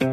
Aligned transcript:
Det 0.00 0.06
kan 0.06 0.10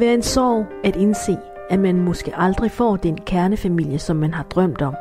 være 0.00 0.14
en 0.14 0.22
sorg 0.22 0.66
at 0.84 0.96
indse, 0.96 1.36
at 1.70 1.78
man 1.78 2.00
måske 2.00 2.32
aldrig 2.36 2.70
får 2.70 2.96
den 2.96 3.16
kernefamilie, 3.16 3.98
som 3.98 4.16
man 4.16 4.34
har 4.34 4.42
drømt 4.42 4.82
om. 4.82 4.94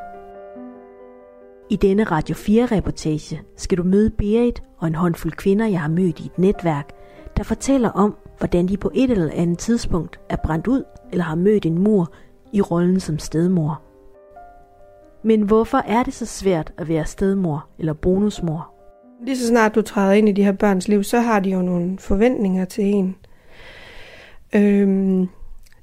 I 1.69 1.75
denne 1.75 2.03
Radio 2.03 2.35
4-reportage 2.35 3.41
skal 3.55 3.77
du 3.77 3.83
møde 3.83 4.09
Berit 4.09 4.63
og 4.77 4.87
en 4.87 4.95
håndfuld 4.95 5.33
kvinder, 5.33 5.65
jeg 5.65 5.81
har 5.81 5.89
mødt 5.89 6.19
i 6.19 6.25
et 6.25 6.37
netværk, 6.39 6.89
der 7.37 7.43
fortæller 7.43 7.89
om, 7.89 8.15
hvordan 8.37 8.67
de 8.67 8.77
på 8.77 8.91
et 8.93 9.11
eller 9.11 9.31
andet 9.33 9.57
tidspunkt 9.57 10.19
er 10.29 10.35
brændt 10.35 10.67
ud 10.67 10.83
eller 11.11 11.23
har 11.23 11.35
mødt 11.35 11.65
en 11.65 11.79
mur 11.79 12.11
i 12.53 12.61
rollen 12.61 12.99
som 12.99 13.19
stedmor. 13.19 13.81
Men 15.23 15.41
hvorfor 15.41 15.77
er 15.77 16.03
det 16.03 16.13
så 16.13 16.25
svært 16.25 16.73
at 16.77 16.87
være 16.87 17.05
stedmor 17.05 17.67
eller 17.79 17.93
bonusmor? 17.93 18.73
Lige 19.25 19.37
så 19.37 19.47
snart 19.47 19.75
du 19.75 19.81
træder 19.81 20.13
ind 20.13 20.29
i 20.29 20.31
de 20.31 20.43
her 20.43 20.51
børns 20.51 20.87
liv, 20.87 21.03
så 21.03 21.19
har 21.19 21.39
de 21.39 21.49
jo 21.49 21.61
nogle 21.61 21.99
forventninger 21.99 22.65
til 22.65 22.83
en. 22.83 23.15
Øhm, 24.55 25.29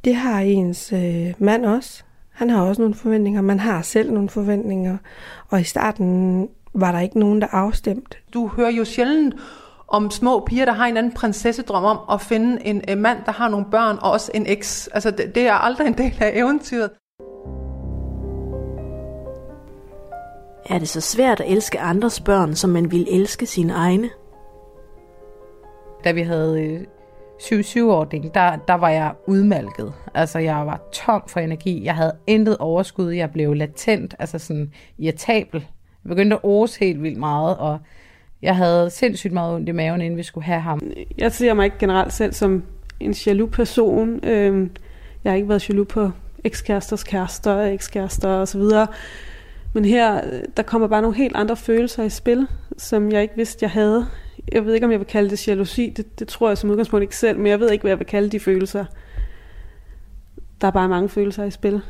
det 0.05 0.15
har 0.15 0.41
ens 0.41 0.93
øh, 0.93 1.35
mand 1.38 1.66
også. 1.66 2.05
Han 2.34 2.51
har 2.51 2.62
også 2.62 2.83
nogle 2.83 2.95
forventninger. 2.95 3.41
Man 3.41 3.61
har 3.61 3.83
selv 3.83 4.12
nogle 4.12 4.29
forventninger. 4.29 4.97
Og 5.51 5.61
i 5.61 5.65
starten 5.65 6.48
var 6.74 6.93
der 6.93 7.01
ikke 7.01 7.19
nogen, 7.19 7.41
der 7.41 7.47
afstemte. 7.51 8.16
Du 8.34 8.48
hører 8.48 8.70
jo 8.70 8.84
sjældent 8.84 9.34
om 9.88 10.10
små 10.10 10.41
piger, 10.41 10.65
der 10.65 10.73
har 10.73 10.87
en 10.87 10.97
anden 10.97 11.12
prinsessedrøm 11.12 11.84
om 11.84 11.98
at 12.12 12.20
finde 12.20 12.66
en 12.66 12.83
en 12.88 13.01
mand, 13.01 13.19
der 13.27 13.33
har 13.33 13.48
nogle 13.48 13.66
børn 13.70 13.99
og 14.02 14.10
også 14.10 14.30
en 14.35 14.46
eks. 14.46 14.88
Altså, 14.93 15.10
det, 15.10 15.35
det 15.35 15.46
er 15.46 15.55
aldrig 15.55 15.87
en 15.87 15.99
del 15.99 16.15
af 16.21 16.32
eventyret. 16.35 16.90
Er 20.66 20.79
det 20.79 20.88
så 20.88 21.01
svært 21.01 21.40
at 21.40 21.52
elske 21.52 21.80
andres 21.80 22.21
børn, 22.21 22.55
som 22.55 22.71
man 22.71 22.90
vil 22.90 23.07
elske 23.10 23.46
sine 23.46 23.73
egne? 23.73 24.10
Da 26.05 26.12
vi 26.12 26.23
havde 26.23 26.62
øh, 26.62 26.80
7-7-ordning, 27.43 28.35
der, 28.35 28.57
der 28.57 28.74
var 28.74 28.88
jeg 28.88 29.13
udmalket. 29.27 29.93
Altså, 30.15 30.38
jeg 30.38 30.66
var 30.66 30.80
tom 30.93 31.23
for 31.29 31.40
energi. 31.40 31.85
Jeg 31.85 31.95
havde 31.95 32.13
intet 32.27 32.57
overskud. 32.59 33.10
Jeg 33.10 33.30
blev 33.30 33.54
latent, 33.54 34.15
altså 34.18 34.38
sådan 34.38 34.73
irritabel. 34.99 35.66
Jeg 36.05 36.09
begyndte 36.09 36.37
at 36.37 36.40
ose 36.43 36.80
helt 36.80 37.02
vildt 37.02 37.18
meget, 37.18 37.57
og 37.57 37.79
jeg 38.43 38.57
havde 38.57 38.90
sindssygt 38.90 39.32
meget 39.32 39.55
ondt 39.55 39.68
i 39.68 39.73
maven, 39.73 40.01
inden 40.01 40.18
vi 40.18 40.23
skulle 40.23 40.45
have 40.45 40.60
ham. 40.60 40.80
Jeg 41.18 41.32
ser 41.32 41.55
mig 41.55 41.65
ikke 41.65 41.79
generelt 41.79 42.12
selv 42.12 42.32
som 42.32 42.62
en 43.01 43.15
jaloux 43.27 43.52
person. 43.52 44.24
Øhm, 44.24 44.71
jeg 45.24 45.32
har 45.32 45.37
ikke 45.37 45.49
været 45.49 45.68
jaloux 45.68 45.88
på 45.88 46.10
ekskæresters 46.45 47.05
kærester, 47.05 47.60
ekskærester 47.60 48.29
osv. 48.29 48.62
Men 49.73 49.85
her, 49.85 50.16
øh, 50.16 50.43
der 50.57 50.62
kommer 50.62 50.88
bare 50.88 51.02
nogle 51.02 51.16
helt 51.16 51.37
andre 51.37 51.57
følelser 51.57 52.05
i 52.05 52.10
spil, 52.10 52.46
som 52.79 53.12
jeg 53.12 53.23
ikke 53.23 53.37
vidste, 53.37 53.59
jeg 53.62 53.71
havde. 53.71 54.07
Jeg 54.52 54.64
ved 54.64 54.74
ikke, 54.74 54.87
om 54.87 54.92
jeg 54.92 55.00
vil 55.00 55.06
kalde 55.06 55.30
det 55.30 55.48
jalousi. 55.48 55.92
Det, 55.96 56.18
det 56.18 56.28
tror 56.28 56.48
jeg 56.48 56.59
som 56.59 56.70
udgangspunkt 56.70 57.02
ikke 57.02 57.16
selv, 57.16 57.38
men 57.38 57.46
jeg 57.46 57.60
ved 57.60 57.70
ikke, 57.70 57.82
hvad 57.82 57.90
jeg 57.90 57.98
vil 57.98 58.06
kalde 58.06 58.28
de 58.28 58.40
følelser. 58.40 58.84
Der 60.60 60.66
er 60.66 60.73
bare 60.73 60.88
mange 60.88 61.09
følelser 61.09 61.45
i 61.45 61.50
spil. 61.50 61.82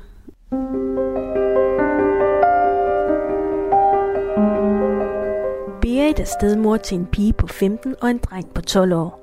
Berit 5.82 6.20
er 6.20 6.24
stedmor 6.24 6.76
til 6.76 6.98
en 6.98 7.06
pige 7.06 7.32
på 7.32 7.46
15 7.46 7.94
og 8.00 8.10
en 8.10 8.18
dreng 8.18 8.54
på 8.54 8.62
12 8.62 8.92
år. 8.92 9.20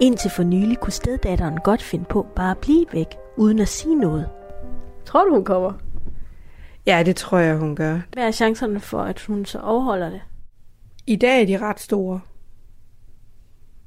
Indtil 0.00 0.30
for 0.30 0.42
nylig 0.42 0.78
kunne 0.78 0.92
steddatteren 0.92 1.58
godt 1.64 1.82
finde 1.82 2.04
på 2.04 2.26
bare 2.36 2.50
at 2.50 2.58
blive 2.58 2.86
væk, 2.92 3.16
uden 3.36 3.58
at 3.58 3.68
sige 3.68 3.94
noget. 3.94 4.28
Tror 5.04 5.24
du, 5.24 5.34
hun 5.34 5.44
kommer? 5.44 5.72
Ja, 6.86 7.02
det 7.06 7.16
tror 7.16 7.38
jeg, 7.38 7.56
hun 7.56 7.76
gør. 7.76 7.98
Hvad 8.12 8.26
er 8.26 8.30
chancerne 8.30 8.80
for, 8.80 9.00
at 9.00 9.20
hun 9.20 9.44
så 9.44 9.58
overholder 9.58 10.10
det? 10.10 10.20
I 11.06 11.16
dag 11.16 11.42
er 11.42 11.46
de 11.46 11.58
ret 11.58 11.80
store. 11.80 12.20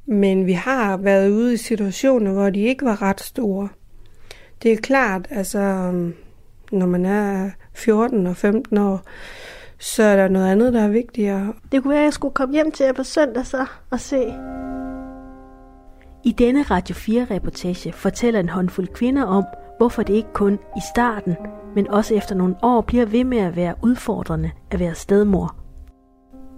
Men 0.05 0.45
vi 0.45 0.53
har 0.53 0.97
været 0.97 1.29
ude 1.29 1.53
i 1.53 1.57
situationer, 1.57 2.33
hvor 2.33 2.49
de 2.49 2.59
ikke 2.59 2.85
var 2.85 3.01
ret 3.01 3.21
store. 3.21 3.69
Det 4.63 4.71
er 4.71 4.77
klart, 4.77 5.27
altså, 5.29 5.91
når 6.71 6.85
man 6.85 7.05
er 7.05 7.49
14 7.73 8.27
og 8.27 8.37
15 8.37 8.77
år, 8.77 9.01
så 9.79 10.03
er 10.03 10.15
der 10.15 10.27
noget 10.27 10.51
andet, 10.51 10.73
der 10.73 10.81
er 10.81 10.89
vigtigere. 10.89 11.53
Det 11.71 11.83
kunne 11.83 11.91
være, 11.91 11.99
at 11.99 12.05
jeg 12.05 12.13
skulle 12.13 12.33
komme 12.33 12.53
hjem 12.53 12.71
til 12.71 12.85
jer 12.85 12.93
på 12.93 13.03
søndag 13.03 13.45
så 13.45 13.65
og 13.89 13.99
se. 13.99 14.33
I 16.23 16.31
denne 16.31 16.61
Radio 16.61 16.95
4-reportage 16.95 17.93
fortæller 17.93 18.39
en 18.39 18.49
håndfuld 18.49 18.87
kvinder 18.87 19.23
om, 19.23 19.43
hvorfor 19.77 20.03
det 20.03 20.13
ikke 20.13 20.33
kun 20.33 20.53
i 20.53 20.81
starten, 20.95 21.35
men 21.75 21.87
også 21.87 22.15
efter 22.15 22.35
nogle 22.35 22.55
år 22.61 22.81
bliver 22.81 23.05
ved 23.05 23.23
med 23.23 23.37
at 23.37 23.55
være 23.55 23.75
udfordrende 23.83 24.51
at 24.71 24.79
være 24.79 24.95
stedmor. 24.95 25.55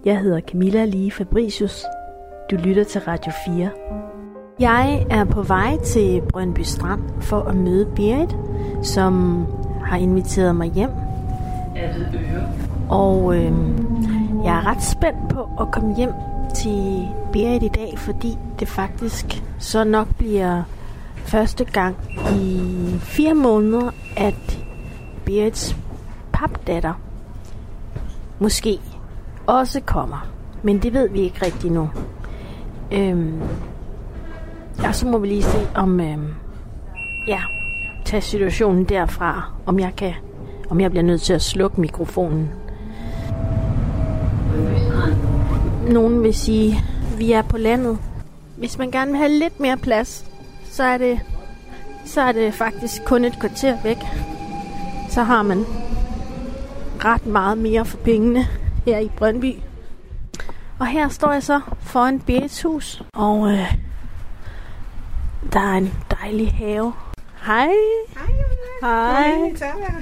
Jeg 0.04 0.18
hedder 0.18 0.40
Camilla 0.40 0.84
Lie 0.84 1.10
Fabricius. 1.10 1.84
Du 2.50 2.56
lytter 2.56 2.84
til 2.84 3.00
Radio 3.00 3.32
4. 3.46 3.70
Jeg 4.60 5.06
er 5.10 5.24
på 5.24 5.42
vej 5.42 5.78
til 5.84 6.22
Brøndby 6.28 6.60
Strand 6.60 7.02
for 7.20 7.40
at 7.40 7.56
møde 7.56 7.86
Berit, 7.96 8.36
som 8.82 9.46
har 9.84 9.96
inviteret 9.96 10.56
mig 10.56 10.72
hjem. 10.72 10.90
Og 12.88 13.36
øh, 13.36 13.52
jeg 14.44 14.56
er 14.56 14.66
ret 14.66 14.82
spændt 14.82 15.28
på 15.28 15.48
at 15.60 15.72
komme 15.72 15.96
hjem 15.96 16.12
til 16.54 17.08
Berit 17.32 17.62
i 17.62 17.68
dag, 17.68 17.98
fordi 17.98 18.38
det 18.58 18.68
faktisk 18.68 19.42
så 19.58 19.84
nok 19.84 20.08
bliver 20.18 20.62
første 21.16 21.64
gang 21.64 21.96
i 22.40 22.70
fire 22.98 23.34
måneder, 23.34 23.90
at 24.16 24.64
Berits 25.24 25.76
papdatter 26.32 26.94
måske 28.38 28.78
også 29.46 29.80
kommer. 29.80 30.28
Men 30.62 30.78
det 30.78 30.92
ved 30.92 31.08
vi 31.08 31.20
ikke 31.20 31.46
rigtig 31.46 31.70
nu. 31.70 31.90
Øhm, 32.96 33.40
og 34.84 34.94
så 34.94 35.06
må 35.06 35.18
vi 35.18 35.26
lige 35.26 35.42
se 35.42 35.68
om, 35.74 36.00
øhm, 36.00 36.34
ja, 37.26 37.40
tage 38.04 38.20
situationen 38.20 38.84
derfra, 38.84 39.52
om 39.66 39.78
jeg 39.78 39.92
kan, 39.96 40.12
om 40.70 40.80
jeg 40.80 40.90
bliver 40.90 41.04
nødt 41.04 41.22
til 41.22 41.32
at 41.32 41.42
slukke 41.42 41.80
mikrofonen. 41.80 42.50
Nogen 45.90 46.22
vil 46.22 46.34
sige, 46.34 46.80
vi 47.18 47.32
er 47.32 47.42
på 47.42 47.56
landet. 47.58 47.98
Hvis 48.56 48.78
man 48.78 48.90
gerne 48.90 49.10
vil 49.10 49.18
have 49.18 49.32
lidt 49.32 49.60
mere 49.60 49.76
plads, 49.76 50.24
så 50.64 50.82
er 50.82 50.98
det, 50.98 51.20
så 52.04 52.20
er 52.20 52.32
det 52.32 52.54
faktisk 52.54 53.04
kun 53.04 53.24
et 53.24 53.38
kvarter 53.40 53.82
væk. 53.82 53.98
Så 55.10 55.22
har 55.22 55.42
man 55.42 55.64
ret 57.04 57.26
meget 57.26 57.58
mere 57.58 57.84
for 57.84 57.96
pengene 57.96 58.46
her 58.86 58.98
i 58.98 59.10
Brøndby. 59.16 59.54
Og 60.78 60.86
her 60.86 61.08
står 61.08 61.32
jeg 61.32 61.42
så 61.42 61.60
foran 61.80 62.20
Berits 62.20 62.62
hus, 62.62 63.02
og 63.12 63.52
øh, 63.52 63.74
der 65.52 65.60
er 65.60 65.74
en 65.74 65.94
dejlig 66.10 66.52
have. 66.52 66.92
Hej. 67.46 67.68
Hej. 68.80 69.52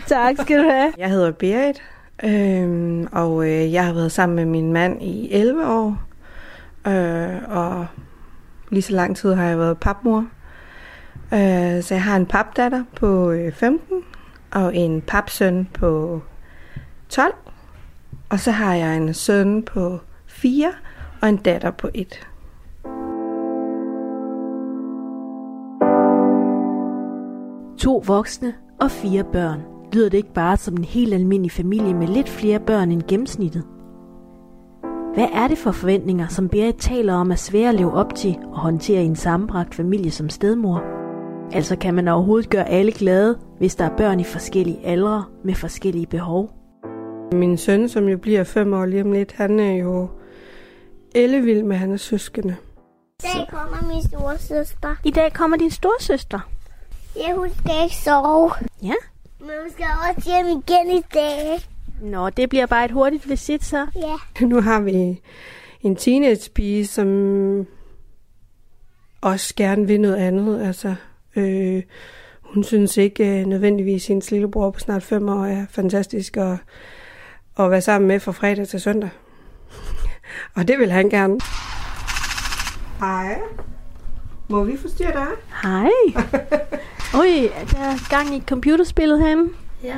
Tak 0.07 0.37
skal 0.43 0.59
du 0.59 0.71
have. 0.71 0.93
Jeg 0.99 1.11
hedder 1.11 1.33
Berit, 1.33 1.83
øhm, 2.25 3.09
og 3.13 3.45
øh, 3.49 3.73
jeg 3.73 3.87
har 3.87 3.93
været 3.93 4.13
sammen 4.13 4.37
med 4.37 4.45
min 4.45 4.73
mand 4.73 5.03
i 5.03 5.33
11 5.33 5.67
år. 5.67 6.03
Øh, 6.87 7.41
og 7.49 7.87
lige 8.71 8.83
så 8.83 8.93
lang 8.93 9.17
tid 9.17 9.35
har 9.35 9.45
jeg 9.45 9.59
været 9.59 9.79
papmor. 9.79 10.27
Øh, 11.33 11.83
så 11.83 11.89
jeg 11.91 12.03
har 12.03 12.17
en 12.17 12.27
papdatter 12.27 12.85
på 12.97 13.31
øh, 13.31 13.53
15 13.53 14.05
og 14.53 14.77
en 14.77 15.03
papsøn 15.03 15.69
på 15.75 16.23
12. 17.09 17.35
Og 18.29 18.41
så 18.41 18.51
har 18.51 18.75
jeg 18.75 18.97
en 18.97 19.15
søn 19.15 19.63
på 19.63 20.01
4 20.43 20.73
og 21.23 21.29
en 21.29 21.37
datter 21.37 21.71
på 21.71 21.89
1. 21.95 22.29
To 27.79 28.03
voksne 28.07 28.55
og 28.81 28.91
fire 28.91 29.25
børn. 29.33 29.61
Lyder 29.93 30.09
det 30.09 30.19
ikke 30.19 30.33
bare 30.35 30.57
som 30.57 30.77
en 30.77 30.85
helt 30.85 31.15
almindelig 31.15 31.53
familie 31.53 31.95
med 31.95 32.07
lidt 32.07 32.29
flere 32.29 32.61
børn 32.61 32.91
end 32.91 33.03
gennemsnittet? 33.09 33.65
Hvad 35.15 35.29
er 35.35 35.49
det 35.49 35.59
for 35.59 35.73
forventninger, 35.73 36.27
som 36.29 36.49
Berit 36.49 36.77
taler 36.79 37.15
om 37.15 37.31
er 37.31 37.35
svære 37.35 37.69
at 37.69 37.75
leve 37.75 37.93
op 37.93 38.15
til 38.15 38.37
og 38.53 38.59
håndtere 38.59 39.03
i 39.03 39.07
en 39.07 39.17
sammenbragt 39.17 39.75
familie 39.75 40.11
som 40.11 40.29
stedmor? 40.29 40.83
Altså 41.53 41.77
kan 41.77 41.95
man 41.95 42.09
overhovedet 42.09 42.51
gøre 42.51 42.69
alle 42.69 42.93
glade, 42.93 43.39
hvis 43.59 43.77
der 43.77 43.85
er 43.85 43.97
børn 43.97 44.21
i 44.21 44.25
forskellige 44.25 44.87
aldre 44.87 45.25
med 45.45 45.55
forskellige 45.55 46.07
behov? 46.07 46.51
Min 47.33 47.57
søn, 47.57 47.89
som 47.89 48.09
jo 48.09 48.19
bliver 48.19 48.45
5 48.45 48.73
år 48.73 48.87
lige 48.87 49.03
om 49.03 49.13
lidt, 49.13 49.33
han 49.33 49.61
er 49.61 49.73
jo 49.73 50.09
ellevild 51.15 51.63
med 51.63 51.77
hans 51.77 52.01
søskende. 52.01 52.57
I 53.25 53.27
dag 53.35 53.49
kommer 53.49 53.93
min 53.93 54.03
store 54.03 54.39
søster. 54.39 54.97
I 55.05 55.11
dag 55.11 55.33
kommer 55.33 55.57
din 55.57 55.71
storsøster. 55.71 56.41
Ja, 57.17 57.35
hun 57.35 57.51
skal 57.51 57.85
ikke 57.85 57.97
sove. 57.97 58.53
Ja. 58.83 58.95
Men 59.41 59.51
hun 59.63 59.71
skal 59.73 59.87
også 60.09 60.31
hjem 60.31 60.47
igen 60.47 60.97
i 60.97 61.03
dag. 61.15 61.61
Nå, 62.03 62.31
det 62.31 62.49
bliver 62.49 62.67
bare 62.67 62.85
et 62.85 62.91
hurtigt 62.91 63.31
visit 63.31 63.65
så. 63.65 63.87
Ja. 63.97 64.45
Nu 64.47 64.61
har 64.61 64.81
vi 64.81 65.21
en 65.81 65.97
teenagepige, 65.97 66.87
som 66.87 67.67
også 69.21 69.55
gerne 69.57 69.87
vil 69.87 70.01
noget 70.01 70.17
andet. 70.17 70.67
Altså, 70.67 70.95
øh, 71.37 71.83
hun 72.41 72.65
synes 72.65 72.97
ikke 72.97 73.41
øh, 73.41 73.47
nødvendigvis, 73.47 74.05
at 74.05 74.09
hendes 74.09 74.31
lillebror 74.31 74.71
på 74.71 74.79
snart 74.79 75.03
fem 75.03 75.29
år 75.29 75.45
er 75.45 75.67
fantastisk 75.71 76.37
at, 76.37 76.57
at 77.59 77.71
være 77.71 77.81
sammen 77.81 78.09
med 78.09 78.21
fra 78.21 78.33
fredag 78.33 78.69
til 78.69 78.81
søndag. 78.81 79.11
Og 80.55 80.69
det 80.69 80.79
vil 80.79 80.91
han 80.91 81.09
gerne. 81.09 81.41
Hej. 83.01 83.39
Må 84.49 84.65
vi 84.65 84.77
forstyrre 84.77 85.13
dig? 85.13 85.27
Hej. 85.63 85.91
Ui, 87.21 87.51
der 87.73 87.79
er 87.79 88.11
gang 88.11 88.37
i 88.37 88.43
computerspillet 88.49 89.21
herinde. 89.21 89.53
Ja. 89.85 89.97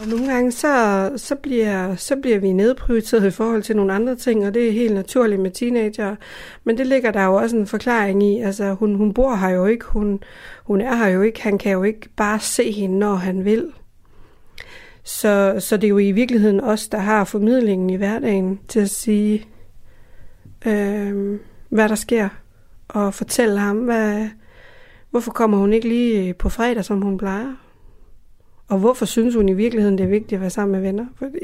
Og 0.00 0.08
nogle 0.08 0.32
gange 0.32 0.52
så, 0.52 1.10
så, 1.16 1.34
bliver, 1.34 1.96
så 1.96 2.16
bliver 2.16 2.38
vi 2.38 2.52
nedprioriteret 2.52 3.26
i 3.26 3.30
forhold 3.30 3.62
til 3.62 3.76
nogle 3.76 3.92
andre 3.92 4.16
ting, 4.16 4.46
og 4.46 4.54
det 4.54 4.68
er 4.68 4.72
helt 4.72 4.94
naturligt 4.94 5.40
med 5.40 5.50
teenager. 5.50 6.16
Men 6.64 6.78
det 6.78 6.86
ligger 6.86 7.10
der 7.10 7.24
jo 7.24 7.34
også 7.34 7.56
en 7.56 7.66
forklaring 7.66 8.22
i. 8.22 8.40
Altså, 8.40 8.72
hun, 8.72 8.94
hun 8.94 9.14
bor 9.14 9.34
her 9.34 9.48
jo 9.48 9.66
ikke, 9.66 9.84
hun, 9.84 10.20
hun 10.64 10.80
er 10.80 10.94
her 10.94 11.06
jo 11.06 11.22
ikke, 11.22 11.42
han 11.42 11.58
kan 11.58 11.72
jo 11.72 11.82
ikke 11.82 12.08
bare 12.16 12.40
se 12.40 12.72
hende, 12.72 12.98
når 12.98 13.14
han 13.14 13.44
vil. 13.44 13.72
Så, 15.04 15.56
så 15.58 15.76
det 15.76 15.84
er 15.84 15.88
jo 15.88 15.98
i 15.98 16.12
virkeligheden 16.12 16.60
os, 16.60 16.88
der 16.88 16.98
har 16.98 17.24
formidlingen 17.24 17.90
i 17.90 17.96
hverdagen 17.96 18.60
til 18.68 18.80
at 18.80 18.90
sige, 18.90 19.46
øh, 20.66 21.38
hvad 21.68 21.88
der 21.88 21.94
sker, 21.94 22.28
og 22.88 23.14
fortælle 23.14 23.58
ham, 23.58 23.76
hvad, 23.76 24.28
hvorfor 25.10 25.32
kommer 25.32 25.58
hun 25.58 25.72
ikke 25.72 25.88
lige 25.88 26.28
øh, 26.28 26.34
på 26.34 26.48
fredag, 26.48 26.84
som 26.84 27.02
hun 27.02 27.18
plejer. 27.18 27.54
Og 28.68 28.78
hvorfor 28.78 29.04
synes 29.04 29.34
hun 29.34 29.48
i 29.48 29.52
virkeligheden, 29.52 29.98
det 29.98 30.04
er 30.04 30.08
vigtigt 30.08 30.32
at 30.32 30.40
være 30.40 30.50
sammen 30.50 30.72
med 30.72 30.80
venner? 30.80 31.06
Fordi 31.16 31.38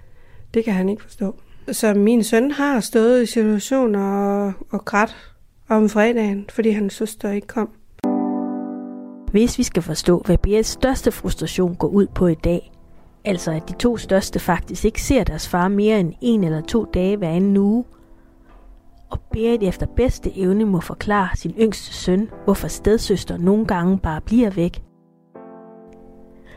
det 0.54 0.64
kan 0.64 0.74
han 0.74 0.88
ikke 0.88 1.02
forstå. 1.02 1.36
Så 1.72 1.94
min 1.94 2.24
søn 2.24 2.50
har 2.50 2.80
stået 2.80 3.22
i 3.22 3.26
situationer 3.26 4.00
og, 4.00 4.52
og 4.70 4.84
grædt 4.84 5.34
om 5.68 5.88
fredagen, 5.88 6.46
fordi 6.50 6.70
hans 6.70 6.94
søster 6.94 7.30
ikke 7.30 7.46
kom. 7.46 7.68
Hvis 9.30 9.58
vi 9.58 9.62
skal 9.62 9.82
forstå, 9.82 10.22
hvad 10.26 10.38
Beats 10.38 10.68
største 10.68 11.12
frustration 11.12 11.74
går 11.74 11.88
ud 11.88 12.06
på 12.06 12.26
i 12.26 12.34
dag, 12.34 12.73
altså 13.24 13.52
at 13.52 13.68
de 13.68 13.74
to 13.74 13.96
største 13.96 14.38
faktisk 14.38 14.84
ikke 14.84 15.02
ser 15.02 15.24
deres 15.24 15.48
far 15.48 15.68
mere 15.68 16.00
end 16.00 16.12
en 16.20 16.44
eller 16.44 16.60
to 16.60 16.84
dage 16.84 17.16
hver 17.16 17.30
anden 17.30 17.56
uge, 17.56 17.84
og 19.10 19.20
Berit 19.32 19.62
efter 19.62 19.86
bedste 19.86 20.38
evne 20.38 20.64
må 20.64 20.80
forklare 20.80 21.36
sin 21.36 21.54
yngste 21.60 21.94
søn, 21.94 22.30
hvorfor 22.44 22.68
stedsøster 22.68 23.36
nogle 23.36 23.66
gange 23.66 23.98
bare 23.98 24.20
bliver 24.20 24.50
væk, 24.50 24.82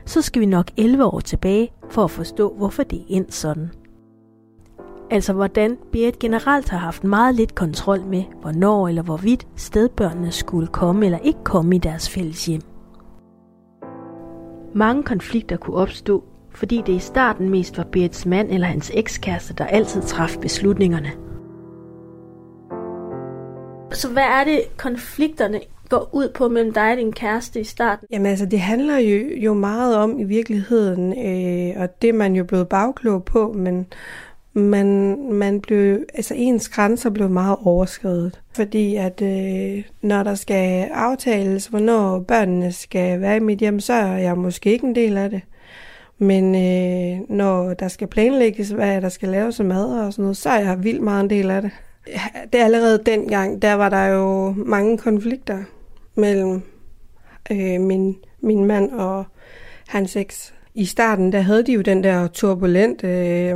så 0.06 0.22
skal 0.22 0.40
vi 0.40 0.46
nok 0.46 0.72
11 0.78 1.06
år 1.06 1.20
tilbage 1.20 1.72
for 1.90 2.04
at 2.04 2.12
forstå, 2.12 2.54
hvorfor 2.54 2.84
det 2.84 3.00
er 3.00 3.06
endt 3.08 3.34
sådan. 3.34 3.70
Altså 5.12 5.34
hvordan 5.34 5.78
Berit 5.92 6.20
generelt 6.20 6.70
har 6.70 6.78
haft 6.78 7.04
meget 7.04 7.36
lidt 7.36 7.56
kontrol 7.56 8.02
med, 8.02 8.24
hvornår 8.42 8.88
eller 8.88 9.02
hvorvidt 9.02 9.48
stedbørnene 9.56 10.32
skulle 10.32 10.68
komme 10.68 11.06
eller 11.06 11.20
ikke 11.20 11.44
komme 11.44 11.76
i 11.76 11.80
deres 11.80 12.10
fælles 12.10 12.46
hjem. 12.46 12.62
Mange 14.76 15.04
konflikter 15.04 15.58
kunne 15.58 15.78
opstå, 15.78 16.24
fordi 16.58 16.84
det 16.86 16.94
i 16.94 17.00
starten 17.00 17.50
mest 17.50 17.78
var 17.78 17.84
Berits 17.84 18.26
mand 18.26 18.52
eller 18.52 18.68
hans 18.68 18.92
ekskæreste, 18.94 19.54
der 19.54 19.66
altid 19.66 20.02
traf 20.02 20.38
beslutningerne. 20.42 21.12
Så 23.92 24.10
hvad 24.10 24.24
er 24.24 24.44
det, 24.44 24.62
konflikterne 24.78 25.60
går 25.90 26.10
ud 26.14 26.30
på 26.30 26.48
mellem 26.48 26.74
dig 26.74 26.92
og 26.92 26.98
din 26.98 27.12
kæreste 27.12 27.60
i 27.60 27.64
starten? 27.64 28.08
Jamen 28.12 28.26
altså, 28.26 28.46
det 28.46 28.60
handler 28.60 28.98
jo, 28.98 29.18
jo 29.38 29.54
meget 29.54 29.98
om 29.98 30.20
i 30.20 30.24
virkeligheden, 30.24 31.14
øh, 31.14 31.82
og 31.82 32.02
det 32.02 32.10
er 32.10 32.14
man 32.14 32.36
jo 32.36 32.44
blevet 32.44 32.68
bagklog 32.68 33.24
på, 33.24 33.54
men 33.54 33.88
man, 34.54 35.18
man 35.32 35.62
blev, 35.62 36.00
altså 36.14 36.34
ens 36.38 36.70
grænser 36.70 37.10
blev 37.10 37.30
meget 37.30 37.58
overskrevet. 37.64 38.42
Fordi 38.56 38.96
at 38.96 39.22
øh, 39.22 39.84
når 40.02 40.24
der 40.24 40.36
skal 40.36 40.84
aftales, 40.94 41.68
hvornår 41.68 42.20
børnene 42.20 42.72
skal 42.72 43.22
være 43.22 43.38
i 43.38 43.40
mit 43.40 43.60
hjem, 43.60 43.80
så 43.80 43.94
er 43.94 44.18
jeg 44.18 44.38
måske 44.38 44.72
ikke 44.72 44.88
en 44.88 44.96
del 44.96 45.18
af 45.18 45.30
det. 45.30 45.42
Men 46.18 46.56
øh, 46.56 47.30
når 47.30 47.74
der 47.74 47.88
skal 47.88 48.08
planlægges, 48.08 48.70
hvad 48.70 49.02
der 49.02 49.10
skal 49.10 49.30
laves 49.30 49.60
af 49.60 49.66
mad 49.66 50.06
og 50.06 50.14
sådan 50.14 50.24
noget, 50.24 50.38
så 50.38 50.50
er 50.50 50.60
jeg 50.60 50.84
vildt 50.84 51.04
meget 51.04 51.24
en 51.24 51.30
del 51.30 51.52
af 51.52 51.62
det. 51.62 51.72
Det 52.54 52.62
er 52.62 52.66
allerede 52.66 53.04
dengang, 53.06 53.62
der 53.62 53.74
var 53.74 53.90
der 53.90 54.06
jo 54.06 54.54
mange 54.58 54.98
konflikter 54.98 55.64
mellem 56.16 56.62
øh, 57.52 57.82
min, 57.82 58.16
min 58.42 58.66
mand 58.66 58.92
og 58.92 59.26
hans 59.88 60.16
eks. 60.16 60.54
I 60.74 60.86
starten, 60.86 61.32
der 61.32 61.40
havde 61.40 61.64
de 61.64 61.74
jo 61.74 61.82
den 61.82 62.04
der 62.04 62.28
turbulente 62.28 63.08
øh, 63.08 63.56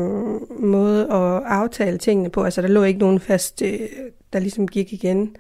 måde 0.60 1.04
at 1.04 1.44
aftale 1.46 1.98
tingene 1.98 2.30
på. 2.30 2.44
Altså, 2.44 2.62
der 2.62 2.68
lå 2.68 2.84
ikke 2.84 3.00
nogen 3.00 3.20
fast, 3.20 3.62
øh, 3.62 3.80
der 4.34 4.40
ligesom 4.40 4.68
gik 4.68 4.94
igen. 4.94 5.36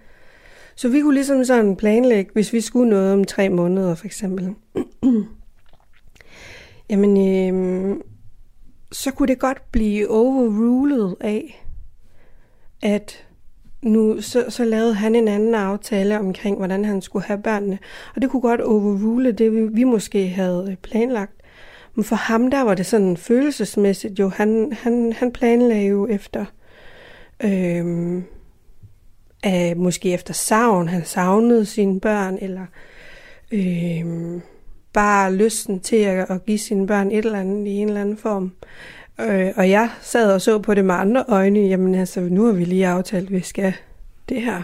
Så 0.75 0.89
vi 0.89 1.01
kunne 1.01 1.13
ligesom 1.13 1.43
sådan 1.45 1.75
planlægge, 1.75 2.31
hvis 2.33 2.53
vi 2.53 2.61
skulle 2.61 2.89
noget 2.89 3.13
om 3.13 3.23
tre 3.23 3.49
måneder, 3.49 3.95
for 3.95 4.05
eksempel. 4.05 4.55
Jamen, 6.91 7.17
øh, 7.17 7.97
så 8.91 9.11
kunne 9.11 9.27
det 9.27 9.39
godt 9.39 9.71
blive 9.71 10.09
overrulet 10.09 11.15
af, 11.19 11.65
at 12.81 13.27
nu 13.81 14.21
så, 14.21 14.45
så 14.49 14.63
lavede 14.63 14.93
han 14.93 15.15
en 15.15 15.27
anden 15.27 15.55
aftale 15.55 16.19
omkring, 16.19 16.57
hvordan 16.57 16.85
han 16.85 17.01
skulle 17.01 17.25
have 17.25 17.41
børnene. 17.41 17.79
Og 18.15 18.21
det 18.21 18.29
kunne 18.29 18.41
godt 18.41 18.61
overrule 18.61 19.31
det, 19.31 19.51
vi, 19.51 19.61
vi 19.61 19.83
måske 19.83 20.27
havde 20.27 20.67
øh, 20.71 20.75
planlagt. 20.77 21.33
Men 21.95 22.03
for 22.03 22.15
ham, 22.15 22.51
der 22.51 22.61
var 22.61 22.75
det 22.75 22.85
sådan 22.85 23.17
følelsesmæssigt 23.17 24.19
jo. 24.19 24.29
Han, 24.29 24.73
han, 24.73 25.13
han 25.13 25.31
planlagde 25.31 25.87
jo 25.87 26.07
efter, 26.07 26.45
øhm, 27.43 28.23
øh, 29.45 29.77
måske 29.77 30.13
efter 30.13 30.33
savn. 30.33 30.87
Han 30.87 31.05
savnede 31.05 31.65
sine 31.65 31.99
børn, 31.99 32.37
eller 32.41 32.65
øhm, 33.51 34.41
bare 34.93 35.35
lysten 35.35 35.79
til 35.79 35.95
at, 35.95 36.29
at 36.29 36.45
give 36.45 36.57
sine 36.57 36.87
børn 36.87 37.11
et 37.11 37.25
eller 37.25 37.39
andet 37.39 37.67
i 37.67 37.71
en 37.71 37.87
eller 37.87 38.01
anden 38.01 38.17
form. 38.17 38.51
Øh, 39.19 39.51
og 39.55 39.69
jeg 39.69 39.89
sad 40.01 40.33
og 40.33 40.41
så 40.41 40.59
på 40.59 40.73
det 40.73 40.85
med 40.85 40.95
andre 40.95 41.25
øjne, 41.27 41.59
jamen 41.59 41.95
altså, 41.95 42.19
nu 42.19 42.45
har 42.45 42.53
vi 42.53 42.65
lige 42.65 42.87
aftalt, 42.87 43.25
at 43.25 43.31
vi 43.31 43.41
skal 43.41 43.73
det 44.29 44.41
her. 44.41 44.61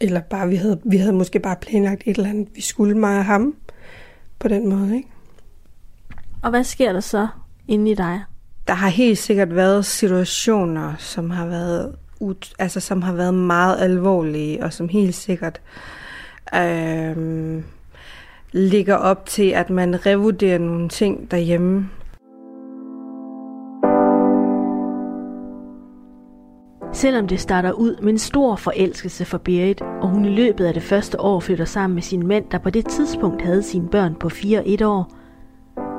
Eller 0.00 0.20
bare, 0.20 0.48
vi 0.48 0.56
havde, 0.56 0.80
vi 0.84 0.96
havde 0.96 1.12
måske 1.12 1.40
bare 1.40 1.56
planlagt 1.56 2.02
et 2.06 2.16
eller 2.16 2.30
andet, 2.30 2.48
vi 2.54 2.60
skulle 2.60 2.98
mig 2.98 3.18
og 3.18 3.24
ham 3.24 3.54
på 4.38 4.48
den 4.48 4.68
måde, 4.68 4.96
ikke? 4.96 5.08
Og 6.42 6.50
hvad 6.50 6.64
sker 6.64 6.92
der 6.92 7.00
så 7.00 7.28
inde 7.68 7.90
i 7.90 7.94
dig? 7.94 8.20
Der 8.68 8.74
har 8.74 8.88
helt 8.88 9.18
sikkert 9.18 9.56
været 9.56 9.86
situationer, 9.86 10.94
som 10.98 11.30
har 11.30 11.46
været, 11.46 11.94
ut, 12.20 12.54
altså, 12.58 12.80
som 12.80 13.02
har 13.02 13.12
været 13.12 13.34
meget 13.34 13.80
alvorlige, 13.80 14.64
og 14.64 14.72
som 14.72 14.88
helt 14.88 15.14
sikkert 15.14 15.60
øh, 16.54 17.62
ligger 18.52 18.94
op 18.94 19.26
til, 19.26 19.50
at 19.50 19.70
man 19.70 20.06
revurderer 20.06 20.58
nogle 20.58 20.88
ting 20.88 21.30
derhjemme, 21.30 21.88
Selvom 26.92 27.28
det 27.28 27.40
starter 27.40 27.72
ud 27.72 27.96
med 28.02 28.12
en 28.12 28.18
stor 28.18 28.56
forelskelse 28.56 29.24
for 29.24 29.38
Berit, 29.38 29.82
og 29.82 30.08
hun 30.08 30.24
i 30.24 30.28
løbet 30.28 30.64
af 30.64 30.74
det 30.74 30.82
første 30.82 31.20
år 31.20 31.40
flytter 31.40 31.64
sammen 31.64 31.94
med 31.94 32.02
sin 32.02 32.26
mand, 32.26 32.44
der 32.50 32.58
på 32.58 32.70
det 32.70 32.86
tidspunkt 32.86 33.42
havde 33.42 33.62
sine 33.62 33.88
børn 33.88 34.14
på 34.14 34.28
4 34.28 34.58
og 34.58 34.64
1 34.68 34.82
år, 34.82 35.12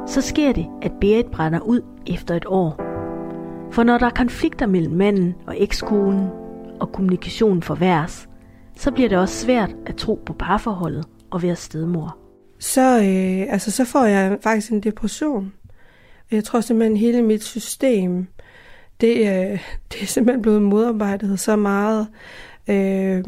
så 0.07 0.21
sker 0.21 0.53
det, 0.53 0.65
at 0.81 0.91
Berit 1.01 1.25
brænder 1.25 1.59
ud 1.59 1.81
efter 2.07 2.35
et 2.35 2.45
år. 2.45 2.75
For 3.71 3.83
når 3.83 3.97
der 3.97 4.05
er 4.05 4.09
konflikter 4.15 4.65
mellem 4.65 4.93
manden 4.93 5.35
og 5.47 5.55
ekskonen, 5.61 6.29
og 6.79 6.91
kommunikationen 6.91 7.61
forværres, 7.61 8.29
så 8.75 8.91
bliver 8.91 9.09
det 9.09 9.17
også 9.17 9.45
svært 9.45 9.75
at 9.85 9.95
tro 9.95 10.23
på 10.25 10.33
parforholdet 10.33 11.05
og 11.31 11.43
være 11.43 11.55
stedmor. 11.55 12.26
Så, 12.59 12.97
øh, 12.97 13.53
altså, 13.53 13.71
så 13.71 13.85
får 13.85 14.05
jeg 14.05 14.37
faktisk 14.41 14.71
en 14.71 14.79
depression. 14.79 15.53
Jeg 16.31 16.43
tror 16.43 16.61
simpelthen, 16.61 16.97
hele 16.97 17.21
mit 17.21 17.43
system 17.43 18.27
det, 19.01 19.17
øh, 19.17 19.59
det 19.91 20.01
er 20.01 20.05
simpelthen 20.05 20.41
blevet 20.41 20.61
modarbejdet 20.61 21.39
så 21.39 21.55
meget. 21.55 22.07
Øh, 22.67 23.23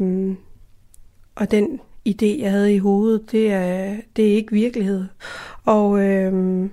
og 1.34 1.50
den 1.50 1.80
idé, 2.08 2.26
jeg 2.26 2.50
havde 2.50 2.74
i 2.74 2.78
hovedet, 2.78 3.32
det 3.32 3.52
er, 3.52 3.96
det 4.16 4.30
er 4.30 4.34
ikke 4.34 4.52
virkelighed. 4.52 5.04
Og 5.64 6.00
øh, 6.02 6.70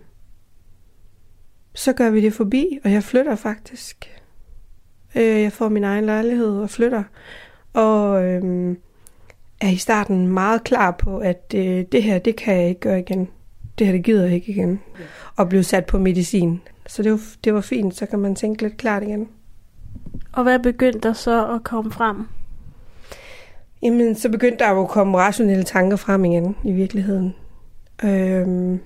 så 1.76 1.94
gør 1.94 2.10
vi 2.10 2.22
det 2.22 2.34
forbi, 2.34 2.80
og 2.84 2.92
jeg 2.92 3.04
flytter 3.04 3.36
faktisk. 3.36 4.22
Øh, 5.16 5.42
jeg 5.42 5.52
får 5.52 5.70
min 5.70 5.84
egen 5.84 6.06
lejlighed 6.06 6.58
og 6.58 6.70
flytter. 6.70 7.04
Og 7.74 8.24
øh, 8.24 8.76
er 9.62 9.70
i 9.70 9.78
starten 9.78 10.28
meget 10.28 10.64
klar 10.64 10.92
på, 10.92 11.18
at 11.18 11.54
øh, 11.56 11.86
det 11.92 12.04
her, 12.04 12.20
det 12.20 12.36
kan 12.36 12.56
jeg 12.56 12.70
ikke 12.70 12.82
gøre 12.82 13.00
igen. 13.00 13.30
Det 13.80 13.88
her, 13.88 13.94
det 13.94 14.04
gider 14.04 14.24
jeg 14.24 14.34
ikke 14.34 14.52
igen. 14.52 14.80
Og 15.36 15.50
blive 15.50 15.64
sat 15.64 15.86
på 15.86 15.98
medicin. 16.00 16.62
Så 16.88 17.04
det 17.04 17.12
var, 17.12 17.20
det 17.44 17.54
var 17.54 17.62
fint, 17.62 17.96
så 17.96 18.06
kan 18.06 18.20
man 18.20 18.36
tænke 18.36 18.62
lidt 18.62 18.78
klart 18.78 19.04
igen. 19.04 19.30
Og 20.32 20.44
hvad 20.44 20.60
begyndte 20.60 21.00
der 21.00 21.14
så 21.14 21.54
at 21.56 21.64
komme 21.64 21.92
frem? 21.92 22.28
Jamen, 23.82 24.16
så 24.16 24.30
begyndte 24.30 24.64
der 24.64 24.72
jo 24.72 24.84
at 24.84 24.90
komme 24.90 25.18
rationelle 25.18 25.64
tanker 25.64 25.98
frem 25.98 26.26
igen 26.26 26.56
i 26.64 26.72
virkeligheden. 26.72 27.36
Øhm, 28.04 28.80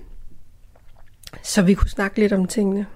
så 1.42 1.62
vi 1.62 1.74
kunne 1.74 1.90
snakke 1.90 2.18
lidt 2.18 2.32
om 2.32 2.46
tingene 2.46 2.86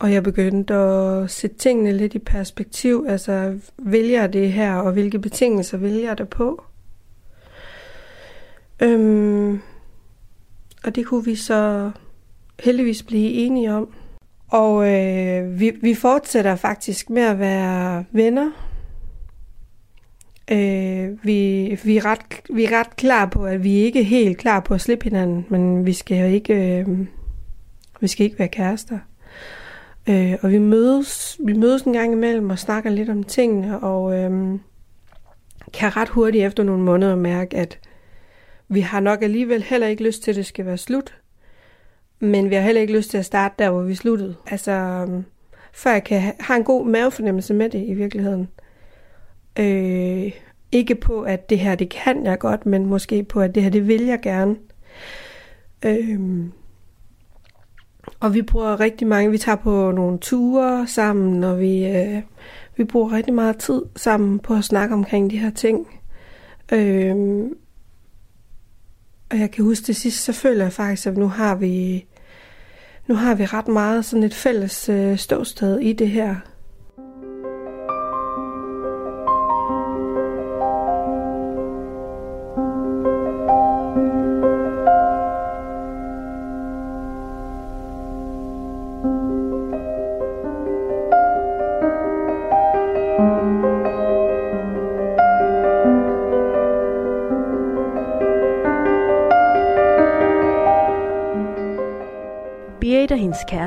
og 0.00 0.12
jeg 0.12 0.22
begyndte 0.22 0.74
at 0.74 1.30
sætte 1.30 1.56
tingene 1.56 1.92
lidt 1.92 2.14
i 2.14 2.18
perspektiv. 2.18 3.06
Altså, 3.08 3.58
vælger 3.78 4.20
jeg 4.20 4.32
det 4.32 4.52
her, 4.52 4.74
og 4.74 4.92
hvilke 4.92 5.18
betingelser 5.18 5.78
vælger 5.78 6.08
jeg 6.08 6.18
det 6.18 6.28
på? 6.28 6.64
Øhm, 8.82 9.60
og 10.84 10.94
det 10.94 11.06
kunne 11.06 11.24
vi 11.24 11.34
så 11.34 11.90
heldigvis 12.60 13.02
blive 13.02 13.32
enige 13.32 13.74
om. 13.74 13.94
Og 14.48 14.88
øh, 14.88 15.60
vi, 15.60 15.70
vi 15.82 15.94
fortsætter 15.94 16.56
faktisk 16.56 17.10
med 17.10 17.22
at 17.22 17.38
være 17.38 18.04
venner. 18.12 18.50
Øh, 20.50 21.24
vi, 21.24 21.78
vi, 21.84 21.96
er 21.96 22.04
ret, 22.04 22.20
vi 22.54 22.64
er 22.64 22.78
ret 22.80 22.96
klar 22.96 23.26
på, 23.26 23.44
at 23.44 23.64
vi 23.64 23.72
ikke 23.72 24.00
er 24.00 24.04
helt 24.04 24.38
klar 24.38 24.60
på 24.60 24.74
at 24.74 24.80
slippe 24.80 25.04
hinanden, 25.04 25.46
men 25.48 25.86
vi 25.86 25.92
skal 25.92 26.18
jo 26.18 26.26
ikke, 26.26 26.78
øh, 26.78 27.06
vi 28.00 28.08
skal 28.08 28.24
ikke 28.24 28.38
være 28.38 28.48
kærester. 28.48 28.98
Øh, 30.10 30.38
og 30.42 30.50
vi 30.50 30.58
mødes, 30.58 31.40
vi 31.44 31.52
mødes 31.52 31.82
en 31.82 31.92
gang 31.92 32.12
imellem 32.12 32.50
og 32.50 32.58
snakker 32.58 32.90
lidt 32.90 33.08
om 33.08 33.24
tingene, 33.24 33.80
og 33.80 34.18
øh, 34.18 34.58
kan 35.72 35.96
ret 35.96 36.08
hurtigt 36.08 36.44
efter 36.44 36.62
nogle 36.62 36.82
måneder 36.82 37.16
mærke, 37.16 37.56
at 37.56 37.78
vi 38.68 38.80
har 38.80 39.00
nok 39.00 39.22
alligevel 39.22 39.62
heller 39.62 39.86
ikke 39.86 40.04
lyst 40.04 40.22
til, 40.22 40.30
at 40.30 40.36
det 40.36 40.46
skal 40.46 40.66
være 40.66 40.78
slut. 40.78 41.14
Men 42.20 42.50
vi 42.50 42.54
har 42.54 42.62
heller 42.62 42.80
ikke 42.80 42.96
lyst 42.96 43.10
til 43.10 43.18
at 43.18 43.24
starte 43.24 43.54
der, 43.58 43.70
hvor 43.70 43.82
vi 43.82 43.94
sluttede. 43.94 44.36
Altså, 44.46 44.72
øhm, 44.72 45.24
før 45.72 45.92
jeg 45.92 46.04
kan 46.04 46.32
have 46.40 46.56
en 46.56 46.64
god 46.64 46.86
mavefornemmelse 46.86 47.54
med 47.54 47.70
det 47.70 47.84
i 47.86 47.94
virkeligheden. 47.94 48.48
Øh, 49.58 50.32
ikke 50.72 50.94
på, 50.94 51.22
at 51.22 51.50
det 51.50 51.58
her, 51.58 51.74
det 51.74 51.88
kan 51.88 52.26
jeg 52.26 52.38
godt, 52.38 52.66
men 52.66 52.86
måske 52.86 53.22
på, 53.22 53.40
at 53.40 53.54
det 53.54 53.62
her, 53.62 53.70
det 53.70 53.88
vil 53.88 54.04
jeg 54.04 54.20
gerne. 54.22 54.56
Øh, 55.84 56.20
og 58.20 58.34
vi 58.34 58.42
bruger 58.42 58.80
rigtig 58.80 59.06
mange, 59.06 59.30
vi 59.30 59.38
tager 59.38 59.56
på 59.56 59.90
nogle 59.90 60.18
ture 60.18 60.86
sammen, 60.86 61.44
og 61.44 61.60
vi, 61.60 61.86
øh, 61.86 62.22
vi 62.76 62.84
bruger 62.84 63.12
rigtig 63.12 63.34
meget 63.34 63.58
tid 63.58 63.82
sammen 63.96 64.38
på 64.38 64.54
at 64.54 64.64
snakke 64.64 64.94
omkring 64.94 65.30
de 65.30 65.38
her 65.38 65.50
ting. 65.50 65.86
Øh, 66.72 67.16
og 69.30 69.38
jeg 69.38 69.50
kan 69.50 69.64
huske 69.64 69.86
det 69.86 69.96
sidst, 69.96 70.24
så 70.24 70.32
føler 70.32 70.64
jeg 70.64 70.72
faktisk, 70.72 71.06
at 71.06 71.16
nu 71.16 71.28
har 71.28 71.54
vi, 71.54 72.06
nu 73.06 73.14
har 73.14 73.34
vi 73.34 73.44
ret 73.44 73.68
meget 73.68 74.04
sådan 74.04 74.24
et 74.24 74.34
fælles 74.34 74.88
øh, 74.88 75.18
ståsted 75.18 75.78
i 75.78 75.92
det 75.92 76.10
her. 76.10 76.36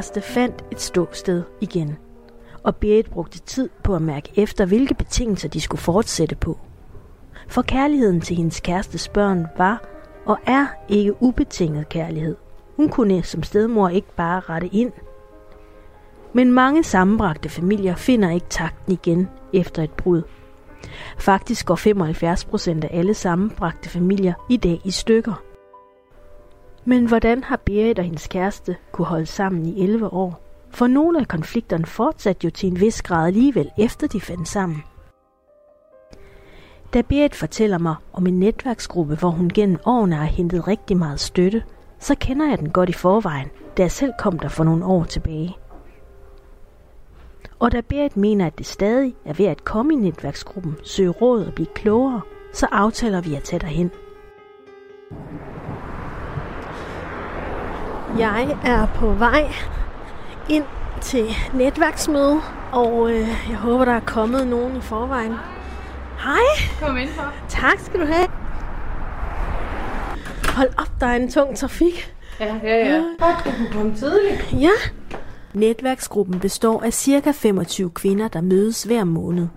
Kæreste 0.03 0.21
fandt 0.21 0.63
et 0.71 0.81
ståsted 0.81 1.43
igen. 1.61 1.97
Og 2.63 2.75
Berit 2.75 3.09
brugte 3.09 3.39
tid 3.39 3.69
på 3.83 3.95
at 3.95 4.01
mærke 4.01 4.31
efter, 4.35 4.65
hvilke 4.65 4.93
betingelser 4.93 5.49
de 5.49 5.61
skulle 5.61 5.81
fortsætte 5.81 6.35
på. 6.35 6.59
For 7.47 7.61
kærligheden 7.61 8.21
til 8.21 8.35
hendes 8.35 8.59
kærestes 8.59 9.07
børn 9.07 9.47
var 9.57 9.83
og 10.25 10.37
er 10.45 10.67
ikke 10.89 11.23
ubetinget 11.23 11.89
kærlighed. 11.89 12.35
Hun 12.75 12.89
kunne 12.89 13.23
som 13.23 13.43
stedmor 13.43 13.89
ikke 13.89 14.15
bare 14.15 14.39
rette 14.39 14.67
ind. 14.67 14.91
Men 16.33 16.51
mange 16.51 16.83
sammenbragte 16.83 17.49
familier 17.49 17.95
finder 17.95 18.29
ikke 18.31 18.49
takten 18.49 18.93
igen 18.93 19.29
efter 19.53 19.83
et 19.83 19.91
brud. 19.91 20.21
Faktisk 21.17 21.65
går 21.65 21.75
75 21.75 22.45
procent 22.45 22.83
af 22.83 22.89
alle 22.91 23.13
sammenbragte 23.13 23.89
familier 23.89 24.33
i 24.49 24.57
dag 24.57 24.81
i 24.85 24.91
stykker. 24.91 25.52
Men 26.85 27.05
hvordan 27.05 27.43
har 27.43 27.55
Berit 27.65 27.99
og 27.99 28.05
hendes 28.05 28.27
kæreste 28.27 28.75
kunne 28.91 29.05
holde 29.05 29.25
sammen 29.25 29.65
i 29.65 29.83
11 29.83 30.13
år? 30.13 30.39
For 30.69 30.87
nogle 30.87 31.19
af 31.19 31.27
konflikterne 31.27 31.85
fortsatte 31.85 32.45
jo 32.45 32.49
til 32.49 32.69
en 32.69 32.79
vis 32.79 33.01
grad 33.01 33.27
alligevel, 33.27 33.71
efter 33.77 34.07
de 34.07 34.21
fandt 34.21 34.47
sammen. 34.47 34.83
Da 36.93 37.01
Berit 37.01 37.35
fortæller 37.35 37.77
mig 37.77 37.95
om 38.13 38.27
en 38.27 38.39
netværksgruppe, 38.39 39.15
hvor 39.15 39.29
hun 39.29 39.49
gennem 39.49 39.77
årene 39.85 40.15
har 40.15 40.25
hentet 40.25 40.67
rigtig 40.67 40.97
meget 40.97 41.19
støtte, 41.19 41.63
så 41.99 42.15
kender 42.19 42.49
jeg 42.49 42.59
den 42.59 42.69
godt 42.69 42.89
i 42.89 42.93
forvejen, 42.93 43.49
da 43.77 43.81
jeg 43.81 43.91
selv 43.91 44.13
kom 44.19 44.39
der 44.39 44.47
for 44.47 44.63
nogle 44.63 44.85
år 44.85 45.03
tilbage. 45.03 45.57
Og 47.59 47.71
da 47.71 47.81
Berit 47.81 48.17
mener, 48.17 48.45
at 48.45 48.57
det 48.57 48.65
stadig 48.65 49.15
er 49.25 49.33
ved 49.33 49.45
at 49.45 49.63
komme 49.63 49.93
i 49.93 49.95
netværksgruppen, 49.95 50.75
søge 50.83 51.09
råd 51.09 51.45
og 51.45 51.53
blive 51.53 51.67
klogere, 51.75 52.21
så 52.53 52.67
aftaler 52.71 53.21
vi 53.21 53.35
at 53.35 53.43
tage 53.43 53.59
derhen. 53.59 53.91
Jeg 58.17 58.57
er 58.63 58.87
på 58.95 59.11
vej 59.11 59.53
ind 60.49 60.63
til 61.01 61.25
netværksmøde, 61.53 62.41
og 62.71 63.11
øh, 63.11 63.27
jeg 63.49 63.57
håber, 63.57 63.85
der 63.85 63.91
er 63.91 63.99
kommet 63.99 64.47
nogen 64.47 64.77
i 64.77 64.81
forvejen. 64.81 65.31
Hej. 66.23 66.87
Kom 66.87 66.97
ind 66.97 67.09
for. 67.09 67.33
Tak 67.49 67.79
skal 67.79 67.99
du 67.99 68.05
have. 68.05 68.27
Hold 70.55 70.69
op, 70.77 70.91
der 70.99 71.07
er 71.07 71.15
en 71.15 71.31
tung 71.31 71.57
trafik. 71.57 72.13
Ja, 72.39 72.55
ja, 72.63 72.93
ja. 72.93 73.03
Godt, 73.19 73.45
du 73.45 73.49
kunne 73.57 73.71
komme 73.71 73.95
tidligt. 73.95 74.53
Ja. 74.53 74.69
Netværksgruppen 75.53 76.39
består 76.39 76.83
af 76.83 76.93
cirka 76.93 77.31
25 77.31 77.89
kvinder, 77.89 78.27
der 78.27 78.41
mødes 78.41 78.83
hver 78.83 79.03
måned. 79.03 79.47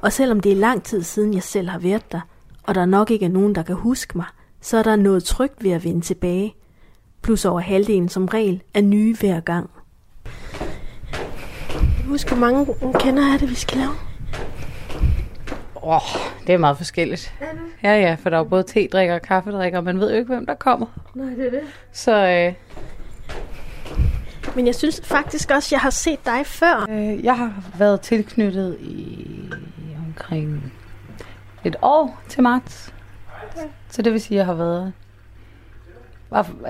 Og 0.00 0.12
selvom 0.12 0.40
det 0.40 0.52
er 0.52 0.56
lang 0.56 0.82
tid 0.82 1.02
siden, 1.02 1.34
jeg 1.34 1.42
selv 1.42 1.68
har 1.68 1.78
været 1.78 2.12
der, 2.12 2.20
og 2.62 2.74
der 2.74 2.84
nok 2.84 3.10
ikke 3.10 3.24
er 3.24 3.30
nogen, 3.30 3.54
der 3.54 3.62
kan 3.62 3.74
huske 3.74 4.18
mig, 4.18 4.26
så 4.60 4.76
er 4.76 4.82
der 4.82 4.96
noget 4.96 5.24
trygt 5.24 5.64
ved 5.64 5.70
at 5.70 5.84
vende 5.84 6.00
tilbage. 6.00 6.54
Plus 7.24 7.44
over 7.44 7.60
halvdelen 7.60 8.08
som 8.08 8.24
regel 8.26 8.62
er 8.74 8.80
nye 8.80 9.16
hver 9.20 9.40
gang. 9.40 9.70
Husk, 12.08 12.28
hvor 12.28 12.36
mange 12.36 12.66
kender 13.00 13.22
er 13.34 13.38
det, 13.38 13.50
vi 13.50 13.54
skal 13.54 13.78
lave? 13.78 13.90
Åh, 15.82 15.94
oh, 15.94 16.00
det 16.46 16.52
er 16.54 16.58
meget 16.58 16.76
forskelligt. 16.76 17.34
Ja, 17.82 18.00
ja, 18.00 18.14
for 18.14 18.30
der 18.30 18.36
er 18.36 18.40
jo 18.40 18.44
både 18.44 18.62
te-drikker 18.62 19.14
og 19.14 19.22
kaffedrikker, 19.22 19.78
og 19.78 19.84
man 19.84 20.00
ved 20.00 20.10
jo 20.10 20.16
ikke, 20.18 20.34
hvem 20.34 20.46
der 20.46 20.54
kommer. 20.54 20.86
Nej, 21.14 21.26
det 21.34 21.46
er 21.46 21.50
det. 21.50 21.60
Så 21.92 22.26
øh, 22.26 22.54
Men 24.56 24.66
jeg 24.66 24.74
synes 24.74 25.00
faktisk 25.04 25.50
også, 25.50 25.68
jeg 25.74 25.80
har 25.80 25.90
set 25.90 26.24
dig 26.26 26.46
før. 26.46 26.86
øh, 26.90 27.24
jeg 27.24 27.38
har 27.38 27.52
været 27.78 28.00
tilknyttet 28.00 28.76
i 28.80 29.28
omkring 30.06 30.72
et 31.64 31.76
år 31.82 32.20
til 32.28 32.42
marts. 32.42 32.92
Så 33.88 34.02
det 34.02 34.12
vil 34.12 34.20
sige, 34.20 34.36
at 34.36 34.38
jeg 34.38 34.46
har 34.46 34.54
været... 34.54 34.92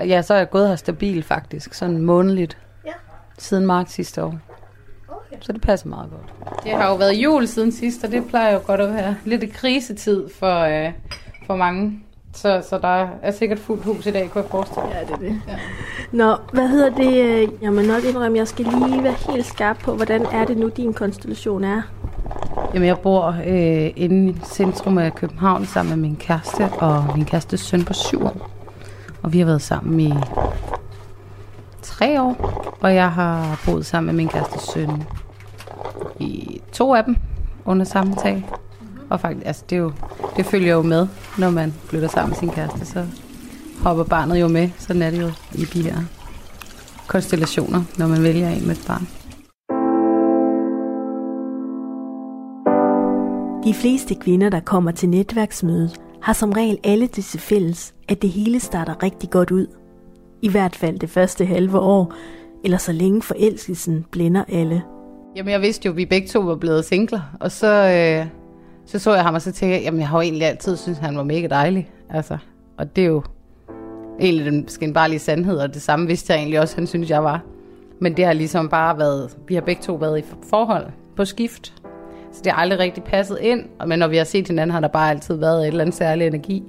Ja, 0.07 0.21
så 0.21 0.33
er 0.33 0.37
jeg 0.37 0.49
gået 0.49 0.67
her 0.67 0.75
stabil 0.75 1.23
faktisk, 1.23 1.73
sådan 1.73 2.01
månedligt. 2.01 2.57
Ja. 2.85 2.91
Siden 3.37 3.65
marts 3.65 3.93
sidste 3.93 4.23
år. 4.23 4.35
Så 5.41 5.51
det 5.51 5.61
passer 5.61 5.87
meget 5.87 6.09
godt. 6.11 6.53
Det 6.63 6.71
har 6.71 6.89
jo 6.89 6.95
været 6.95 7.13
jul 7.13 7.47
siden 7.47 7.71
sidst, 7.71 8.03
og 8.03 8.11
det 8.11 8.27
plejer 8.27 8.53
jo 8.53 8.59
godt 8.67 8.81
at 8.81 8.93
være 8.93 9.15
lidt 9.25 9.43
i 9.43 9.47
krisetid 9.47 10.29
for, 10.39 10.59
øh, 10.59 10.91
for 11.47 11.55
mange. 11.55 11.99
Så, 12.33 12.63
så 12.69 12.77
der 12.77 13.07
er 13.21 13.31
sikkert 13.31 13.59
fuldt 13.59 13.83
hus 13.83 14.05
i 14.05 14.11
dag, 14.11 14.29
kunne 14.29 14.41
jeg 14.41 14.51
forestille 14.51 14.87
mig. 14.87 14.95
Ja, 14.95 15.01
det 15.01 15.11
er 15.11 15.29
det. 15.29 15.41
Ja. 15.47 15.57
Nå, 16.11 16.35
hvad 16.53 16.67
hedder 16.67 16.89
det? 16.89 17.49
Jeg 17.61 17.73
må 17.73 17.81
nok 17.81 18.03
indrømme, 18.03 18.37
jeg 18.37 18.47
skal 18.47 18.65
lige 18.65 19.03
være 19.03 19.15
helt 19.29 19.45
skarp 19.45 19.77
på, 19.77 19.95
hvordan 19.95 20.25
er 20.25 20.45
det 20.45 20.57
nu, 20.57 20.67
din 20.67 20.93
konstellation 20.93 21.63
er? 21.63 21.81
Jamen, 22.73 22.87
jeg 22.87 22.99
bor 22.99 23.27
øh, 23.47 23.91
inde 23.95 24.31
i 24.31 24.35
centrum 24.45 24.97
af 24.97 25.15
København 25.15 25.65
sammen 25.65 25.89
med 25.95 26.09
min 26.09 26.15
kæreste 26.15 26.63
og 26.63 27.05
min 27.15 27.25
kærestes 27.25 27.59
søn 27.59 27.85
på 27.85 27.93
syv 27.93 28.25
år. 28.25 28.54
Og 29.25 29.33
vi 29.33 29.39
har 29.39 29.45
været 29.45 29.61
sammen 29.61 29.99
i 29.99 30.13
tre 31.81 32.21
år, 32.21 32.35
og 32.81 32.95
jeg 32.95 33.11
har 33.11 33.61
boet 33.65 33.85
sammen 33.85 34.05
med 34.05 34.23
min 34.23 34.27
kærestes 34.27 34.61
søn 34.61 35.03
i 36.19 36.61
to 36.71 36.95
af 36.95 37.03
dem 37.03 37.15
under 37.65 37.85
samme 37.85 38.15
tag. 38.15 38.49
Og 39.09 39.19
faktisk, 39.19 39.47
altså 39.47 39.63
det, 39.69 39.75
er 39.75 39.79
jo, 39.79 39.91
det 40.37 40.45
følger 40.45 40.73
jo 40.73 40.81
med, 40.81 41.07
når 41.37 41.49
man 41.49 41.73
flytter 41.85 42.07
sammen 42.07 42.29
med 42.29 42.37
sin 42.37 42.49
kæreste, 42.49 42.85
så 42.85 43.05
hopper 43.83 44.03
barnet 44.03 44.41
jo 44.41 44.47
med. 44.47 44.69
Sådan 44.77 45.01
er 45.01 45.11
det 45.11 45.21
jo 45.21 45.31
i 45.55 45.65
de 45.65 45.83
her 45.83 45.97
konstellationer, 47.07 47.83
når 47.97 48.07
man 48.07 48.23
vælger 48.23 48.49
en 48.49 48.67
med 48.67 48.75
et 48.75 48.85
barn. 48.87 49.07
De 53.63 53.73
fleste 53.73 54.15
kvinder, 54.15 54.49
der 54.49 54.59
kommer 54.59 54.91
til 54.91 55.09
netværksmødet, 55.09 56.01
har 56.21 56.33
som 56.33 56.51
regel 56.51 56.77
alle 56.83 57.07
det 57.07 57.25
til 57.25 57.39
fælles, 57.39 57.93
at 58.09 58.21
det 58.21 58.29
hele 58.29 58.59
starter 58.59 59.03
rigtig 59.03 59.29
godt 59.29 59.51
ud. 59.51 59.67
I 60.41 60.49
hvert 60.49 60.75
fald 60.75 60.99
det 60.99 61.09
første 61.09 61.45
halve 61.45 61.79
år, 61.79 62.13
eller 62.63 62.77
så 62.77 62.91
længe 62.91 63.21
forelskelsen 63.21 64.05
blænder 64.11 64.43
alle. 64.47 64.81
Jamen, 65.35 65.51
jeg 65.51 65.61
vidste 65.61 65.85
jo, 65.85 65.91
at 65.91 65.97
vi 65.97 66.05
begge 66.05 66.27
to 66.27 66.39
var 66.39 66.55
blevet 66.55 66.85
singler, 66.85 67.21
og 67.39 67.51
så, 67.51 67.67
øh, 67.67 68.27
så 68.85 68.99
så 68.99 69.13
jeg 69.13 69.23
ham, 69.23 69.33
og 69.33 69.41
så 69.41 69.51
tænkte 69.51 69.75
jeg, 69.75 69.83
jamen, 69.83 69.99
jeg 69.99 70.07
har 70.07 70.17
jo 70.17 70.21
egentlig 70.21 70.47
altid 70.47 70.77
syntes, 70.77 70.99
han 70.99 71.17
var 71.17 71.23
mega 71.23 71.47
dejlig. 71.47 71.89
Altså, 72.09 72.37
og 72.77 72.95
det 72.95 73.01
er 73.01 73.07
jo 73.07 73.23
egentlig 74.19 74.45
den 74.45 74.67
skinbarlige 74.67 75.19
sandhed, 75.19 75.57
og 75.57 75.73
det 75.73 75.81
samme 75.81 76.07
vidste 76.07 76.33
jeg 76.33 76.39
egentlig 76.39 76.59
også, 76.59 76.75
han 76.75 76.87
synes, 76.87 77.09
jeg 77.09 77.23
var. 77.23 77.41
Men 77.99 78.17
det 78.17 78.25
har 78.25 78.33
ligesom 78.33 78.69
bare 78.69 78.97
været, 78.97 79.37
vi 79.47 79.53
har 79.53 79.61
begge 79.61 79.81
to 79.81 79.93
været 79.93 80.19
i 80.19 80.23
forhold 80.49 80.85
på 81.15 81.25
skift. 81.25 81.73
Så 82.35 82.41
det 82.43 82.51
har 82.51 82.61
aldrig 82.61 82.79
rigtig 82.79 83.03
passet 83.03 83.37
ind, 83.41 83.69
men 83.87 83.99
når 83.99 84.07
vi 84.07 84.17
har 84.17 84.23
set 84.23 84.47
hinanden, 84.47 84.73
har 84.73 84.79
der 84.79 84.87
bare 84.87 85.09
altid 85.09 85.35
været 85.35 85.61
et 85.61 85.67
eller 85.67 85.81
andet 85.81 85.95
særlig 85.95 86.27
energi. 86.27 86.63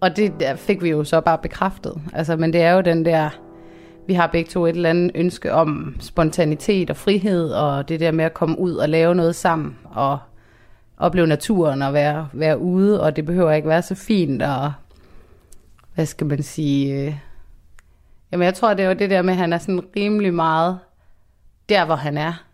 Og 0.00 0.16
det 0.16 0.32
der 0.40 0.56
fik 0.56 0.82
vi 0.82 0.90
jo 0.90 1.04
så 1.04 1.20
bare 1.20 1.38
bekræftet. 1.38 2.00
Altså, 2.12 2.36
men 2.36 2.52
det 2.52 2.62
er 2.62 2.72
jo 2.72 2.80
den 2.80 3.04
der, 3.04 3.30
vi 4.06 4.14
har 4.14 4.26
begge 4.26 4.50
to 4.50 4.66
et 4.66 4.76
eller 4.76 4.90
andet 4.90 5.10
ønske 5.14 5.52
om 5.52 5.96
spontanitet 6.00 6.90
og 6.90 6.96
frihed, 6.96 7.50
og 7.50 7.88
det 7.88 8.00
der 8.00 8.12
med 8.12 8.24
at 8.24 8.34
komme 8.34 8.58
ud 8.58 8.74
og 8.74 8.88
lave 8.88 9.14
noget 9.14 9.34
sammen, 9.34 9.78
og 9.84 10.18
opleve 10.98 11.26
naturen 11.26 11.82
og 11.82 11.92
være, 11.92 12.28
være 12.32 12.58
ude, 12.58 13.02
og 13.02 13.16
det 13.16 13.26
behøver 13.26 13.52
ikke 13.52 13.68
være 13.68 13.82
så 13.82 13.94
fint, 13.94 14.42
og 14.42 14.72
hvad 15.94 16.06
skal 16.06 16.26
man 16.26 16.42
sige... 16.42 17.06
Øh. 17.06 17.14
Jamen, 18.32 18.44
jeg 18.44 18.54
tror, 18.54 18.74
det 18.74 18.84
er 18.84 18.88
jo 18.88 18.94
det 18.94 19.10
der 19.10 19.22
med, 19.22 19.32
at 19.32 19.38
han 19.38 19.52
er 19.52 19.58
sådan 19.58 19.84
rimelig 19.96 20.34
meget 20.34 20.78
der, 21.68 21.84
hvor 21.84 21.94
han 21.94 22.18
er. 22.18 22.44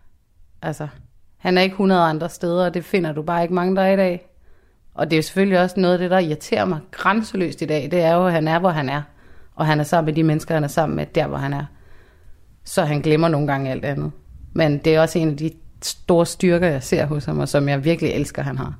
Altså, 0.62 0.88
han 1.40 1.58
er 1.58 1.62
ikke 1.62 1.74
100 1.74 2.00
andre 2.00 2.28
steder, 2.28 2.64
og 2.64 2.74
det 2.74 2.84
finder 2.84 3.12
du 3.12 3.22
bare 3.22 3.42
ikke 3.42 3.54
mange 3.54 3.76
der 3.76 3.86
i 3.86 3.96
dag. 3.96 4.26
Og 4.94 5.06
det 5.06 5.12
er 5.12 5.18
jo 5.18 5.22
selvfølgelig 5.22 5.60
også 5.60 5.80
noget 5.80 5.94
af 5.94 5.98
det, 5.98 6.10
der 6.10 6.18
irriterer 6.18 6.64
mig 6.64 6.80
grænseløst 6.90 7.62
i 7.62 7.66
dag, 7.66 7.88
det 7.90 8.00
er 8.00 8.14
jo, 8.14 8.26
at 8.26 8.32
han 8.32 8.48
er, 8.48 8.58
hvor 8.58 8.70
han 8.70 8.88
er. 8.88 9.02
Og 9.54 9.66
han 9.66 9.80
er 9.80 9.84
sammen 9.84 10.06
med 10.06 10.14
de 10.14 10.22
mennesker, 10.22 10.54
han 10.54 10.64
er 10.64 10.68
sammen 10.68 10.96
med, 10.96 11.06
der 11.06 11.26
hvor 11.26 11.36
han 11.36 11.52
er. 11.52 11.64
Så 12.64 12.84
han 12.84 13.00
glemmer 13.00 13.28
nogle 13.28 13.46
gange 13.46 13.70
alt 13.70 13.84
andet. 13.84 14.12
Men 14.52 14.78
det 14.78 14.94
er 14.94 15.00
også 15.00 15.18
en 15.18 15.30
af 15.30 15.36
de 15.36 15.50
store 15.82 16.26
styrker, 16.26 16.68
jeg 16.68 16.82
ser 16.82 17.06
hos 17.06 17.24
ham, 17.24 17.38
og 17.38 17.48
som 17.48 17.68
jeg 17.68 17.84
virkelig 17.84 18.10
elsker, 18.10 18.42
han 18.42 18.58
har. 18.58 18.74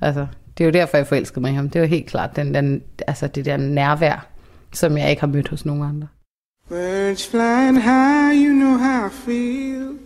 Altså, 0.00 0.26
det 0.58 0.64
er 0.64 0.68
jo 0.68 0.72
derfor, 0.72 0.96
jeg 0.96 1.06
forelskede 1.06 1.40
mig 1.40 1.50
i 1.50 1.54
ham. 1.54 1.70
Det 1.70 1.76
er 1.76 1.80
jo 1.80 1.88
helt 1.88 2.06
klart 2.06 2.36
den, 2.36 2.54
den, 2.54 2.82
altså 3.06 3.26
det 3.26 3.44
der 3.44 3.56
nærvær, 3.56 4.26
som 4.72 4.98
jeg 4.98 5.10
ikke 5.10 5.20
har 5.20 5.26
mødt 5.26 5.48
hos 5.48 5.66
nogen 5.66 5.82
andre. 5.82 6.08
Birds 6.68 7.28
flying 7.28 7.82
high, 7.82 8.34
you 8.34 8.52
know 8.52 8.78
how 8.78 9.06
I 9.06 9.10
feel. 9.10 10.05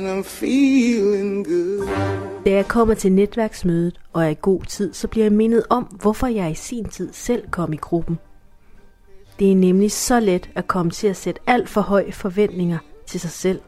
and 0.00 0.20
I'm 0.20 0.24
feeling 0.24 1.44
good. 1.44 1.88
Da 2.44 2.50
jeg 2.50 2.68
kommer 2.68 2.94
til 2.94 3.12
netværksmødet 3.12 4.00
og 4.12 4.24
er 4.24 4.28
i 4.28 4.36
god 4.40 4.62
tid, 4.62 4.92
så 4.94 5.08
bliver 5.08 5.24
jeg 5.24 5.32
mindet 5.32 5.62
om, 5.70 5.82
hvorfor 5.82 6.26
jeg 6.26 6.50
i 6.50 6.54
sin 6.54 6.84
tid 6.84 7.12
selv 7.12 7.50
kom 7.50 7.72
i 7.72 7.76
gruppen. 7.76 8.18
Det 9.38 9.52
er 9.52 9.56
nemlig 9.56 9.92
så 9.92 10.20
let 10.20 10.50
at 10.54 10.66
komme 10.66 10.90
til 10.90 11.06
at 11.06 11.16
sætte 11.16 11.40
alt 11.46 11.68
for 11.68 11.80
høje 11.80 12.12
forventninger 12.12 12.78
til 13.06 13.20
sig 13.20 13.30
selv. 13.30 13.60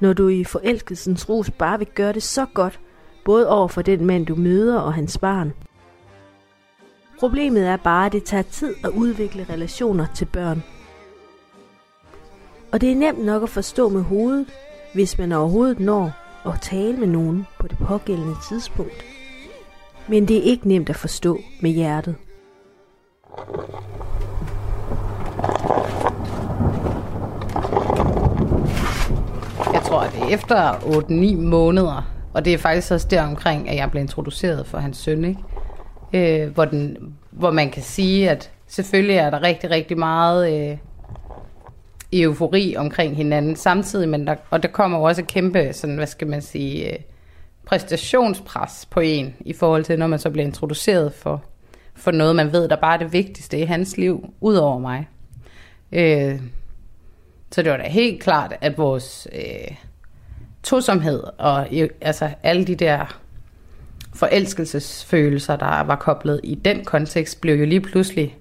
Når 0.00 0.12
du 0.12 0.28
i 0.28 0.44
forelskelsens 0.44 1.28
rus 1.28 1.50
bare 1.50 1.78
vil 1.78 1.88
gøre 1.94 2.12
det 2.12 2.22
så 2.22 2.46
godt, 2.54 2.80
både 3.24 3.48
over 3.48 3.68
for 3.68 3.82
den 3.82 4.06
mand 4.06 4.26
du 4.26 4.34
møder 4.34 4.78
og 4.78 4.94
hans 4.94 5.18
barn. 5.18 5.52
Problemet 7.18 7.66
er 7.66 7.76
bare, 7.76 8.06
at 8.06 8.12
det 8.12 8.24
tager 8.24 8.42
tid 8.42 8.74
at 8.84 8.90
udvikle 8.90 9.46
relationer 9.50 10.06
til 10.14 10.24
børn. 10.24 10.62
Og 12.72 12.80
det 12.80 12.92
er 12.92 12.96
nemt 12.96 13.24
nok 13.24 13.42
at 13.42 13.48
forstå 13.48 13.88
med 13.88 14.02
hovedet, 14.02 14.46
hvis 14.94 15.18
man 15.18 15.32
overhovedet 15.32 15.80
når 15.80 16.10
at 16.46 16.60
tale 16.60 16.96
med 16.96 17.06
nogen 17.06 17.46
på 17.60 17.68
det 17.68 17.78
pågældende 17.78 18.34
tidspunkt. 18.48 19.04
Men 20.08 20.28
det 20.28 20.36
er 20.36 20.42
ikke 20.42 20.68
nemt 20.68 20.90
at 20.90 20.96
forstå 20.96 21.38
med 21.60 21.70
hjertet. 21.70 22.14
Jeg 29.72 29.82
tror, 29.84 30.00
at 30.00 30.12
det 30.12 30.22
er 30.22 30.28
efter 30.28 30.72
8-9 30.72 31.36
måneder, 31.36 32.12
og 32.34 32.44
det 32.44 32.54
er 32.54 32.58
faktisk 32.58 32.92
også 32.92 33.08
der 33.10 33.22
omkring, 33.22 33.68
at 33.68 33.76
jeg 33.76 33.90
blev 33.90 34.00
introduceret 34.00 34.66
for 34.66 34.78
hans 34.78 34.96
søn, 34.96 35.24
ikke? 35.24 36.44
Øh, 36.44 36.50
hvor, 36.50 36.64
den, 36.64 36.96
hvor 37.30 37.50
man 37.50 37.70
kan 37.70 37.82
sige, 37.82 38.30
at 38.30 38.50
selvfølgelig 38.66 39.16
er 39.16 39.30
der 39.30 39.42
rigtig, 39.42 39.70
rigtig 39.70 39.98
meget 39.98 40.70
øh, 40.70 40.78
eufori 42.12 42.74
omkring 42.76 43.16
hinanden 43.16 43.56
samtidig, 43.56 44.08
men 44.08 44.26
der, 44.26 44.34
og 44.50 44.62
der 44.62 44.68
kommer 44.68 44.98
jo 44.98 45.04
også 45.04 45.22
et 45.22 45.26
kæmpe, 45.26 45.72
sådan, 45.72 45.96
hvad 45.96 46.06
skal 46.06 46.26
man 46.26 46.42
sige, 46.42 46.92
øh, 46.92 46.98
præstationspres 47.66 48.86
på 48.90 49.00
en, 49.00 49.34
i 49.40 49.52
forhold 49.52 49.84
til, 49.84 49.98
når 49.98 50.06
man 50.06 50.18
så 50.18 50.30
bliver 50.30 50.46
introduceret 50.46 51.12
for, 51.12 51.44
for 51.94 52.10
noget, 52.10 52.36
man 52.36 52.52
ved, 52.52 52.68
der 52.68 52.76
bare 52.76 52.94
er 52.94 52.98
det 52.98 53.12
vigtigste 53.12 53.58
i 53.58 53.64
hans 53.64 53.96
liv, 53.96 54.34
ud 54.40 54.54
over 54.54 54.78
mig. 54.78 55.08
Øh, 55.92 56.40
så 57.52 57.62
det 57.62 57.70
var 57.70 57.76
da 57.76 57.88
helt 57.88 58.22
klart, 58.22 58.54
at 58.60 58.78
vores 58.78 59.28
øh, 59.32 59.76
tosomhed 60.62 61.22
og 61.38 61.68
øh, 61.72 61.88
altså 62.00 62.30
alle 62.42 62.64
de 62.64 62.74
der 62.74 63.18
forelskelsesfølelser, 64.14 65.56
der 65.56 65.80
var 65.80 65.96
koblet 65.96 66.40
i 66.44 66.54
den 66.54 66.84
kontekst, 66.84 67.40
blev 67.40 67.54
jo 67.54 67.64
lige 67.64 67.80
pludselig, 67.80 68.38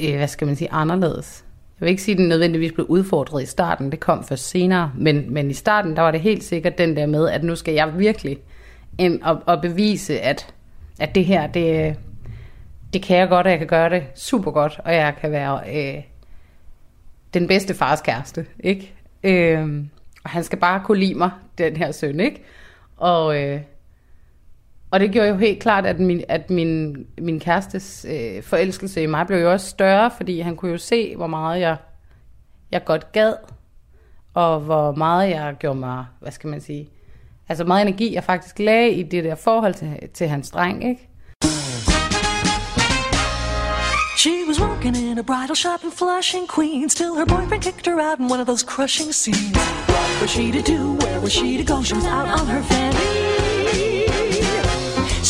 øh, 0.00 0.16
hvad 0.16 0.28
skal 0.28 0.46
man 0.46 0.56
sige, 0.56 0.72
anderledes. 0.72 1.44
Jeg 1.80 1.86
vil 1.86 1.90
ikke 1.90 2.02
sige, 2.02 2.12
at 2.12 2.18
den 2.18 2.28
nødvendigvis 2.28 2.72
blev 2.72 2.86
udfordret 2.86 3.42
i 3.42 3.46
starten, 3.46 3.92
det 3.92 4.00
kom 4.00 4.24
først 4.24 4.50
senere, 4.50 4.92
men, 4.96 5.34
men 5.34 5.50
i 5.50 5.54
starten, 5.54 5.96
der 5.96 6.02
var 6.02 6.10
det 6.10 6.20
helt 6.20 6.44
sikkert 6.44 6.78
den 6.78 6.96
der 6.96 7.06
med, 7.06 7.28
at 7.28 7.44
nu 7.44 7.56
skal 7.56 7.74
jeg 7.74 7.98
virkelig 7.98 8.38
ind 8.98 9.22
og, 9.22 9.42
og 9.46 9.62
bevise, 9.62 10.20
at, 10.20 10.54
at 10.98 11.14
det 11.14 11.24
her, 11.24 11.46
det, 11.46 11.96
det 12.92 13.02
kan 13.02 13.16
jeg 13.16 13.28
godt, 13.28 13.46
og 13.46 13.50
jeg 13.50 13.58
kan 13.58 13.68
gøre 13.68 13.90
det 13.90 14.02
super 14.14 14.50
godt, 14.50 14.80
og 14.84 14.94
jeg 14.94 15.14
kan 15.20 15.30
være 15.30 15.60
øh, 15.76 16.02
den 17.34 17.48
bedste 17.48 17.74
fars 17.74 18.00
kæreste, 18.00 18.46
ikke? 18.60 18.94
Øh, 19.22 19.84
og 20.24 20.30
han 20.30 20.44
skal 20.44 20.58
bare 20.58 20.82
kunne 20.84 20.98
lide 20.98 21.14
mig, 21.14 21.30
den 21.58 21.76
her 21.76 21.92
søn, 21.92 22.20
ikke? 22.20 22.42
Og, 22.96 23.42
øh, 23.42 23.60
og 24.90 25.00
det 25.00 25.12
gjorde 25.12 25.28
jo 25.28 25.36
helt 25.36 25.60
klart, 25.62 25.86
at 25.86 26.00
min, 26.00 26.22
at 26.28 26.50
min, 26.50 27.06
min 27.18 27.40
kærestes 27.40 28.06
øh, 28.08 28.42
forelskelse 28.42 29.02
i 29.02 29.06
mig 29.06 29.26
blev 29.26 29.38
jo 29.38 29.52
også 29.52 29.66
større, 29.66 30.10
fordi 30.16 30.40
han 30.40 30.56
kunne 30.56 30.70
jo 30.70 30.78
se, 30.78 31.16
hvor 31.16 31.26
meget 31.26 31.60
jeg, 31.60 31.76
jeg 32.70 32.84
godt 32.84 33.12
gad, 33.12 33.34
og 34.34 34.60
hvor 34.60 34.92
meget 34.92 35.30
jeg 35.30 35.56
gjorde 35.58 35.78
mig, 35.78 36.04
hvad 36.20 36.32
skal 36.32 36.50
man 36.50 36.60
sige, 36.60 36.88
altså 37.48 37.64
meget 37.64 37.88
energi, 37.88 38.14
jeg 38.14 38.24
faktisk 38.24 38.58
lagde 38.58 38.90
i 38.90 39.02
det 39.02 39.24
der 39.24 39.34
forhold 39.34 39.74
til, 39.74 40.08
til 40.14 40.28
hans 40.28 40.50
dreng, 40.50 40.88
ikke? 40.88 41.06
She 44.16 44.44
was 44.48 44.60
working 44.60 44.96
in 44.96 45.18
a 45.18 45.22
bridal 45.22 45.56
shop 45.56 45.84
in 45.84 45.90
Flushing, 45.90 46.46
Queens, 46.54 46.94
till 46.94 47.14
her 47.14 47.24
boyfriend 47.24 47.62
kicked 47.62 47.86
her 47.86 48.00
out 48.00 48.18
in 48.18 48.30
one 48.30 48.40
of 48.40 48.46
those 48.46 48.62
crushing 48.66 49.14
scenes. 49.14 49.56
What 49.88 50.20
was 50.20 50.30
she 50.30 50.52
to 50.52 50.60
do? 50.60 50.80
Where 51.02 51.20
was 51.20 51.32
she 51.32 51.56
to 51.56 51.64
go? 51.64 51.82
She 51.82 51.94
was 51.94 52.04
out 52.04 52.28
on 52.28 52.46
her 52.46 52.62
fanny. 52.62 53.19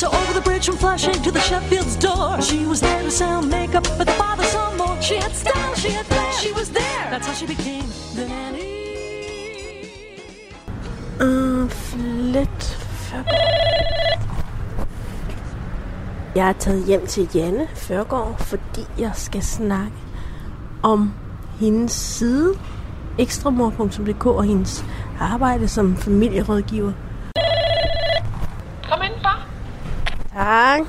So 0.00 0.08
over 0.08 0.32
the 0.32 0.40
bridge 0.40 0.64
from 0.64 0.78
Flushing 0.78 1.22
to 1.24 1.30
the 1.30 1.40
Sheffield's 1.40 1.94
door, 1.96 2.40
she 2.40 2.64
was 2.64 2.80
there 2.80 3.02
to 3.02 3.10
sell 3.10 3.42
makeup 3.42 3.86
but 3.98 4.06
the 4.06 4.12
father 4.12 4.44
some 4.44 4.78
more. 4.78 4.96
She 5.02 5.16
had 5.16 5.32
style, 5.32 5.74
she 5.74 5.90
had 5.90 6.06
flair, 6.06 6.32
she 6.32 6.52
was 6.52 6.70
there. 6.70 7.04
That's 7.10 7.26
how 7.26 7.34
she 7.34 7.46
became 7.46 7.86
the 8.14 8.26
nanny. 8.26 8.60
Øh, 11.20 11.64
uh, 11.64 11.70
lidt 12.32 12.86
Jeg 16.34 16.48
er 16.48 16.52
taget 16.52 16.84
hjem 16.86 17.06
til 17.06 17.28
Janne 17.34 17.68
Førgaard, 17.74 18.38
fordi 18.38 18.86
jeg 18.98 19.10
skal 19.14 19.42
snakke 19.42 19.96
om 20.82 21.12
hendes 21.58 21.92
side, 21.92 22.54
ekstramor.dk 23.18 24.26
og 24.26 24.44
hendes 24.44 24.84
arbejde 25.20 25.68
som 25.68 25.96
familierådgiver. 25.96 26.92
Kom 28.88 29.02
ind, 29.02 29.22
far. 29.22 29.50
Tak. 30.40 30.80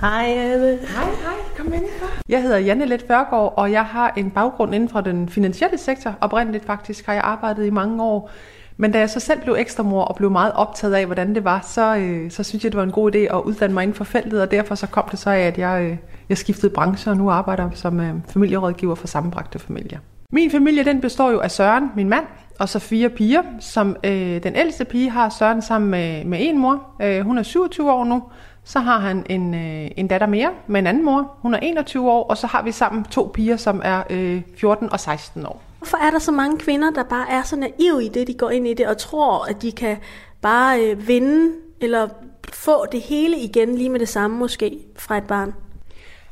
Hej, 0.00 0.24
Anne. 0.24 0.66
Hej, 0.66 1.04
hej. 1.04 1.34
Kom 1.56 1.72
ind, 1.72 1.84
far. 2.00 2.22
Jeg 2.28 2.42
hedder 2.42 2.58
Janne 2.58 2.84
Let 2.84 3.04
Førgaard, 3.08 3.54
og 3.56 3.72
jeg 3.72 3.84
har 3.84 4.12
en 4.16 4.30
baggrund 4.30 4.74
inden 4.74 4.88
for 4.88 5.00
den 5.00 5.28
finansielle 5.28 5.78
sektor. 5.78 6.14
Oprindeligt 6.20 6.64
faktisk 6.64 7.06
har 7.06 7.12
jeg 7.12 7.22
arbejdet 7.24 7.66
i 7.66 7.70
mange 7.70 8.02
år. 8.02 8.30
Men 8.76 8.92
da 8.92 8.98
jeg 8.98 9.10
så 9.10 9.20
selv 9.20 9.40
blev 9.40 9.56
ekstra 9.58 9.82
mor 9.82 10.02
og 10.02 10.16
blev 10.16 10.30
meget 10.30 10.52
optaget 10.52 10.94
af, 10.94 11.06
hvordan 11.06 11.34
det 11.34 11.44
var, 11.44 11.60
så, 11.60 11.96
øh, 11.96 12.30
så 12.30 12.42
synes 12.42 12.64
jeg, 12.64 12.72
det 12.72 12.78
var 12.78 12.84
en 12.84 12.92
god 12.92 13.14
idé 13.14 13.18
at 13.18 13.42
uddanne 13.44 13.74
mig 13.74 13.82
inden 13.82 13.94
for 13.94 14.04
feltet, 14.04 14.42
og 14.42 14.50
derfor 14.50 14.74
så 14.74 14.86
kom 14.86 15.04
det 15.10 15.18
så 15.18 15.30
af, 15.30 15.40
at 15.40 15.58
jeg, 15.58 15.82
øh, 15.82 15.96
jeg 16.28 16.38
skiftede 16.38 16.72
branche, 16.72 17.10
og 17.10 17.16
nu 17.16 17.30
arbejder 17.30 17.70
som 17.74 18.00
øh, 18.00 18.14
familierådgiver 18.28 18.94
for 18.94 19.06
sammenbragte 19.06 19.58
familier. 19.58 19.98
Min 20.32 20.50
familie 20.50 20.84
den 20.84 21.00
består 21.00 21.30
jo 21.30 21.40
af 21.40 21.50
Søren, 21.50 21.90
min 21.96 22.08
mand, 22.08 22.24
og 22.58 22.68
så 22.68 22.78
fire 22.78 23.08
piger, 23.08 23.42
som 23.60 23.96
øh, 24.04 24.42
den 24.42 24.56
ældste 24.56 24.84
pige 24.84 25.10
har 25.10 25.28
Søren 25.28 25.62
sammen 25.62 25.90
med, 25.90 26.24
med 26.24 26.38
en 26.40 26.58
mor. 26.58 26.86
Øh, 27.02 27.20
hun 27.20 27.38
er 27.38 27.42
27 27.42 27.92
år 27.92 28.04
nu, 28.04 28.22
Så 28.64 28.78
har 28.78 28.98
han 28.98 29.26
en, 29.30 29.54
øh, 29.54 29.90
en 29.96 30.08
datter 30.08 30.26
mere 30.26 30.50
med 30.66 30.80
en 30.80 30.86
anden 30.86 31.04
mor. 31.04 31.36
Hun 31.42 31.54
er 31.54 31.58
21 31.58 32.10
år, 32.10 32.26
og 32.26 32.36
så 32.36 32.46
har 32.46 32.62
vi 32.62 32.72
sammen 32.72 33.04
to 33.04 33.30
piger, 33.34 33.56
som 33.56 33.80
er 33.84 34.02
øh, 34.10 34.42
14 34.56 34.92
og 34.92 35.00
16 35.00 35.46
år. 35.46 35.62
Hvorfor 35.78 35.96
er 35.96 36.10
der 36.10 36.18
så 36.18 36.32
mange 36.32 36.58
kvinder, 36.58 36.90
der 36.90 37.02
bare 37.02 37.30
er 37.30 37.42
så 37.42 37.56
naive 37.56 38.04
i 38.04 38.08
det, 38.08 38.26
de 38.26 38.34
går 38.34 38.50
ind 38.50 38.66
i 38.66 38.74
det, 38.74 38.86
og 38.86 38.98
tror, 38.98 39.50
at 39.50 39.62
de 39.62 39.72
kan 39.72 39.96
bare 40.42 40.80
øh, 40.80 41.08
vinde 41.08 41.52
eller 41.80 42.08
få 42.52 42.86
det 42.92 43.00
hele 43.00 43.38
igen 43.38 43.74
lige 43.74 43.90
med 43.90 44.00
det 44.00 44.08
samme 44.08 44.36
måske 44.36 44.78
fra 44.96 45.18
et 45.18 45.24
barn? 45.24 45.54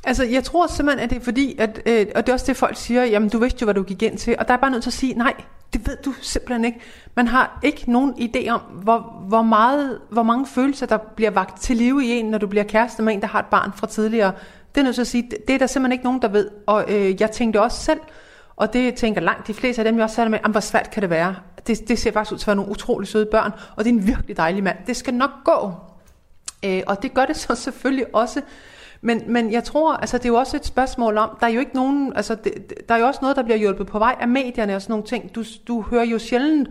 Altså, 0.06 0.24
jeg 0.24 0.44
tror 0.44 0.66
simpelthen, 0.66 1.04
at 1.04 1.10
det 1.10 1.16
er 1.16 1.24
fordi, 1.24 1.56
at, 1.58 1.80
øh, 1.86 2.06
og 2.14 2.26
det 2.26 2.28
er 2.28 2.32
også 2.32 2.46
det, 2.46 2.56
folk 2.56 2.76
siger, 2.76 3.04
jamen, 3.04 3.28
du 3.28 3.38
vidste 3.38 3.58
jo, 3.60 3.64
hvad 3.64 3.74
du 3.74 3.82
gik 3.82 4.02
ind 4.02 4.18
til, 4.18 4.36
og 4.38 4.48
der 4.48 4.54
er 4.54 4.58
bare 4.58 4.70
nødt 4.70 4.82
til 4.82 4.90
at 4.90 4.94
sige, 4.94 5.14
nej, 5.14 5.34
det 5.72 5.86
ved 5.86 5.96
du 6.04 6.14
simpelthen 6.20 6.64
ikke. 6.64 6.80
Man 7.14 7.28
har 7.28 7.58
ikke 7.62 7.92
nogen 7.92 8.14
idé 8.14 8.48
om, 8.48 8.60
hvor, 8.60 9.24
hvor, 9.28 9.42
meget, 9.42 10.00
hvor 10.10 10.22
mange 10.22 10.46
følelser, 10.46 10.86
der 10.86 10.96
bliver 10.96 11.30
vagt 11.30 11.60
til 11.60 11.76
live 11.76 12.04
i 12.04 12.10
en, 12.10 12.24
når 12.24 12.38
du 12.38 12.46
bliver 12.46 12.64
kæreste 12.64 13.02
med 13.02 13.14
en, 13.14 13.20
der 13.20 13.26
har 13.26 13.38
et 13.38 13.46
barn 13.46 13.72
fra 13.76 13.86
tidligere. 13.86 14.32
Det 14.74 14.80
er 14.80 14.84
nødt 14.84 14.94
til 14.94 15.00
at 15.00 15.06
sige, 15.06 15.30
det 15.46 15.54
er 15.54 15.58
der 15.58 15.66
simpelthen 15.66 15.92
ikke 15.92 16.04
nogen, 16.04 16.22
der 16.22 16.28
ved. 16.28 16.50
Og 16.66 16.84
øh, 16.88 17.20
jeg 17.20 17.30
tænkte 17.30 17.62
også 17.62 17.80
selv, 17.80 18.00
og 18.56 18.72
det 18.72 18.94
tænker 18.94 19.20
langt 19.20 19.46
de 19.46 19.54
fleste 19.54 19.80
af 19.80 19.84
dem, 19.84 19.96
jeg 19.96 20.04
også 20.04 20.16
sagde 20.16 20.30
med, 20.30 20.38
hvor 20.50 20.60
svært 20.60 20.90
kan 20.90 21.02
det 21.02 21.10
være? 21.10 21.36
Det, 21.66 21.88
det 21.88 21.98
ser 21.98 22.12
faktisk 22.12 22.32
ud 22.32 22.38
til 22.38 22.44
at 22.44 22.46
være 22.46 22.56
nogle 22.56 22.70
utrolig 22.70 23.08
søde 23.08 23.26
børn, 23.26 23.52
og 23.76 23.84
det 23.84 23.90
er 23.90 23.94
en 23.94 24.06
virkelig 24.06 24.36
dejlig 24.36 24.62
mand. 24.62 24.76
Det 24.86 24.96
skal 24.96 25.14
nok 25.14 25.30
gå. 25.44 25.72
Øh, 26.64 26.82
og 26.86 27.02
det 27.02 27.14
gør 27.14 27.24
det 27.24 27.36
så 27.36 27.54
selvfølgelig 27.64 28.14
også. 28.14 28.40
Men, 29.04 29.22
men 29.26 29.52
jeg 29.52 29.64
tror, 29.64 29.92
altså 29.92 30.18
det 30.18 30.24
er 30.24 30.28
jo 30.28 30.34
også 30.34 30.56
et 30.56 30.66
spørgsmål 30.66 31.18
om, 31.18 31.36
der 31.40 31.46
er 31.46 31.50
jo 31.50 31.60
ikke 31.60 31.74
nogen, 31.74 32.12
altså 32.16 32.34
det, 32.34 32.72
der 32.88 32.94
er 32.94 32.98
jo 32.98 33.06
også 33.06 33.18
noget, 33.22 33.36
der 33.36 33.42
bliver 33.42 33.56
hjulpet 33.56 33.86
på 33.86 33.98
vej 33.98 34.16
af 34.20 34.28
medierne 34.28 34.76
og 34.76 34.82
sådan 34.82 34.92
nogle 34.92 35.06
ting. 35.06 35.34
Du, 35.34 35.44
du 35.68 35.82
hører 35.82 36.04
jo 36.04 36.18
sjældent 36.18 36.68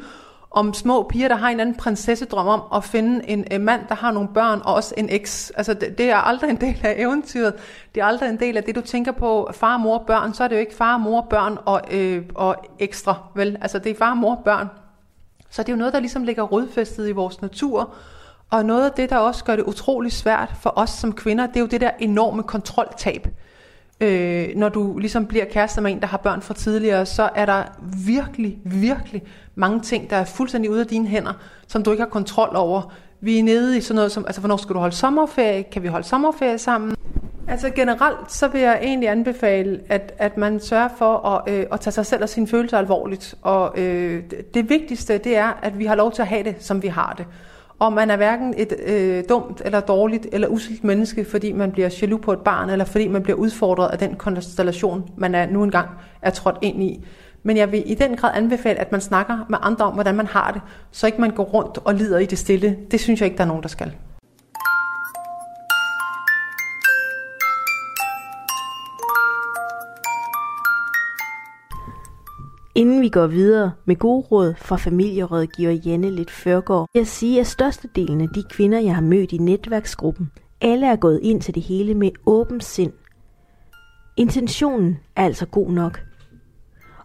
om 0.51 0.73
små 0.73 1.03
piger, 1.03 1.27
der 1.27 1.35
har 1.35 1.49
en 1.49 1.59
anden 1.59 1.75
prinsessedrøm 1.75 2.47
om 2.47 2.61
at 2.75 2.83
finde 2.83 3.29
en, 3.29 3.45
en 3.51 3.61
mand, 3.61 3.81
der 3.89 3.95
har 3.95 4.11
nogle 4.11 4.29
børn, 4.33 4.61
og 4.65 4.73
også 4.73 4.93
en 4.97 5.09
eks. 5.09 5.51
Altså, 5.55 5.73
det, 5.73 5.97
det 5.97 6.09
er 6.09 6.15
aldrig 6.15 6.49
en 6.49 6.61
del 6.61 6.79
af 6.83 6.95
eventyret. 6.97 7.53
Det 7.95 8.01
er 8.01 8.05
aldrig 8.05 8.29
en 8.29 8.39
del 8.39 8.57
af 8.57 8.63
det, 8.63 8.75
du 8.75 8.81
tænker 8.81 9.11
på 9.11 9.49
far, 9.53 9.77
mor, 9.77 10.03
børn. 10.07 10.33
Så 10.33 10.43
er 10.43 10.47
det 10.47 10.55
jo 10.55 10.59
ikke 10.59 10.75
far, 10.75 10.97
mor, 10.97 11.21
børn 11.21 11.57
og, 11.65 11.81
øh, 11.91 12.23
og 12.35 12.55
ekstra, 12.79 13.15
vel? 13.35 13.57
Altså, 13.61 13.79
det 13.79 13.89
er 13.89 13.95
far, 13.95 14.13
mor, 14.13 14.41
børn. 14.45 14.67
Så 15.49 15.63
det 15.63 15.69
er 15.69 15.73
jo 15.73 15.77
noget, 15.77 15.93
der 15.93 15.99
ligesom 15.99 16.23
ligger 16.23 16.43
rodfæstet 16.43 17.09
i 17.09 17.11
vores 17.11 17.41
natur. 17.41 17.93
Og 18.53 18.65
noget 18.65 18.85
af 18.85 18.91
det, 18.91 19.09
der 19.09 19.17
også 19.17 19.43
gør 19.43 19.55
det 19.55 19.63
utrolig 19.63 20.11
svært 20.11 20.53
for 20.61 20.73
os 20.75 20.89
som 20.89 21.13
kvinder, 21.13 21.47
det 21.47 21.55
er 21.55 21.59
jo 21.59 21.65
det 21.65 21.81
der 21.81 21.91
enorme 21.99 22.43
kontroltab. 22.43 23.27
Øh, 24.01 24.49
når 24.55 24.69
du 24.69 24.97
ligesom 24.97 25.25
bliver 25.25 25.45
kærester 25.45 25.81
med 25.81 25.91
en, 25.91 25.99
der 25.99 26.07
har 26.07 26.17
børn 26.17 26.41
fra 26.41 26.53
tidligere, 26.53 27.05
så 27.05 27.29
er 27.35 27.45
der 27.45 27.63
virkelig, 28.05 28.57
virkelig 28.63 29.23
mange 29.55 29.81
ting, 29.81 30.09
der 30.09 30.15
er 30.15 30.25
fuldstændig 30.25 30.71
ude 30.71 30.81
af 30.81 30.87
dine 30.87 31.07
hænder, 31.07 31.33
som 31.67 31.83
du 31.83 31.91
ikke 31.91 32.03
har 32.03 32.09
kontrol 32.09 32.55
over. 32.55 32.93
Vi 33.21 33.39
er 33.39 33.43
nede 33.43 33.77
i 33.77 33.81
sådan 33.81 33.95
noget 33.95 34.11
som, 34.11 34.25
altså 34.25 34.41
hvornår 34.41 34.57
skal 34.57 34.73
du 34.73 34.79
holde 34.79 34.95
sommerferie? 34.95 35.63
Kan 35.63 35.83
vi 35.83 35.87
holde 35.87 36.07
sommerferie 36.07 36.57
sammen? 36.57 36.95
Altså 37.47 37.69
generelt, 37.69 38.31
så 38.31 38.47
vil 38.47 38.61
jeg 38.61 38.79
egentlig 38.81 39.09
anbefale, 39.09 39.79
at, 39.89 40.13
at 40.17 40.37
man 40.37 40.59
sørger 40.59 40.89
for 40.97 41.27
at, 41.27 41.53
øh, 41.53 41.65
at 41.71 41.79
tage 41.79 41.91
sig 41.91 42.05
selv 42.05 42.23
og 42.23 42.29
sine 42.29 42.47
følelser 42.47 42.77
alvorligt. 42.77 43.35
Og 43.41 43.79
øh, 43.79 44.23
det 44.53 44.69
vigtigste, 44.69 45.17
det 45.17 45.37
er, 45.37 45.59
at 45.61 45.79
vi 45.79 45.85
har 45.85 45.95
lov 45.95 46.11
til 46.11 46.21
at 46.21 46.27
have 46.27 46.43
det, 46.43 46.55
som 46.59 46.83
vi 46.83 46.87
har 46.87 47.13
det. 47.17 47.25
Og 47.83 47.93
man 47.93 48.09
er 48.09 48.15
hverken 48.15 48.53
et 48.57 48.73
øh, 48.85 49.23
dumt 49.29 49.61
eller 49.65 49.79
dårligt 49.79 50.27
eller 50.31 50.47
uselt 50.47 50.83
menneske, 50.83 51.25
fordi 51.25 51.51
man 51.51 51.71
bliver 51.71 51.97
jaloux 52.01 52.21
på 52.21 52.33
et 52.33 52.39
barn, 52.39 52.69
eller 52.69 52.85
fordi 52.85 53.07
man 53.07 53.23
bliver 53.23 53.37
udfordret 53.37 53.89
af 53.89 53.97
den 53.97 54.15
konstellation, 54.15 55.09
man 55.17 55.35
er 55.35 55.45
nu 55.45 55.63
engang 55.63 55.89
er 56.21 56.29
trådt 56.29 56.57
ind 56.61 56.83
i. 56.83 57.05
Men 57.43 57.57
jeg 57.57 57.71
vil 57.71 57.91
i 57.91 57.93
den 57.95 58.15
grad 58.15 58.31
anbefale, 58.35 58.79
at 58.79 58.91
man 58.91 59.01
snakker 59.01 59.45
med 59.49 59.57
andre 59.61 59.85
om, 59.85 59.93
hvordan 59.93 60.15
man 60.15 60.27
har 60.27 60.51
det, 60.51 60.61
så 60.91 61.05
ikke 61.05 61.21
man 61.21 61.31
går 61.31 61.43
rundt 61.43 61.77
og 61.85 61.93
lider 61.93 62.19
i 62.19 62.25
det 62.25 62.37
stille. 62.37 62.77
Det 62.91 62.99
synes 62.99 63.21
jeg 63.21 63.25
ikke, 63.25 63.37
der 63.37 63.43
er 63.43 63.47
nogen, 63.47 63.63
der 63.63 63.69
skal. 63.69 63.91
Inden 72.75 73.01
vi 73.01 73.09
går 73.09 73.27
videre 73.27 73.71
med 73.85 73.95
gode 73.95 74.27
råd 74.31 74.53
fra 74.57 74.75
familierådgiver 74.75 75.71
Janne 75.71 76.09
Lidt 76.09 76.31
Førgaard, 76.31 76.87
vil 76.93 76.99
jeg 76.99 77.07
sige, 77.07 77.39
at 77.39 77.47
størstedelen 77.47 78.21
af 78.21 78.27
de 78.35 78.43
kvinder, 78.43 78.79
jeg 78.79 78.95
har 78.95 79.01
mødt 79.01 79.31
i 79.31 79.37
netværksgruppen, 79.37 80.31
alle 80.61 80.87
er 80.87 80.95
gået 80.95 81.19
ind 81.23 81.41
til 81.41 81.55
det 81.55 81.63
hele 81.63 81.93
med 81.93 82.11
åben 82.25 82.61
sind. 82.61 82.93
Intentionen 84.17 84.99
er 85.15 85.25
altså 85.25 85.45
god 85.45 85.71
nok. 85.71 86.01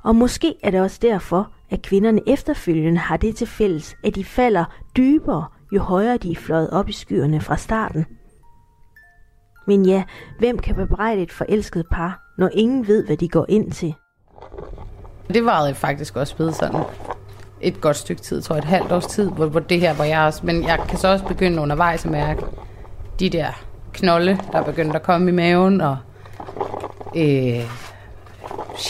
Og 0.02 0.16
måske 0.16 0.54
er 0.62 0.70
det 0.70 0.80
også 0.80 0.98
derfor, 1.02 1.52
at 1.70 1.82
kvinderne 1.82 2.20
efterfølgende 2.26 2.98
har 2.98 3.16
det 3.16 3.36
til 3.36 3.46
fælles, 3.46 3.96
at 4.04 4.14
de 4.14 4.24
falder 4.24 4.64
dybere, 4.96 5.46
jo 5.72 5.80
højere 5.80 6.16
de 6.16 6.30
er 6.30 6.36
fløjet 6.36 6.70
op 6.70 6.88
i 6.88 6.92
skyerne 6.92 7.40
fra 7.40 7.56
starten. 7.56 8.06
Men 9.66 9.86
ja, 9.86 10.04
hvem 10.38 10.58
kan 10.58 10.74
bebrejde 10.74 11.22
et 11.22 11.32
forelsket 11.32 11.86
par, 11.90 12.34
når 12.38 12.50
ingen 12.52 12.86
ved, 12.86 13.06
hvad 13.06 13.16
de 13.16 13.28
går 13.28 13.46
ind 13.48 13.72
til? 13.72 13.94
Det 15.34 15.44
varede 15.44 15.74
faktisk 15.74 16.16
også 16.16 16.34
ved 16.38 16.52
sådan 16.52 16.80
et 17.60 17.80
godt 17.80 17.96
stykke 17.96 18.22
tid, 18.22 18.42
tror 18.42 18.54
jeg, 18.54 18.58
et 18.58 18.68
halvt 18.68 18.92
års 18.92 19.06
tid, 19.06 19.30
hvor, 19.30 19.46
hvor 19.46 19.60
det 19.60 19.80
her 19.80 19.94
var 19.94 20.04
jeg 20.04 20.20
også. 20.20 20.40
Men 20.46 20.64
jeg 20.64 20.78
kan 20.88 20.98
så 20.98 21.08
også 21.08 21.24
begynde 21.24 21.62
undervejs 21.62 22.04
at 22.04 22.10
mærke 22.10 22.42
de 23.20 23.30
der 23.30 23.64
knolde, 23.92 24.38
der 24.52 24.62
begyndte 24.62 24.96
at 24.96 25.02
komme 25.02 25.30
i 25.30 25.32
maven, 25.32 25.80
og 25.80 25.96
øh, 27.16 27.62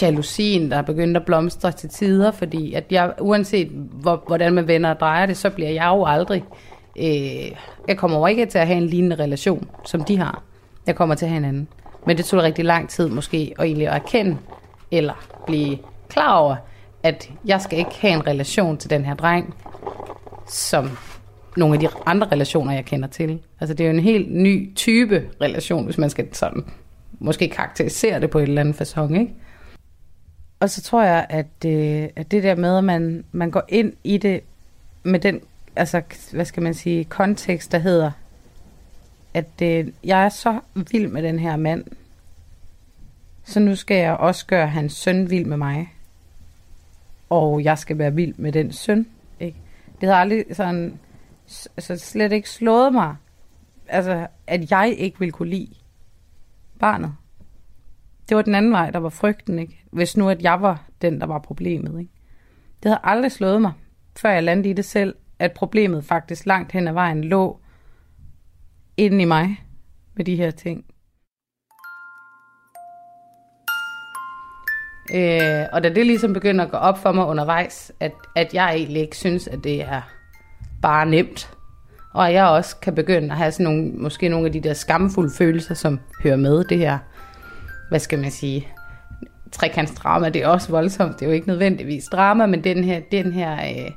jalousien, 0.02 0.70
der 0.70 0.82
begyndte 0.82 1.20
at 1.20 1.26
blomstre 1.26 1.72
til 1.72 1.88
tider, 1.88 2.30
fordi 2.30 2.74
at 2.74 2.84
jeg, 2.90 3.12
uanset 3.20 3.68
hvor, 3.92 4.22
hvordan 4.26 4.52
man 4.52 4.66
vender 4.66 4.90
og 4.90 5.00
drejer 5.00 5.26
det, 5.26 5.36
så 5.36 5.50
bliver 5.50 5.70
jeg 5.70 5.86
jo 5.86 6.04
aldrig, 6.04 6.44
øh, 6.96 7.56
jeg 7.88 7.96
kommer 7.96 8.18
jo 8.18 8.26
ikke 8.26 8.46
til 8.46 8.58
at 8.58 8.66
have 8.66 8.76
en 8.76 8.86
lignende 8.86 9.16
relation, 9.16 9.68
som 9.84 10.04
de 10.04 10.18
har. 10.18 10.42
Jeg 10.86 10.96
kommer 10.96 11.14
til 11.14 11.24
at 11.24 11.30
have 11.30 11.38
en 11.38 11.44
anden. 11.44 11.68
Men 12.06 12.16
det 12.16 12.24
tog 12.24 12.42
rigtig 12.42 12.64
lang 12.64 12.88
tid 12.88 13.08
måske 13.08 13.54
at 13.58 13.64
egentlig 13.64 13.88
at 13.88 13.94
erkende, 13.94 14.36
eller 14.90 15.26
blive 15.46 15.78
klar 16.08 16.36
over, 16.36 16.56
at 17.02 17.30
jeg 17.44 17.60
skal 17.60 17.78
ikke 17.78 17.94
have 18.00 18.12
en 18.12 18.26
relation 18.26 18.78
til 18.78 18.90
den 18.90 19.04
her 19.04 19.14
dreng, 19.14 19.54
som 20.48 20.98
nogle 21.56 21.74
af 21.74 21.80
de 21.80 21.88
andre 22.06 22.28
relationer, 22.32 22.72
jeg 22.72 22.84
kender 22.84 23.08
til. 23.08 23.40
Altså 23.60 23.74
det 23.74 23.84
er 23.84 23.88
jo 23.88 23.94
en 23.94 24.02
helt 24.02 24.34
ny 24.34 24.74
type 24.74 25.28
relation, 25.40 25.84
hvis 25.84 25.98
man 25.98 26.10
skal 26.10 26.34
sådan 26.34 26.64
måske 27.18 27.48
karakterisere 27.48 28.20
det 28.20 28.30
på 28.30 28.38
et 28.38 28.42
eller 28.42 28.60
andet 28.60 28.76
fasong, 28.76 29.20
ikke? 29.20 29.34
Og 30.60 30.70
så 30.70 30.82
tror 30.82 31.02
jeg, 31.02 31.26
at, 31.28 31.64
øh, 31.66 32.08
at 32.16 32.30
det 32.30 32.42
der 32.42 32.54
med, 32.54 32.78
at 32.78 32.84
man, 32.84 33.24
man 33.32 33.50
går 33.50 33.62
ind 33.68 33.92
i 34.04 34.18
det 34.18 34.40
med 35.02 35.20
den, 35.20 35.40
altså, 35.76 36.02
hvad 36.32 36.44
skal 36.44 36.62
man 36.62 36.74
sige, 36.74 37.04
kontekst, 37.04 37.72
der 37.72 37.78
hedder, 37.78 38.10
at 39.34 39.62
øh, 39.62 39.86
jeg 40.04 40.24
er 40.24 40.28
så 40.28 40.60
vild 40.74 41.08
med 41.08 41.22
den 41.22 41.38
her 41.38 41.56
mand, 41.56 41.84
så 43.44 43.60
nu 43.60 43.76
skal 43.76 43.96
jeg 43.96 44.16
også 44.16 44.46
gøre 44.46 44.66
hans 44.66 44.92
søn 44.92 45.30
vild 45.30 45.44
med 45.44 45.56
mig 45.56 45.92
og 47.30 47.64
jeg 47.64 47.78
skal 47.78 47.98
være 47.98 48.14
vild 48.14 48.34
med 48.34 48.52
den 48.52 48.72
søn. 48.72 49.06
Ikke? 49.40 49.60
Det 50.00 50.08
har 50.08 50.16
aldrig 50.16 50.44
sådan, 50.52 50.98
altså 51.76 51.96
slet 51.96 52.32
ikke 52.32 52.50
slået 52.50 52.92
mig, 52.92 53.16
altså, 53.88 54.26
at 54.46 54.70
jeg 54.70 54.94
ikke 54.98 55.18
ville 55.18 55.32
kunne 55.32 55.50
lide 55.50 55.74
barnet. 56.78 57.14
Det 58.28 58.36
var 58.36 58.42
den 58.42 58.54
anden 58.54 58.72
vej, 58.72 58.90
der 58.90 58.98
var 58.98 59.08
frygten, 59.08 59.58
ikke? 59.58 59.84
Hvis 59.90 60.16
nu, 60.16 60.28
at 60.28 60.42
jeg 60.42 60.62
var 60.62 60.84
den, 61.02 61.20
der 61.20 61.26
var 61.26 61.38
problemet, 61.38 62.00
ikke? 62.00 62.12
Det 62.82 62.88
havde 62.88 63.00
aldrig 63.04 63.32
slået 63.32 63.62
mig, 63.62 63.72
før 64.16 64.30
jeg 64.30 64.42
landede 64.42 64.70
i 64.70 64.72
det 64.72 64.84
selv, 64.84 65.14
at 65.38 65.52
problemet 65.52 66.04
faktisk 66.04 66.46
langt 66.46 66.72
hen 66.72 66.88
ad 66.88 66.92
vejen 66.92 67.24
lå 67.24 67.60
inden 68.96 69.20
i 69.20 69.24
mig 69.24 69.64
med 70.14 70.24
de 70.24 70.36
her 70.36 70.50
ting. 70.50 70.84
Øh, 75.14 75.66
og 75.72 75.82
da 75.82 75.88
det 75.88 76.06
ligesom 76.06 76.32
begynder 76.32 76.64
at 76.64 76.70
gå 76.70 76.76
op 76.76 76.98
for 76.98 77.12
mig 77.12 77.26
undervejs, 77.26 77.92
at, 78.00 78.12
at 78.36 78.54
jeg 78.54 78.74
egentlig 78.74 79.02
ikke 79.02 79.16
synes, 79.16 79.48
at 79.48 79.64
det 79.64 79.82
er 79.82 80.02
bare 80.82 81.06
nemt, 81.06 81.50
og 82.14 82.28
at 82.28 82.34
jeg 82.34 82.46
også 82.46 82.76
kan 82.76 82.94
begynde 82.94 83.30
at 83.30 83.36
have 83.36 83.52
sådan 83.52 83.64
nogle, 83.64 83.92
måske 83.92 84.28
nogle 84.28 84.46
af 84.46 84.52
de 84.52 84.60
der 84.60 84.74
skamfulde 84.74 85.34
følelser, 85.34 85.74
som 85.74 86.00
hører 86.22 86.36
med 86.36 86.64
det 86.64 86.78
her, 86.78 86.98
hvad 87.88 87.98
skal 87.98 88.18
man 88.18 88.30
sige, 88.30 88.68
trekantsdrama, 89.52 90.28
det 90.28 90.42
er 90.42 90.48
også 90.48 90.70
voldsomt, 90.70 91.14
det 91.14 91.22
er 91.22 91.26
jo 91.26 91.32
ikke 91.32 91.48
nødvendigvis 91.48 92.04
drama, 92.04 92.46
men 92.46 92.64
den 92.64 92.84
her, 92.84 93.00
den 93.12 93.32
her 93.32 93.52
øh, 93.52 93.90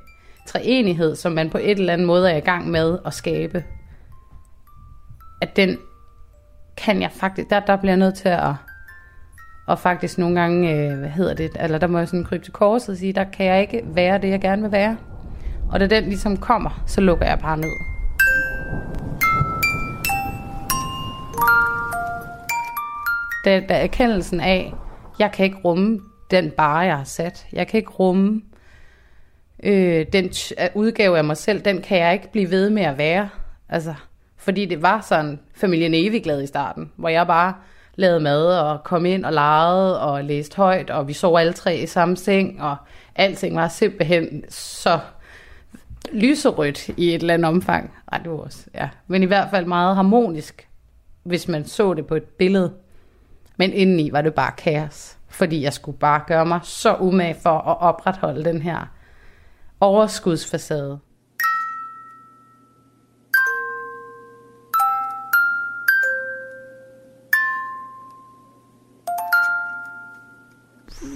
treenighed, 0.47 1.15
som 1.15 1.31
man 1.31 1.49
på 1.49 1.57
et 1.57 1.79
eller 1.79 1.93
andet 1.93 2.07
måde 2.07 2.31
er 2.31 2.37
i 2.37 2.39
gang 2.39 2.69
med 2.69 2.99
at 3.05 3.13
skabe, 3.13 3.63
at 5.41 5.55
den 5.55 5.77
kan 6.77 7.01
jeg 7.01 7.11
faktisk, 7.11 7.49
der, 7.49 7.59
der 7.59 7.75
bliver 7.75 7.91
jeg 7.91 7.99
nødt 7.99 8.15
til 8.15 8.29
at 8.29 8.53
og 9.71 9.79
faktisk 9.79 10.17
nogle 10.17 10.41
gange, 10.41 10.71
øh, 10.71 10.99
hvad 10.99 11.09
hedder 11.09 11.33
det, 11.33 11.51
eller 11.59 11.77
der 11.77 11.87
må 11.87 11.97
jeg 11.97 12.07
sådan 12.07 12.23
krybe 12.23 12.43
til 12.43 12.53
korset 12.53 12.89
og 12.89 12.97
sige, 12.97 13.13
der 13.13 13.23
kan 13.23 13.45
jeg 13.45 13.61
ikke 13.61 13.81
være 13.85 14.17
det, 14.17 14.29
jeg 14.29 14.41
gerne 14.41 14.61
vil 14.61 14.71
være. 14.71 14.97
Og 15.71 15.79
da 15.79 15.87
den 15.87 16.03
ligesom 16.03 16.37
kommer, 16.37 16.83
så 16.87 17.01
lukker 17.01 17.25
jeg 17.25 17.39
bare 17.39 17.57
ned. 17.57 17.71
Da, 23.45 23.59
da 23.69 23.83
erkendelsen 23.83 24.39
af, 24.39 24.73
jeg 25.19 25.31
kan 25.31 25.45
ikke 25.45 25.57
rumme 25.65 25.99
den 26.31 26.51
bare, 26.57 26.77
jeg 26.77 26.97
har 26.97 27.03
sat. 27.03 27.47
Jeg 27.53 27.67
kan 27.67 27.77
ikke 27.77 27.91
rumme 27.91 28.41
øh, 29.63 30.05
den 30.13 30.29
udgave 30.75 31.17
af 31.17 31.23
mig 31.23 31.37
selv, 31.37 31.61
den 31.61 31.81
kan 31.81 31.97
jeg 31.97 32.13
ikke 32.13 32.31
blive 32.31 32.51
ved 32.51 32.69
med 32.69 32.83
at 32.83 32.97
være. 32.97 33.29
Altså, 33.69 33.93
Fordi 34.37 34.65
det 34.65 34.81
var 34.81 35.01
sådan 35.01 35.39
familien 35.55 35.93
evig 35.93 36.23
glad 36.23 36.43
i 36.43 36.47
starten, 36.47 36.91
hvor 36.95 37.09
jeg 37.09 37.27
bare 37.27 37.53
lavede 37.95 38.19
mad 38.19 38.59
og 38.59 38.83
kom 38.83 39.05
ind 39.05 39.25
og 39.25 39.33
legede 39.33 40.01
og 40.01 40.23
læste 40.23 40.57
højt, 40.57 40.89
og 40.89 41.07
vi 41.07 41.13
sov 41.13 41.37
alle 41.37 41.53
tre 41.53 41.77
i 41.77 41.85
samme 41.85 42.17
seng, 42.17 42.61
og 42.61 42.75
alting 43.15 43.55
var 43.55 43.67
simpelthen 43.67 44.43
så 44.49 44.99
lyserødt 46.13 46.89
i 46.89 47.09
et 47.09 47.21
eller 47.21 47.33
andet 47.33 47.47
omfang. 47.47 47.93
Ej, 48.11 48.17
det 48.17 48.31
var 48.31 48.37
også, 48.37 48.65
ja. 48.73 48.89
Men 49.07 49.23
i 49.23 49.25
hvert 49.25 49.49
fald 49.49 49.65
meget 49.65 49.95
harmonisk, 49.95 50.67
hvis 51.23 51.47
man 51.47 51.65
så 51.65 51.93
det 51.93 52.07
på 52.07 52.15
et 52.15 52.23
billede. 52.23 52.73
Men 53.57 53.73
indeni 53.73 54.11
var 54.11 54.21
det 54.21 54.33
bare 54.33 54.51
kaos, 54.57 55.17
fordi 55.29 55.63
jeg 55.63 55.73
skulle 55.73 55.97
bare 55.97 56.21
gøre 56.27 56.45
mig 56.45 56.59
så 56.63 56.95
umage 56.95 57.35
for 57.43 57.57
at 57.57 57.77
opretholde 57.79 58.45
den 58.45 58.61
her 58.61 58.91
overskudsfacade. 59.79 60.99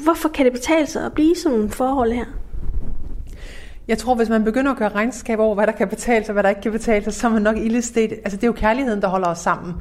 Hvorfor 0.06 0.30
kan 0.30 0.46
det 0.46 0.54
betale 0.54 0.88
sig 0.88 1.06
at 1.06 1.14
blive 1.14 1.36
sådan 1.36 1.58
nogle 1.58 1.72
forhold 1.72 2.12
her? 2.12 2.26
Jeg 3.88 3.98
tror, 3.98 4.16
hvis 4.16 4.30
man 4.30 4.44
begynder 4.44 4.72
at 4.72 4.78
gøre 4.78 4.90
regnskab 4.90 5.40
over, 5.40 5.56
hvad 5.56 5.68
der 5.68 5.74
kan 5.74 5.88
betale 5.88 6.26
sig, 6.26 6.34
hvad 6.34 6.44
der 6.44 6.50
ikke 6.50 6.62
kan 6.62 6.72
betale 6.72 7.04
sig, 7.04 7.14
så 7.14 7.28
er 7.28 7.32
man 7.32 7.42
nok 7.42 7.58
ildestet. 7.58 8.12
Altså, 8.12 8.38
det 8.38 8.44
er 8.44 8.48
jo 8.48 8.54
kærligheden, 8.54 9.02
der 9.02 9.08
holder 9.08 9.28
os 9.28 9.38
sammen. 9.38 9.74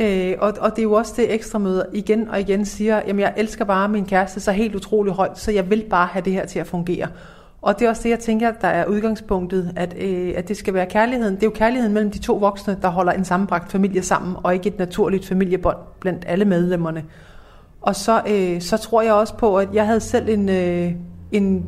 Øh, 0.00 0.34
og, 0.38 0.54
og 0.60 0.70
det 0.70 0.78
er 0.78 0.82
jo 0.82 0.92
også 0.92 1.12
det 1.16 1.34
ekstra 1.34 1.58
møder 1.58 1.84
igen 1.92 2.28
og 2.28 2.40
igen 2.40 2.64
siger, 2.64 3.00
jamen 3.06 3.20
jeg 3.20 3.34
elsker 3.36 3.64
bare 3.64 3.88
min 3.88 4.06
kæreste 4.06 4.40
så 4.40 4.52
helt 4.52 4.74
utrolig 4.74 5.12
højt, 5.12 5.38
så 5.38 5.52
jeg 5.52 5.70
vil 5.70 5.84
bare 5.90 6.06
have 6.06 6.24
det 6.24 6.32
her 6.32 6.46
til 6.46 6.58
at 6.58 6.66
fungere. 6.66 7.08
Og 7.62 7.78
det 7.78 7.84
er 7.84 7.88
også 7.88 8.02
det, 8.02 8.10
jeg 8.10 8.18
tænker, 8.18 8.52
der 8.52 8.68
er 8.68 8.86
udgangspunktet, 8.86 9.72
at, 9.76 9.94
øh, 9.98 10.34
at 10.36 10.48
det 10.48 10.56
skal 10.56 10.74
være 10.74 10.86
kærligheden. 10.86 11.34
Det 11.34 11.42
er 11.42 11.46
jo 11.46 11.50
kærligheden 11.54 11.94
mellem 11.94 12.10
de 12.10 12.18
to 12.18 12.34
voksne, 12.34 12.78
der 12.82 12.88
holder 12.88 13.12
en 13.12 13.24
sammenbragt 13.24 13.72
familie 13.72 14.02
sammen, 14.02 14.36
og 14.42 14.54
ikke 14.54 14.68
et 14.68 14.78
naturligt 14.78 15.26
familiebånd 15.26 15.76
blandt 16.00 16.24
alle 16.26 16.44
medlemmerne. 16.44 17.04
Og 17.82 17.96
så, 17.96 18.22
øh, 18.28 18.60
så 18.60 18.76
tror 18.76 19.02
jeg 19.02 19.12
også 19.12 19.34
på, 19.34 19.58
at 19.58 19.68
jeg 19.72 19.86
havde 19.86 20.00
selv 20.00 20.28
en, 20.28 20.48
øh, 20.48 20.92
en 21.32 21.66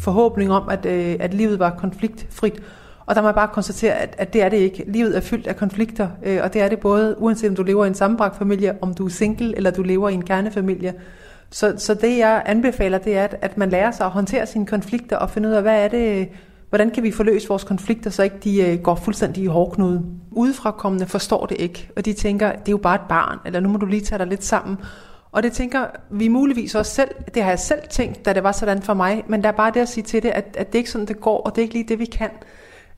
forhåbning 0.00 0.52
om, 0.52 0.68
at, 0.68 0.86
øh, 0.86 1.16
at 1.20 1.34
livet 1.34 1.58
var 1.58 1.70
konfliktfrit. 1.70 2.62
Og 3.06 3.14
der 3.14 3.20
må 3.22 3.28
jeg 3.28 3.34
bare 3.34 3.48
konstatere, 3.48 3.92
at, 3.94 4.14
at 4.18 4.32
det 4.32 4.42
er 4.42 4.48
det 4.48 4.56
ikke. 4.56 4.84
Livet 4.86 5.16
er 5.16 5.20
fyldt 5.20 5.46
af 5.46 5.56
konflikter, 5.56 6.08
øh, 6.22 6.40
og 6.42 6.52
det 6.52 6.62
er 6.62 6.68
det 6.68 6.78
både, 6.78 7.14
uanset 7.18 7.50
om 7.50 7.56
du 7.56 7.62
lever 7.62 7.84
i 7.84 7.88
en 7.88 7.94
sammenbragt 7.94 8.38
familie, 8.38 8.74
om 8.80 8.94
du 8.94 9.04
er 9.04 9.10
single, 9.10 9.56
eller 9.56 9.70
du 9.70 9.82
lever 9.82 10.08
i 10.08 10.14
en 10.14 10.24
kernefamilie. 10.24 10.94
Så, 11.50 11.74
så 11.76 11.94
det 11.94 12.18
jeg 12.18 12.42
anbefaler, 12.46 12.98
det 12.98 13.16
er, 13.16 13.24
at, 13.24 13.36
at 13.42 13.58
man 13.58 13.70
lærer 13.70 13.90
sig 13.90 14.06
at 14.06 14.12
håndtere 14.12 14.46
sine 14.46 14.66
konflikter, 14.66 15.16
og 15.16 15.30
finde 15.30 15.48
ud 15.48 15.54
af, 15.54 15.62
hvad 15.62 15.84
er 15.84 15.88
det, 15.88 16.28
hvordan 16.68 16.90
kan 16.90 17.02
vi 17.02 17.10
forløse 17.10 17.48
vores 17.48 17.64
konflikter, 17.64 18.10
så 18.10 18.22
ikke 18.22 18.36
de 18.44 18.62
øh, 18.62 18.78
går 18.78 18.94
fuldstændig 18.94 19.42
i 19.42 19.46
hårdknude. 19.46 20.02
Udefrakommende 20.30 21.06
forstår 21.06 21.46
det 21.46 21.56
ikke, 21.60 21.90
og 21.96 22.04
de 22.04 22.12
tænker, 22.12 22.52
det 22.52 22.68
er 22.68 22.72
jo 22.72 22.76
bare 22.76 22.94
et 22.94 23.08
barn, 23.08 23.38
eller 23.46 23.60
nu 23.60 23.68
må 23.68 23.78
du 23.78 23.86
lige 23.86 24.04
tage 24.04 24.18
dig 24.18 24.26
lidt 24.26 24.44
sammen. 24.44 24.76
Og 25.36 25.42
det 25.42 25.52
tænker 25.52 25.86
vi 26.10 26.28
muligvis 26.28 26.74
også 26.74 26.94
selv, 26.94 27.08
det 27.34 27.42
har 27.42 27.50
jeg 27.50 27.58
selv 27.58 27.80
tænkt, 27.90 28.24
da 28.24 28.32
det 28.32 28.42
var 28.42 28.52
sådan 28.52 28.82
for 28.82 28.94
mig, 28.94 29.24
men 29.28 29.42
der 29.42 29.48
er 29.48 29.52
bare 29.52 29.72
det 29.74 29.80
at 29.80 29.88
sige 29.88 30.04
til 30.04 30.22
det, 30.22 30.28
at, 30.28 30.44
at 30.58 30.72
det 30.72 30.78
ikke 30.78 30.88
er 30.88 30.90
sådan, 30.90 31.06
det 31.06 31.20
går, 31.20 31.38
og 31.38 31.54
det 31.54 31.58
er 31.58 31.62
ikke 31.62 31.74
lige 31.74 31.88
det, 31.88 31.98
vi 31.98 32.04
kan. 32.04 32.30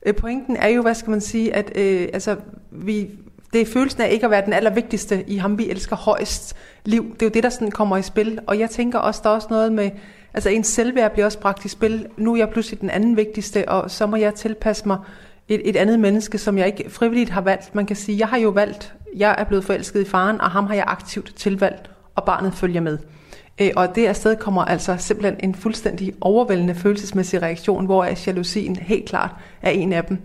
Øh, 0.05 0.15
pointen 0.15 0.57
er 0.57 0.67
jo, 0.67 0.81
hvad 0.81 0.95
skal 0.95 1.11
man 1.11 1.21
sige, 1.21 1.55
at 1.55 1.77
øh, 1.77 2.07
altså, 2.13 2.35
vi, 2.71 3.09
det 3.53 3.61
er 3.61 3.65
følelsen 3.65 4.01
af 4.01 4.11
ikke 4.11 4.25
at 4.25 4.31
være 4.31 4.45
den 4.45 4.53
allervigtigste 4.53 5.23
i 5.27 5.37
ham, 5.37 5.57
vi 5.57 5.69
elsker 5.69 5.95
højst 5.95 6.55
liv. 6.85 7.13
Det 7.13 7.21
er 7.21 7.25
jo 7.25 7.31
det, 7.33 7.43
der 7.43 7.49
sådan 7.49 7.71
kommer 7.71 7.97
i 7.97 8.01
spil. 8.01 8.39
Og 8.47 8.59
jeg 8.59 8.69
tænker 8.69 8.99
også, 8.99 9.21
der 9.23 9.29
er 9.29 9.33
også 9.33 9.47
noget 9.49 9.73
med, 9.73 9.89
altså 10.33 10.49
ens 10.49 10.67
selvværd 10.67 11.11
bliver 11.11 11.25
også 11.25 11.39
bragt 11.39 11.65
i 11.65 11.67
spil. 11.67 12.07
Nu 12.17 12.33
er 12.33 12.37
jeg 12.37 12.49
pludselig 12.49 12.81
den 12.81 12.89
anden 12.89 13.17
vigtigste, 13.17 13.69
og 13.69 13.91
så 13.91 14.07
må 14.07 14.15
jeg 14.15 14.33
tilpasse 14.33 14.87
mig 14.87 14.97
et, 15.47 15.69
et 15.69 15.75
andet 15.75 15.99
menneske, 15.99 16.37
som 16.37 16.57
jeg 16.57 16.67
ikke 16.67 16.89
frivilligt 16.89 17.29
har 17.29 17.41
valgt. 17.41 17.75
Man 17.75 17.85
kan 17.85 17.95
sige, 17.95 18.19
jeg 18.19 18.27
har 18.27 18.37
jo 18.37 18.49
valgt, 18.49 18.93
jeg 19.15 19.35
er 19.37 19.43
blevet 19.43 19.65
forelsket 19.65 20.01
i 20.01 20.05
faren, 20.05 20.41
og 20.41 20.51
ham 20.51 20.67
har 20.67 20.75
jeg 20.75 20.83
aktivt 20.87 21.33
tilvalgt 21.35 21.88
og 22.15 22.23
barnet 22.23 22.53
følger 22.53 22.81
med. 22.81 22.97
Øh, 23.61 23.69
og 23.75 23.95
det 23.95 24.05
afsted 24.05 24.35
kommer 24.35 24.65
altså 24.65 24.95
simpelthen 24.97 25.39
en 25.43 25.55
fuldstændig 25.55 26.13
overvældende 26.21 26.75
følelsesmæssig 26.75 27.41
reaktion, 27.41 27.85
hvor 27.85 28.07
jalousien 28.27 28.75
helt 28.75 29.09
klart 29.09 29.31
er 29.61 29.71
en 29.71 29.93
af 29.93 30.03
dem. 30.03 30.17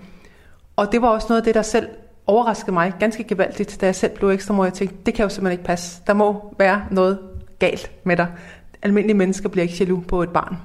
Og 0.77 0.92
det 0.92 1.03
var 1.03 1.09
også 1.09 1.27
noget 1.29 1.40
af 1.40 1.44
det, 1.44 1.55
der 1.55 1.62
selv 1.62 1.88
overraskede 2.27 2.73
mig 2.73 2.92
ganske 2.99 3.25
gevaldigt, 3.25 3.81
da 3.81 3.87
jeg 3.87 3.94
selv 3.94 4.12
blev 4.16 4.31
ekstra 4.31 4.55
mor. 4.55 4.64
Jeg 4.64 4.73
tænkte, 4.73 4.97
det 5.07 5.14
kan 5.14 5.23
jo 5.23 5.29
simpelthen 5.29 5.53
ikke 5.53 5.64
passe. 5.64 6.03
Der 6.07 6.14
må 6.14 6.55
være 6.59 6.85
noget 6.90 7.18
galt 7.59 7.90
med 8.05 8.16
dig. 8.16 8.27
Almindelige 8.83 9.16
mennesker 9.16 9.49
bliver 9.49 9.62
ikke 9.62 9.77
jaloux 9.81 10.07
på 10.07 10.23
et 10.23 10.31
barn. 10.31 10.57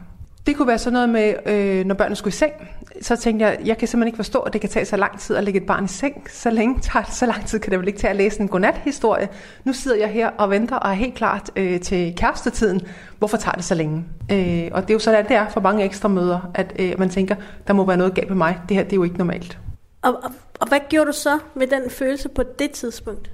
Det 0.47 0.58
kunne 0.58 0.67
være 0.67 0.78
sådan 0.78 0.93
noget 0.93 1.10
med, 1.10 1.34
øh, 1.45 1.86
når 1.86 1.95
børnene 1.95 2.15
skulle 2.15 2.32
i 2.32 2.36
seng, 2.36 2.54
så 3.02 3.15
tænkte 3.15 3.45
jeg, 3.45 3.60
jeg 3.65 3.78
kan 3.78 3.88
simpelthen 3.88 4.08
ikke 4.08 4.15
forstå, 4.15 4.39
at 4.39 4.54
det 4.54 4.62
kan 4.62 4.69
tage 4.69 4.86
så 4.86 4.97
lang 4.97 5.19
tid 5.19 5.36
at 5.36 5.43
lægge 5.43 5.60
et 5.60 5.65
barn 5.65 5.86
i 5.86 5.88
seng. 5.88 6.28
Så 6.30 6.49
længe 6.49 6.80
tager 6.82 7.06
så 7.12 7.25
lang 7.25 7.45
tid 7.45 7.60
kan 7.60 7.71
det 7.71 7.80
vel 7.80 7.88
ikke 7.88 7.99
tage 7.99 8.12
at 8.12 8.17
læse 8.17 8.41
en 8.41 8.47
godnat-historie. 8.47 9.30
Nu 9.63 9.73
sidder 9.73 9.97
jeg 9.97 10.10
her 10.10 10.30
og 10.30 10.49
venter 10.49 10.75
og 10.75 10.89
er 10.89 10.93
helt 10.93 11.15
klart 11.15 11.52
øh, 11.56 11.80
til 11.80 12.13
kærestetiden. 12.17 12.82
Hvorfor 13.17 13.38
tager 13.38 13.56
det 13.56 13.63
så 13.63 13.75
længe? 13.75 14.06
Øh, 14.32 14.69
og 14.71 14.82
det 14.82 14.89
er 14.89 14.93
jo 14.93 14.99
sådan, 14.99 15.28
det 15.28 15.36
er 15.36 15.49
for 15.49 15.62
mange 15.62 15.84
ekstra 15.84 16.08
møder, 16.08 16.52
at 16.54 16.73
øh, 16.80 16.99
man 16.99 17.10
tænker, 17.10 17.36
der 17.67 17.73
må 17.73 17.86
være 17.86 17.97
noget 17.97 18.13
galt 18.13 18.30
med 18.30 18.38
mig. 18.38 18.60
Det 18.69 18.78
her 18.78 18.84
det 18.84 18.93
er 18.93 18.97
jo 18.97 19.04
ikke 19.04 19.17
normalt. 19.17 19.58
Og, 20.02 20.13
og, 20.23 20.32
og 20.60 20.67
hvad 20.67 20.80
gjorde 20.89 21.08
du 21.08 21.13
så 21.13 21.39
med 21.56 21.67
den 21.67 21.89
følelse 21.89 22.30
på 22.30 22.43
det 22.60 22.71
tidspunkt? 22.71 23.32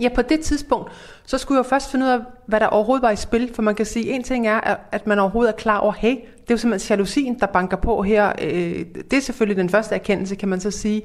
Ja, 0.00 0.08
på 0.14 0.22
det 0.22 0.40
tidspunkt, 0.40 0.92
så 1.26 1.38
skulle 1.38 1.58
jeg 1.58 1.66
først 1.66 1.90
finde 1.90 2.06
ud 2.06 2.10
af, 2.10 2.18
hvad 2.46 2.60
der 2.60 2.66
overhovedet 2.66 3.02
var 3.02 3.10
i 3.10 3.16
spil. 3.16 3.50
For 3.54 3.62
man 3.62 3.74
kan 3.74 3.86
sige, 3.86 4.10
en 4.10 4.22
ting 4.22 4.46
er, 4.46 4.76
at 4.92 5.06
man 5.06 5.18
overhovedet 5.18 5.52
er 5.52 5.56
klar 5.56 5.78
over, 5.78 5.92
hey, 5.92 6.16
det 6.46 6.50
er 6.50 6.54
jo 6.54 6.58
simpelthen 6.58 6.90
jalousien, 6.90 7.38
der 7.40 7.46
banker 7.46 7.76
på 7.76 8.02
her. 8.02 8.32
Øh, 8.42 8.84
det 9.10 9.12
er 9.12 9.20
selvfølgelig 9.20 9.56
den 9.56 9.70
første 9.70 9.94
erkendelse, 9.94 10.34
kan 10.34 10.48
man 10.48 10.60
så 10.60 10.70
sige. 10.70 11.02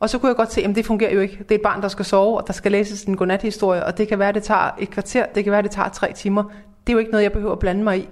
Og 0.00 0.10
så 0.10 0.18
kunne 0.18 0.28
jeg 0.28 0.36
godt 0.36 0.52
se, 0.52 0.62
at 0.64 0.76
det 0.76 0.86
fungerer 0.86 1.14
jo 1.14 1.20
ikke. 1.20 1.38
Det 1.38 1.50
er 1.50 1.54
et 1.54 1.62
barn, 1.62 1.82
der 1.82 1.88
skal 1.88 2.04
sove, 2.04 2.36
og 2.36 2.46
der 2.46 2.52
skal 2.52 2.72
læses 2.72 3.04
en 3.04 3.16
godnathistorie, 3.16 3.84
og 3.84 3.98
det 3.98 4.08
kan 4.08 4.18
være, 4.18 4.28
at 4.28 4.34
det 4.34 4.42
tager 4.42 4.70
et 4.78 4.90
kvarter, 4.90 5.26
det 5.34 5.44
kan 5.44 5.50
være, 5.50 5.58
at 5.58 5.64
det 5.64 5.72
tager 5.72 5.88
tre 5.88 6.12
timer. 6.12 6.42
Det 6.86 6.92
er 6.92 6.92
jo 6.92 6.98
ikke 6.98 7.10
noget, 7.10 7.24
jeg 7.24 7.32
behøver 7.32 7.52
at 7.52 7.58
blande 7.58 7.84
mig 7.84 7.98
i. 7.98 8.08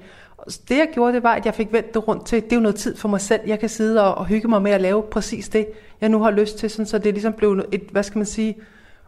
Det 0.69 0.77
jeg 0.77 0.89
gjorde, 0.95 1.13
det 1.13 1.23
var, 1.23 1.35
at 1.35 1.47
jeg 1.47 1.55
fik 1.55 1.73
vendt 1.73 1.95
det 1.95 2.09
rundt 2.09 2.27
til, 2.27 2.43
det 2.43 2.53
er 2.53 2.57
jo 2.57 2.63
noget 2.63 2.77
tid 2.77 2.97
for 2.97 3.09
mig 3.09 3.21
selv. 3.21 3.41
Jeg 3.47 3.59
kan 3.59 3.69
sidde 3.69 4.05
og, 4.05 4.15
og 4.15 4.27
hygge 4.27 4.49
mig 4.49 4.63
med 4.63 4.71
at 4.71 4.81
lave 4.81 5.03
præcis 5.03 5.49
det, 5.49 5.67
jeg 6.01 6.09
nu 6.09 6.23
har 6.23 6.31
lyst 6.31 6.59
til, 6.59 6.71
sådan, 6.71 6.87
så 6.87 6.99
det 6.99 7.15
ligesom 7.15 7.33
blev 7.33 7.65
et, 7.73 7.83
hvad 7.93 8.03
skal 8.03 8.19
man 8.19 8.27
sige, 8.27 8.57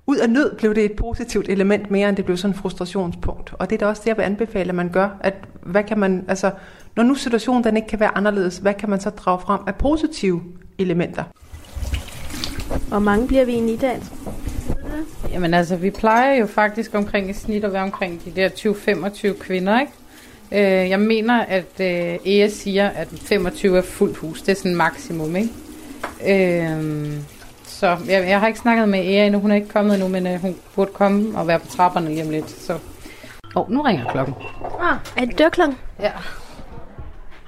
ud 0.07 0.17
af 0.17 0.31
nød 0.31 0.57
blev 0.57 0.75
det 0.75 0.85
et 0.85 0.93
positivt 0.93 1.49
element 1.49 1.91
mere, 1.91 2.09
end 2.09 2.17
det 2.17 2.25
blev 2.25 2.37
sådan 2.37 2.55
et 2.55 2.61
frustrationspunkt. 2.61 3.55
Og 3.59 3.71
det 3.71 3.77
er 3.77 3.79
da 3.79 3.87
også 3.87 4.03
det, 4.03 4.09
jeg 4.09 4.17
vil 4.17 4.23
anbefale, 4.23 4.69
at 4.69 4.75
man 4.75 4.89
gør. 4.89 5.09
At 5.21 5.35
hvad 5.63 5.83
kan 5.83 5.99
man, 5.99 6.25
altså, 6.29 6.51
når 6.97 7.03
nu 7.03 7.15
situationen 7.15 7.65
den 7.65 7.77
ikke 7.77 7.89
kan 7.89 8.01
være 8.01 8.17
anderledes, 8.17 8.59
hvad 8.59 8.75
kan 8.75 8.91
man 8.91 9.01
så 9.01 9.11
drage 9.11 9.41
frem 9.41 9.61
af 9.67 9.75
positive 9.75 10.43
elementer? 10.79 11.25
Hvor 12.89 12.99
mange 12.99 13.27
bliver 13.27 13.45
vi 13.45 13.53
egentlig 13.53 13.75
i 13.75 13.79
dag? 13.79 14.01
Jamen 15.31 15.55
altså, 15.55 15.77
vi 15.77 15.91
plejer 15.91 16.35
jo 16.35 16.47
faktisk 16.47 16.95
omkring 16.95 17.31
i 17.31 17.33
snit 17.33 17.65
at 17.65 17.73
være 17.73 17.83
omkring 17.83 18.25
de 18.25 18.31
der 18.31 18.49
20-25 18.49 19.43
kvinder, 19.43 19.81
ikke? 19.81 19.93
Øh, 20.53 20.91
jeg 20.91 21.01
mener, 21.01 21.45
at 21.45 21.81
øh, 21.81 22.19
EA 22.27 22.49
siger, 22.49 22.89
at 22.89 23.09
25 23.09 23.79
er 23.79 23.83
fuldt 23.83 24.17
hus. 24.17 24.43
Det 24.43 24.53
er 24.53 24.57
sådan 24.57 24.77
maksimum, 24.77 25.37
ikke? 25.37 25.51
Øh, 26.27 27.13
så 27.65 27.87
jeg, 27.87 28.29
jeg 28.29 28.41
har 28.41 28.47
ikke 28.47 28.59
snakket 28.59 28.89
med 28.89 28.99
Ea 28.99 29.27
endnu. 29.27 29.41
Hun 29.41 29.51
er 29.51 29.55
ikke 29.55 29.69
kommet 29.69 29.95
endnu, 29.95 30.09
men 30.09 30.27
øh, 30.27 30.41
hun 30.41 30.57
burde 30.75 30.91
komme 30.93 31.39
og 31.39 31.47
være 31.47 31.59
på 31.59 31.67
trapperne 31.67 32.09
lige 32.09 32.23
om 32.23 32.31
lidt. 32.31 32.51
Så. 32.51 32.73
Åh, 32.73 33.63
oh, 33.63 33.71
nu 33.71 33.83
ringer 33.83 34.11
klokken. 34.11 34.35
Ah, 34.81 34.97
er 35.17 35.25
det 35.25 35.39
dørklokken? 35.39 35.79
Ja. 36.01 36.11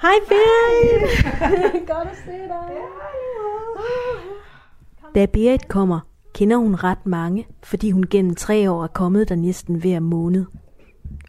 Hej, 0.03 0.15
Berit! 0.29 1.27
Godt 1.89 2.09
at 2.09 2.17
se 2.27 2.33
dig. 2.33 2.71
Da 5.15 5.27
Berit 5.27 5.69
kommer, 5.69 6.01
kender 6.35 6.57
hun 6.57 6.75
ret 6.75 7.07
mange, 7.07 7.47
fordi 7.63 7.91
hun 7.91 8.05
gennem 8.11 8.35
tre 8.35 8.71
år 8.71 8.83
er 8.83 8.87
kommet 8.87 9.29
der 9.29 9.35
næsten 9.35 9.75
hver 9.75 10.01
måned. 10.01 10.45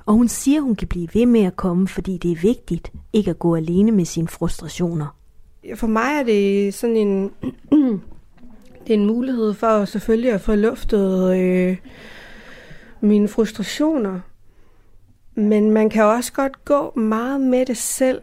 Og 0.06 0.14
hun 0.14 0.28
siger, 0.28 0.62
hun 0.62 0.76
kan 0.76 0.88
blive 0.88 1.08
ved 1.14 1.26
med 1.26 1.42
at 1.42 1.56
komme, 1.56 1.88
fordi 1.88 2.18
det 2.18 2.32
er 2.32 2.42
vigtigt 2.42 2.92
ikke 3.14 3.32
at 3.32 3.40
gå 3.40 3.56
alene 3.56 3.92
med 3.92 4.06
sine 4.06 4.28
frustrationer. 4.28 5.18
For 5.76 5.88
mig 5.88 6.20
er 6.20 6.24
det 6.24 6.74
sådan 6.74 6.98
en 6.98 7.32
det 8.88 8.90
er 8.90 9.00
en 9.00 9.06
mulighed 9.06 9.54
for 9.54 9.86
selvfølgelig 9.86 10.32
at 10.32 10.42
få 10.42 10.56
luftet 10.56 11.38
øh, 11.38 11.78
mine 13.02 13.28
frustrationer. 13.28 14.20
Men 15.36 15.72
man 15.72 15.90
kan 15.90 16.04
også 16.04 16.34
godt 16.34 16.66
gå 16.66 17.00
meget 17.00 17.42
med 17.42 17.66
det 17.66 17.78
selv. 17.78 18.22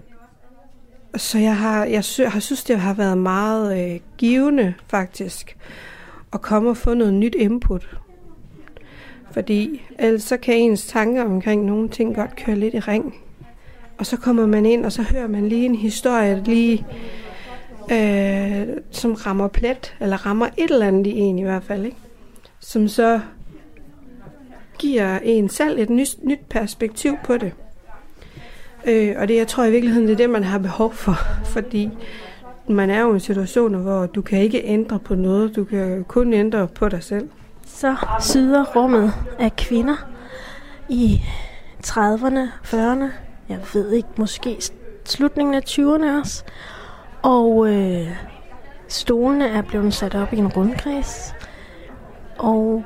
Så 1.17 1.39
jeg 1.39 1.57
har, 1.57 1.85
jeg 1.85 2.05
sy- 2.05 2.21
har 2.21 2.41
synes, 2.41 2.65
det 2.65 2.81
har 2.81 2.95
været 2.95 3.19
meget 3.19 3.93
øh, 3.95 4.01
givende 4.19 4.75
faktisk 4.87 5.57
at 6.33 6.43
komme 6.43 6.71
og 6.71 6.77
få 6.77 6.95
noget 6.95 7.15
nyt 7.15 7.35
input. 7.35 7.99
Fordi 9.31 9.83
ellers 9.99 10.23
så 10.23 10.37
kan 10.37 10.55
ens 10.55 10.87
tanker 10.87 11.25
omkring 11.25 11.65
nogle 11.65 11.89
ting 11.89 12.15
godt 12.15 12.37
køre 12.37 12.57
lidt 12.57 12.75
i 12.75 12.79
ring. 12.81 13.15
Og 13.99 14.07
så 14.07 14.17
kommer 14.17 14.47
man 14.47 14.67
ind, 14.67 14.85
og 14.85 14.93
så 14.93 15.03
hører 15.03 15.27
man 15.27 15.49
lige 15.49 15.67
en 15.67 15.75
historie, 15.75 16.43
lige 16.45 16.87
øh, 17.93 18.67
som 18.91 19.13
rammer 19.13 19.49
plet, 19.49 19.97
eller 20.01 20.27
rammer 20.27 20.47
et 20.57 20.71
eller 20.71 20.87
andet 20.87 21.07
i 21.07 21.19
en 21.19 21.39
i 21.39 21.43
hvert 21.43 21.65
fald, 21.65 21.85
ikke? 21.85 21.97
som 22.61 22.89
så 22.89 23.21
giver 24.79 25.19
en 25.19 25.49
selv 25.49 25.79
et 25.79 25.91
nyt, 25.91 26.17
nyt 26.23 26.41
perspektiv 26.51 27.17
på 27.25 27.37
det. 27.37 27.53
Øh, 28.87 29.15
og 29.19 29.29
det, 29.29 29.37
jeg 29.37 29.49
tror 29.49 29.65
i 29.65 29.71
virkeligheden, 29.71 30.09
det 30.09 30.13
er 30.13 30.17
det, 30.17 30.31
man 30.31 30.45
har 30.45 30.59
behov 30.59 30.93
for, 30.93 31.15
fordi 31.55 31.91
man 32.69 32.91
er 32.91 33.01
jo 33.01 33.15
i 33.15 33.21
situationer, 33.21 33.79
hvor 33.79 34.07
du 34.07 34.23
kan 34.23 34.39
ikke 34.39 34.65
ændre 34.65 34.99
på 34.99 35.15
noget. 35.15 35.57
Du 35.57 35.65
kan 35.65 36.05
kun 36.05 36.33
ændre 36.33 36.69
på 36.69 36.89
dig 36.89 37.03
selv. 37.03 37.29
Så 37.67 37.97
syder 38.21 38.65
rummet 38.65 39.13
af 39.39 39.57
kvinder 39.57 39.97
i 40.89 41.23
30'erne, 41.87 42.41
40'erne, 42.65 43.11
jeg 43.49 43.59
ved 43.75 43.93
ikke, 43.93 44.09
måske 44.17 44.57
slutningen 45.05 45.55
af 45.55 45.63
20'erne 45.69 46.21
også. 46.21 46.45
Og 47.23 47.75
øh, 47.75 48.09
stolene 48.89 49.49
er 49.49 49.63
blevet 49.63 49.95
sat 49.95 50.15
op 50.15 50.33
i 50.33 50.37
en 50.37 50.49
rundkreds. 50.49 51.35
Og 52.39 52.85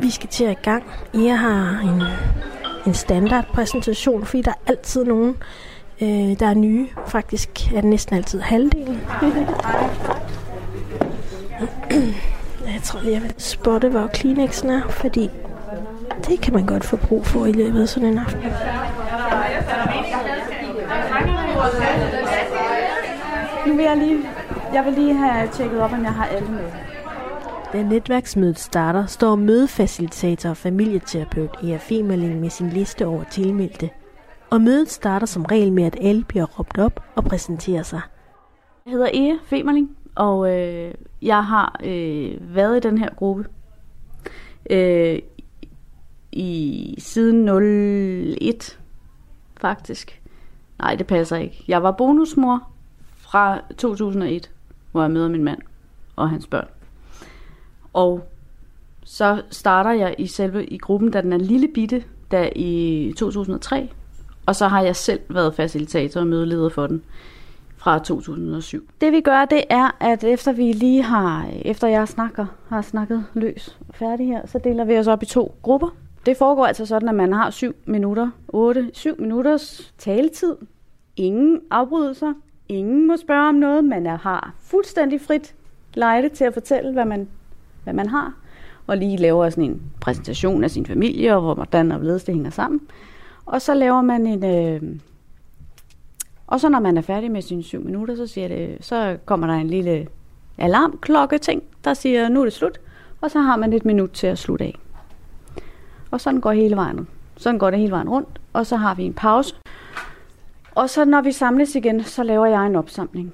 vi 0.00 0.10
skal 0.10 0.28
til 0.28 0.44
at 0.44 0.52
i 0.52 0.62
gang. 0.62 0.84
I 1.12 1.26
har 1.26 1.80
en, 1.80 2.02
en 2.86 2.94
standardpræsentation, 2.94 4.24
fordi 4.24 4.42
der 4.42 4.50
er 4.50 4.70
altid 4.70 5.04
nogen, 5.04 5.36
øh, 6.02 6.38
der 6.40 6.46
er 6.46 6.54
nye. 6.54 6.88
Faktisk 7.06 7.72
er 7.74 7.80
det 7.80 7.90
næsten 7.90 8.16
altid 8.16 8.40
halvdelen. 8.40 9.00
jeg 12.74 12.80
tror 12.82 13.00
lige, 13.00 13.12
jeg 13.12 13.22
vil 13.22 13.34
spotte, 13.38 13.88
hvor 13.88 14.06
Kleenexen 14.06 14.70
er, 14.70 14.88
fordi 14.88 15.30
det 16.28 16.40
kan 16.40 16.54
man 16.54 16.66
godt 16.66 16.84
få 16.84 16.96
brug 16.96 17.26
for 17.26 17.46
i 17.46 17.52
løbet 17.52 17.82
af 17.82 17.88
sådan 17.88 18.08
en 18.08 18.18
aften. 18.18 18.40
Nu 23.66 23.74
vil 23.74 23.84
jeg 23.84 23.96
lige, 23.96 24.18
jeg 24.74 24.84
vil 24.84 24.92
lige 24.92 25.14
have 25.14 25.48
tjekket 25.52 25.80
op, 25.80 25.92
om 25.92 26.04
jeg 26.04 26.12
har 26.12 26.26
alle 26.26 26.48
med. 26.48 26.91
Da 27.72 27.82
netværksmødet 27.82 28.58
starter, 28.58 29.06
står 29.06 29.36
mødefacilitator 29.36 30.50
og 30.50 30.56
familieterapeut 30.56 31.56
Ea 31.62 31.76
Femerling 31.76 32.40
med 32.40 32.50
sin 32.50 32.68
liste 32.68 33.06
over 33.06 33.24
tilmeldte. 33.24 33.90
Og 34.50 34.60
mødet 34.60 34.90
starter 34.90 35.26
som 35.26 35.44
regel 35.44 35.72
med, 35.72 35.84
at 35.84 35.96
alle 36.00 36.24
bliver 36.24 36.44
råbt 36.44 36.78
op 36.78 37.04
og 37.14 37.24
præsenterer 37.24 37.82
sig. 37.82 38.00
Jeg 38.86 38.92
hedder 38.92 39.08
Ea 39.14 39.36
Femerling, 39.44 39.96
og 40.14 40.58
øh, 40.58 40.94
jeg 41.22 41.44
har 41.44 41.80
øh, 41.84 42.54
været 42.54 42.76
i 42.76 42.88
den 42.88 42.98
her 42.98 43.14
gruppe 43.14 43.44
øh, 44.70 45.18
i 46.32 46.94
siden 46.98 47.48
01 47.48 48.78
faktisk. 49.60 50.22
Nej, 50.78 50.94
det 50.94 51.06
passer 51.06 51.36
ikke. 51.36 51.64
Jeg 51.68 51.82
var 51.82 51.90
bonusmor 51.90 52.68
fra 53.16 53.60
2001, 53.78 54.50
hvor 54.92 55.02
jeg 55.02 55.10
møder 55.10 55.28
min 55.28 55.44
mand 55.44 55.58
og 56.16 56.30
hans 56.30 56.46
børn. 56.46 56.68
Og 57.92 58.28
så 59.04 59.42
starter 59.50 59.90
jeg 59.90 60.14
i 60.18 60.26
selve 60.26 60.66
i 60.66 60.78
gruppen, 60.78 61.10
da 61.10 61.20
den 61.20 61.32
er 61.32 61.38
lille 61.38 61.68
bitte, 61.68 62.04
der 62.30 62.48
i 62.56 63.12
2003. 63.18 63.90
Og 64.46 64.56
så 64.56 64.68
har 64.68 64.82
jeg 64.82 64.96
selv 64.96 65.20
været 65.28 65.54
facilitator 65.54 66.20
og 66.20 66.26
mødeleder 66.26 66.68
for 66.68 66.86
den 66.86 67.02
fra 67.76 67.98
2007. 67.98 68.88
Det 69.00 69.12
vi 69.12 69.20
gør, 69.20 69.44
det 69.44 69.64
er, 69.70 69.96
at 70.00 70.24
efter 70.24 70.52
vi 70.52 70.72
lige 70.72 71.02
har, 71.02 71.48
efter 71.64 71.88
jeg 71.88 72.08
snakker, 72.08 72.46
har 72.68 72.82
snakket 72.82 73.24
løs 73.34 73.78
og 73.88 73.94
færdig 73.94 74.26
her, 74.26 74.46
så 74.46 74.58
deler 74.58 74.84
vi 74.84 74.98
os 74.98 75.06
op 75.06 75.22
i 75.22 75.26
to 75.26 75.54
grupper. 75.62 75.96
Det 76.26 76.36
foregår 76.36 76.66
altså 76.66 76.86
sådan, 76.86 77.08
at 77.08 77.14
man 77.14 77.32
har 77.32 77.50
7 77.50 77.74
minutter, 77.86 78.30
8, 78.48 78.90
7 78.92 79.20
minutters 79.20 79.94
taletid. 79.98 80.56
Ingen 81.16 81.60
afbrydelser, 81.70 82.32
ingen 82.68 83.06
må 83.06 83.16
spørge 83.16 83.48
om 83.48 83.54
noget, 83.54 83.84
man 83.84 84.06
er, 84.06 84.18
har 84.18 84.54
fuldstændig 84.60 85.20
frit 85.20 85.54
lejde 85.94 86.28
til 86.28 86.44
at 86.44 86.52
fortælle, 86.52 86.92
hvad 86.92 87.04
man, 87.04 87.28
hvad 87.84 87.94
man 87.94 88.08
har, 88.08 88.32
og 88.86 88.96
lige 88.96 89.16
laver 89.16 89.50
sådan 89.50 89.64
en 89.64 89.82
præsentation 90.00 90.64
af 90.64 90.70
sin 90.70 90.86
familie, 90.86 91.36
og 91.36 91.54
hvordan 91.54 91.92
og 91.92 91.98
hvorledes 91.98 92.24
det 92.24 92.34
hænger 92.34 92.50
sammen. 92.50 92.80
Og 93.46 93.62
så 93.62 93.74
laver 93.74 94.02
man 94.02 94.26
en... 94.26 94.44
Øh, 94.44 94.96
og 96.46 96.60
så 96.60 96.68
når 96.68 96.80
man 96.80 96.96
er 96.96 97.02
færdig 97.02 97.30
med 97.30 97.42
sine 97.42 97.62
syv 97.62 97.84
minutter, 97.84 98.16
så, 98.16 98.26
siger 98.26 98.48
det, 98.48 98.76
så 98.80 99.16
kommer 99.24 99.46
der 99.46 99.54
en 99.54 99.66
lille 99.66 100.06
alarmklokke 100.58 101.38
ting, 101.38 101.62
der 101.84 101.94
siger, 101.94 102.28
nu 102.28 102.40
er 102.40 102.44
det 102.44 102.52
slut. 102.52 102.80
Og 103.20 103.30
så 103.30 103.38
har 103.38 103.56
man 103.56 103.72
et 103.72 103.84
minut 103.84 104.10
til 104.10 104.26
at 104.26 104.38
slutte 104.38 104.64
af. 104.64 104.78
Og 106.10 106.20
sådan 106.20 106.40
går 106.40 106.52
hele 106.52 106.76
vejen. 106.76 107.08
Sådan 107.36 107.58
går 107.58 107.70
det 107.70 107.78
hele 107.78 107.92
vejen 107.92 108.08
rundt. 108.08 108.40
Og 108.52 108.66
så 108.66 108.76
har 108.76 108.94
vi 108.94 109.02
en 109.02 109.14
pause. 109.14 109.54
Og 110.74 110.90
så 110.90 111.04
når 111.04 111.20
vi 111.20 111.32
samles 111.32 111.74
igen, 111.74 112.02
så 112.04 112.22
laver 112.22 112.46
jeg 112.46 112.66
en 112.66 112.76
opsamling 112.76 113.32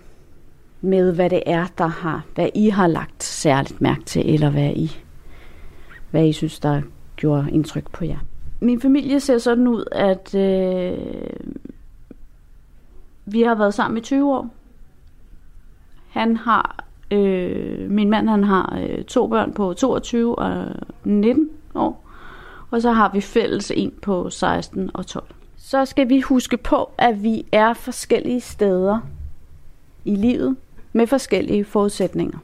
med, 0.80 1.14
hvad 1.14 1.30
det 1.30 1.42
er, 1.46 1.66
der 1.78 1.86
har, 1.86 2.24
hvad 2.34 2.48
I 2.54 2.68
har 2.68 2.86
lagt 2.86 3.22
særligt 3.22 3.80
mærke 3.80 4.04
til, 4.04 4.34
eller 4.34 4.50
hvad 4.50 4.70
I, 4.70 4.96
hvad 6.10 6.26
I 6.26 6.32
synes, 6.32 6.60
der 6.60 6.82
gjorde 7.16 7.50
indtryk 7.50 7.90
på 7.92 8.04
jer. 8.04 8.18
Min 8.60 8.80
familie 8.80 9.20
ser 9.20 9.38
sådan 9.38 9.66
ud, 9.66 9.84
at 9.92 10.34
øh, 10.34 10.98
vi 13.26 13.42
har 13.42 13.54
været 13.54 13.74
sammen 13.74 13.98
i 13.98 14.00
20 14.00 14.34
år. 14.34 14.48
Han 16.08 16.36
har, 16.36 16.84
øh, 17.10 17.90
min 17.90 18.10
mand 18.10 18.28
han 18.28 18.44
har 18.44 18.78
øh, 18.82 19.04
to 19.04 19.26
børn 19.26 19.52
på 19.52 19.72
22 19.72 20.38
og 20.38 20.66
19 21.04 21.50
år. 21.74 22.04
Og 22.70 22.82
så 22.82 22.92
har 22.92 23.10
vi 23.12 23.20
fælles 23.20 23.72
en 23.76 23.92
på 24.02 24.30
16 24.30 24.90
og 24.94 25.06
12. 25.06 25.24
Så 25.56 25.84
skal 25.84 26.08
vi 26.08 26.20
huske 26.20 26.56
på, 26.56 26.90
at 26.98 27.22
vi 27.22 27.46
er 27.52 27.74
forskellige 27.74 28.40
steder 28.40 29.00
i 30.04 30.14
livet 30.14 30.56
med 30.92 31.06
forskellige 31.06 31.64
forudsætninger. 31.64 32.38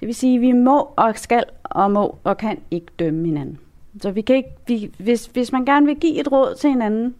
Det 0.00 0.06
vil 0.06 0.14
sige, 0.14 0.34
at 0.34 0.40
vi 0.40 0.52
må 0.52 0.88
og 0.96 1.12
skal 1.18 1.44
og 1.64 1.90
må 1.90 2.18
og 2.24 2.36
kan 2.36 2.58
ikke 2.70 2.86
dømme 2.98 3.26
hinanden. 3.26 3.58
Så 4.02 4.10
vi 4.10 4.20
kan 4.20 4.36
ikke, 4.36 4.50
vi, 4.66 4.90
hvis, 4.98 5.26
hvis 5.26 5.52
man 5.52 5.64
gerne 5.64 5.86
vil 5.86 5.96
give 5.96 6.20
et 6.20 6.32
råd 6.32 6.54
til 6.54 6.70
hinanden, 6.70 7.14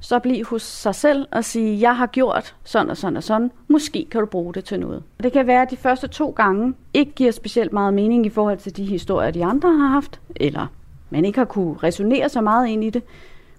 så 0.00 0.18
bliv 0.18 0.44
hos 0.44 0.62
sig 0.62 0.94
selv 0.94 1.26
og 1.30 1.44
sige, 1.44 1.80
jeg 1.80 1.96
har 1.96 2.06
gjort 2.06 2.56
sådan 2.64 2.90
og 2.90 2.96
sådan 2.96 3.16
og 3.16 3.22
sådan. 3.22 3.50
Måske 3.68 4.06
kan 4.10 4.20
du 4.20 4.26
bruge 4.26 4.54
det 4.54 4.64
til 4.64 4.80
noget. 4.80 5.02
Det 5.22 5.32
kan 5.32 5.46
være, 5.46 5.62
at 5.62 5.70
de 5.70 5.76
første 5.76 6.08
to 6.08 6.30
gange 6.30 6.74
ikke 6.94 7.12
giver 7.12 7.30
specielt 7.30 7.72
meget 7.72 7.94
mening 7.94 8.26
i 8.26 8.28
forhold 8.28 8.58
til 8.58 8.76
de 8.76 8.84
historier, 8.84 9.30
de 9.30 9.44
andre 9.44 9.78
har 9.78 9.88
haft, 9.88 10.20
eller 10.36 10.66
man 11.10 11.24
ikke 11.24 11.38
har 11.38 11.44
kunne 11.44 11.76
resonere 11.82 12.28
så 12.28 12.40
meget 12.40 12.68
ind 12.68 12.84
i 12.84 12.90
det. 12.90 13.02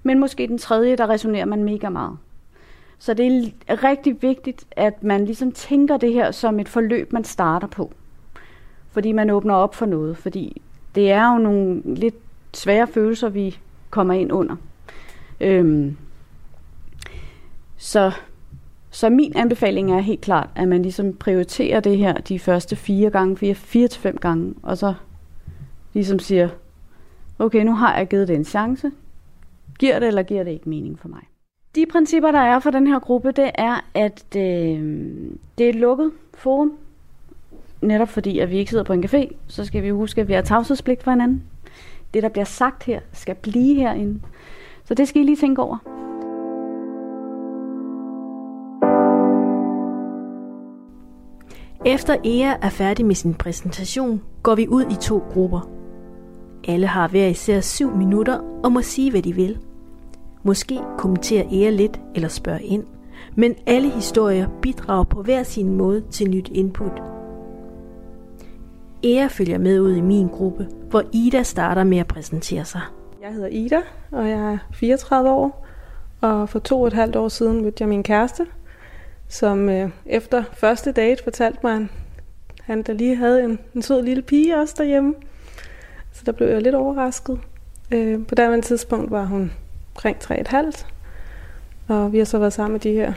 Men 0.03 0.19
måske 0.19 0.47
den 0.47 0.57
tredje, 0.57 0.95
der 0.95 1.09
resonerer 1.09 1.45
man 1.45 1.63
mega 1.63 1.89
meget. 1.89 2.17
Så 2.99 3.13
det 3.13 3.53
er 3.67 3.83
rigtig 3.83 4.21
vigtigt, 4.21 4.65
at 4.71 5.03
man 5.03 5.25
ligesom 5.25 5.51
tænker 5.51 5.97
det 5.97 6.13
her 6.13 6.31
som 6.31 6.59
et 6.59 6.69
forløb, 6.69 7.13
man 7.13 7.23
starter 7.23 7.67
på. 7.67 7.93
Fordi 8.91 9.11
man 9.11 9.29
åbner 9.29 9.53
op 9.53 9.75
for 9.75 9.85
noget. 9.85 10.17
Fordi 10.17 10.61
det 10.95 11.11
er 11.11 11.33
jo 11.33 11.37
nogle 11.37 11.81
lidt 11.85 12.15
svære 12.53 12.87
følelser, 12.87 13.29
vi 13.29 13.57
kommer 13.89 14.13
ind 14.13 14.31
under. 14.31 14.55
Øhm, 15.41 15.97
så, 17.77 18.11
så 18.91 19.09
min 19.09 19.33
anbefaling 19.35 19.91
er 19.91 19.99
helt 19.99 20.21
klart, 20.21 20.49
at 20.55 20.67
man 20.67 20.81
ligesom 20.81 21.13
prioriterer 21.13 21.79
det 21.79 21.97
her 21.97 22.13
de 22.13 22.39
første 22.39 22.75
fire 22.75 23.09
gange, 23.09 23.37
fire, 23.37 23.55
fire 23.55 23.87
til 23.87 24.01
fem 24.01 24.17
gange, 24.17 24.53
og 24.63 24.77
så 24.77 24.93
ligesom 25.93 26.19
siger, 26.19 26.49
okay, 27.39 27.63
nu 27.63 27.71
har 27.71 27.97
jeg 27.97 28.07
givet 28.07 28.27
det 28.27 28.35
en 28.35 28.45
chance. 28.45 28.91
Giver 29.79 29.99
det 29.99 30.07
eller 30.07 30.23
giver 30.23 30.43
det 30.43 30.51
ikke 30.51 30.69
mening 30.69 30.99
for 30.99 31.07
mig? 31.07 31.21
De 31.75 31.85
principper, 31.91 32.31
der 32.31 32.39
er 32.39 32.59
for 32.59 32.71
den 32.71 32.87
her 32.87 32.99
gruppe, 32.99 33.31
det 33.31 33.51
er, 33.55 33.85
at 33.93 34.25
øh, 34.35 34.41
det 35.57 35.65
er 35.65 35.69
et 35.69 35.75
lukket 35.75 36.11
forum. 36.33 36.73
Netop 37.81 38.09
fordi, 38.09 38.39
at 38.39 38.51
vi 38.51 38.57
ikke 38.57 38.69
sidder 38.69 38.83
på 38.83 38.93
en 38.93 39.03
café, 39.03 39.35
så 39.47 39.65
skal 39.65 39.83
vi 39.83 39.89
huske, 39.89 40.21
at 40.21 40.27
vi 40.27 40.33
har 40.33 40.41
tavshedspligt 40.41 41.03
for 41.03 41.11
hinanden. 41.11 41.43
Det, 42.13 42.23
der 42.23 42.29
bliver 42.29 42.45
sagt 42.45 42.83
her, 42.83 42.99
skal 43.11 43.35
blive 43.35 43.75
herinde. 43.75 44.21
Så 44.85 44.93
det 44.93 45.07
skal 45.07 45.21
I 45.21 45.25
lige 45.25 45.35
tænke 45.35 45.61
over. 45.61 45.77
Efter 51.85 52.15
Ea 52.23 52.57
er 52.61 52.69
færdig 52.69 53.05
med 53.05 53.15
sin 53.15 53.33
præsentation, 53.33 54.21
går 54.43 54.55
vi 54.55 54.67
ud 54.67 54.83
i 54.91 54.95
to 54.95 55.23
grupper. 55.33 55.69
Alle 56.67 56.87
har 56.87 57.07
hver 57.07 57.27
især 57.27 57.61
syv 57.61 57.95
minutter 57.95 58.39
og 58.63 58.71
må 58.71 58.81
sige, 58.81 59.11
hvad 59.11 59.21
de 59.21 59.35
vil. 59.35 59.57
Måske 60.47 60.79
kommentere 60.97 61.47
Ære 61.53 61.71
lidt 61.71 61.99
eller 62.15 62.29
spørge 62.29 62.63
ind, 62.63 62.83
men 63.35 63.55
alle 63.65 63.89
historier 63.89 64.47
bidrager 64.61 65.03
på 65.03 65.21
hver 65.21 65.43
sin 65.43 65.75
måde 65.75 66.03
til 66.11 66.29
nyt 66.29 66.49
input. 66.53 66.91
Ære 69.03 69.29
følger 69.29 69.57
med 69.57 69.79
ud 69.79 69.95
i 69.95 70.01
min 70.01 70.27
gruppe, 70.27 70.67
hvor 70.89 71.03
Ida 71.13 71.43
starter 71.43 71.83
med 71.83 71.97
at 71.97 72.07
præsentere 72.07 72.65
sig. 72.65 72.81
Jeg 73.21 73.33
hedder 73.33 73.47
Ida, 73.47 73.81
og 74.11 74.29
jeg 74.29 74.53
er 74.53 74.57
34 74.73 75.29
år. 75.29 75.65
Og 76.21 76.49
for 76.49 76.59
to 76.59 76.81
og 76.81 76.87
et 76.87 76.93
halvt 76.93 77.15
år 77.15 77.27
siden 77.27 77.61
mødte 77.61 77.81
jeg 77.81 77.89
min 77.89 78.03
kæreste, 78.03 78.45
som 79.27 79.69
øh, 79.69 79.89
efter 80.05 80.43
første 80.53 80.91
date 80.91 81.23
fortalte 81.23 81.59
mig, 81.63 81.75
at 81.75 81.87
han 82.63 82.83
der 82.83 82.93
lige 82.93 83.15
havde 83.15 83.43
en, 83.43 83.59
en 83.75 83.81
sød 83.81 84.01
lille 84.01 84.21
pige 84.21 84.57
også 84.57 84.75
derhjemme. 84.77 85.13
Så 86.11 86.23
der 86.25 86.31
blev 86.31 86.47
jeg 86.47 86.61
lidt 86.61 86.75
overrasket. 86.75 87.39
Øh, 87.91 88.25
på 88.27 88.35
det 88.35 88.63
tidspunkt 88.63 89.11
var 89.11 89.25
hun 89.25 89.51
omkring 89.97 90.17
3,5. 90.23 90.85
Og 91.87 92.11
vi 92.13 92.17
har 92.17 92.25
så 92.25 92.39
været 92.39 92.53
sammen 92.53 92.79
de 92.79 92.91
her 92.91 93.13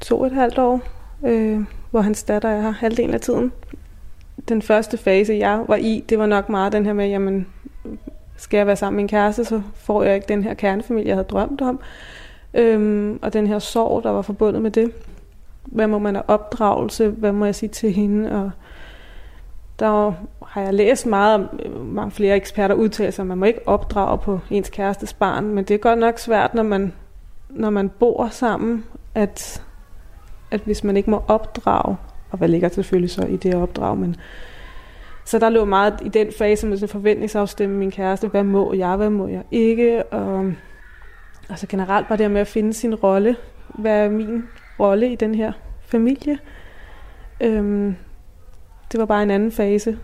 to 0.00 0.20
og 0.20 0.26
et 0.26 0.32
halvt 0.32 0.58
år, 0.58 0.80
øh, 1.26 1.60
hvor 1.90 2.00
hans 2.00 2.22
datter 2.22 2.48
er 2.48 2.60
her 2.60 2.70
halvdelen 2.70 3.14
af 3.14 3.20
tiden. 3.20 3.52
Den 4.48 4.62
første 4.62 4.98
fase, 4.98 5.34
jeg 5.34 5.64
var 5.68 5.76
i, 5.76 6.04
det 6.08 6.18
var 6.18 6.26
nok 6.26 6.48
meget 6.48 6.72
den 6.72 6.86
her 6.86 6.92
med, 6.92 7.08
jamen, 7.08 7.46
skal 8.36 8.58
jeg 8.58 8.66
være 8.66 8.76
sammen 8.76 8.96
med 8.96 9.02
min 9.02 9.08
kæreste, 9.08 9.44
så 9.44 9.62
får 9.74 10.02
jeg 10.02 10.14
ikke 10.14 10.28
den 10.28 10.44
her 10.44 10.54
kernefamilie, 10.54 11.08
jeg 11.08 11.16
havde 11.16 11.28
drømt 11.28 11.60
om. 11.60 11.80
Øhm, 12.54 13.18
og 13.22 13.32
den 13.32 13.46
her 13.46 13.58
sorg, 13.58 14.02
der 14.02 14.10
var 14.10 14.22
forbundet 14.22 14.62
med 14.62 14.70
det. 14.70 14.92
hvad 15.64 15.86
må 15.86 15.98
man 15.98 16.14
have 16.14 16.28
opdragelse, 16.28 17.08
hvad 17.08 17.32
må 17.32 17.44
jeg 17.44 17.54
sige 17.54 17.68
til 17.68 17.92
hende, 17.92 18.32
og 18.32 18.50
der 19.78 20.12
har 20.46 20.60
jeg 20.60 20.74
læst 20.74 21.06
meget 21.06 21.34
om, 21.34 21.60
øh, 21.64 21.86
mange 21.86 22.10
flere 22.10 22.36
eksperter 22.36 22.74
udtaler 22.74 23.10
sig, 23.10 23.22
at 23.22 23.26
man 23.26 23.38
må 23.38 23.44
ikke 23.44 23.68
opdrage 23.68 24.18
på 24.18 24.40
ens 24.50 24.70
kærestes 24.70 25.12
barn, 25.12 25.44
men 25.44 25.64
det 25.64 25.74
er 25.74 25.78
godt 25.78 25.98
nok 25.98 26.18
svært, 26.18 26.54
når 26.54 26.62
man, 26.62 26.92
når 27.50 27.70
man 27.70 27.88
bor 27.88 28.28
sammen, 28.28 28.84
at, 29.14 29.62
at 30.50 30.60
hvis 30.60 30.84
man 30.84 30.96
ikke 30.96 31.10
må 31.10 31.22
opdrage, 31.28 31.96
og 32.30 32.38
hvad 32.38 32.48
ligger 32.48 32.68
selvfølgelig 32.68 33.10
så 33.10 33.26
i 33.26 33.36
det 33.36 33.54
opdrag, 33.54 33.98
men 33.98 34.16
så 35.24 35.38
der 35.38 35.48
lå 35.48 35.64
meget 35.64 35.94
i 36.04 36.08
den 36.08 36.32
fase 36.38 36.66
med 36.66 36.76
sådan 36.76 36.92
forventningsafstemme 36.92 37.76
min 37.76 37.90
kæreste, 37.90 38.28
hvad 38.28 38.44
må 38.44 38.72
jeg, 38.72 38.96
hvad 38.96 39.10
må 39.10 39.26
jeg 39.26 39.42
ikke, 39.50 40.02
og 40.02 40.52
altså 41.48 41.66
generelt 41.66 42.08
bare 42.08 42.18
det 42.18 42.30
med 42.30 42.40
at 42.40 42.46
finde 42.46 42.72
sin 42.72 42.94
rolle, 42.94 43.36
hvad 43.68 44.04
er 44.04 44.10
min 44.10 44.44
rolle 44.80 45.12
i 45.12 45.14
den 45.14 45.34
her 45.34 45.52
familie. 45.80 46.38
Øhm, 47.40 47.96
det 48.92 49.00
var 49.00 49.06
bare 49.06 49.22
en 49.22 49.30
anden 49.30 49.52
fase. 49.52 49.98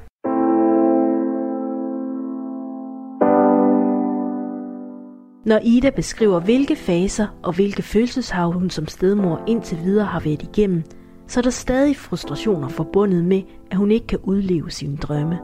Når 5.47 5.61
Ida 5.63 5.91
beskriver, 5.91 6.41
hvilke 6.41 6.77
faser 6.77 7.27
og 7.43 7.55
hvilke 7.55 7.83
følelseshav 7.83 8.53
hun 8.53 8.71
som 8.71 8.87
stedmor 8.87 9.41
indtil 9.47 9.79
videre 9.85 10.07
har 10.07 10.21
været 10.21 10.43
igennem, 10.43 10.83
så 11.27 11.41
er 11.41 11.43
der 11.43 11.51
stadig 11.51 11.97
frustrationer 11.97 12.69
forbundet 12.69 13.25
med, 13.25 13.43
at 13.71 13.77
hun 13.77 13.91
ikke 13.91 14.07
kan 14.07 14.19
udleve 14.23 14.71
sine 14.71 14.97
drømme. 14.97 15.39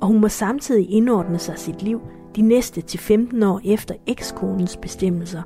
Og 0.00 0.06
hun 0.06 0.20
må 0.20 0.28
samtidig 0.28 0.90
indordne 0.90 1.38
sig 1.38 1.58
sit 1.58 1.82
liv 1.82 2.00
de 2.36 2.42
næste 2.42 2.80
til 2.80 3.00
15 3.00 3.42
år 3.42 3.60
efter 3.64 3.94
ekskonens 4.06 4.76
bestemmelser. 4.76 5.42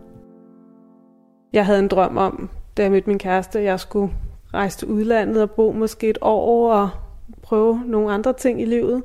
Jeg 1.53 1.67
havde 1.67 1.79
en 1.79 1.89
drøm 1.89 2.17
om, 2.17 2.51
da 2.77 2.83
jeg 2.83 2.91
mødte 2.91 3.11
min 3.11 3.19
kæreste, 3.19 3.59
at 3.59 3.65
jeg 3.65 3.81
skulle 3.81 4.13
rejse 4.55 4.79
til 4.79 4.89
udlandet 4.89 5.43
og 5.43 5.51
bo 5.51 5.73
måske 5.73 6.11
et 6.11 6.19
år 6.21 6.73
og 6.73 6.91
prøve 7.43 7.83
nogle 7.87 8.13
andre 8.13 8.33
ting 8.33 8.63
i 8.63 8.65
livet. 8.65 9.03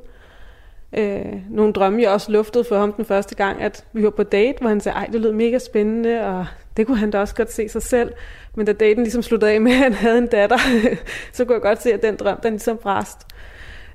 Øh, 0.96 1.34
nogle 1.50 1.72
drømme, 1.72 2.02
jeg 2.02 2.10
også 2.10 2.32
luftede 2.32 2.64
for 2.64 2.78
ham 2.78 2.92
den 2.92 3.04
første 3.04 3.34
gang, 3.34 3.62
at 3.62 3.84
vi 3.92 4.04
var 4.04 4.10
på 4.10 4.22
date, 4.22 4.58
hvor 4.60 4.68
han 4.68 4.80
sagde, 4.80 4.96
ej, 4.96 5.06
det 5.12 5.20
lød 5.20 5.32
mega 5.32 5.58
spændende, 5.58 6.24
og 6.24 6.46
det 6.76 6.86
kunne 6.86 6.96
han 6.98 7.10
da 7.10 7.20
også 7.20 7.34
godt 7.34 7.52
se 7.52 7.68
sig 7.68 7.82
selv. 7.82 8.12
Men 8.54 8.66
da 8.66 8.72
daten 8.72 9.02
ligesom 9.02 9.22
sluttede 9.22 9.52
af 9.52 9.60
med, 9.60 9.72
at 9.72 9.78
han 9.78 9.92
havde 9.92 10.18
en 10.18 10.26
datter, 10.26 10.58
så 11.32 11.44
kunne 11.44 11.54
jeg 11.54 11.62
godt 11.62 11.82
se, 11.82 11.92
at 11.92 12.02
den 12.02 12.16
drøm, 12.16 12.40
den 12.42 12.52
ligesom 12.52 12.76
brast. 12.76 13.26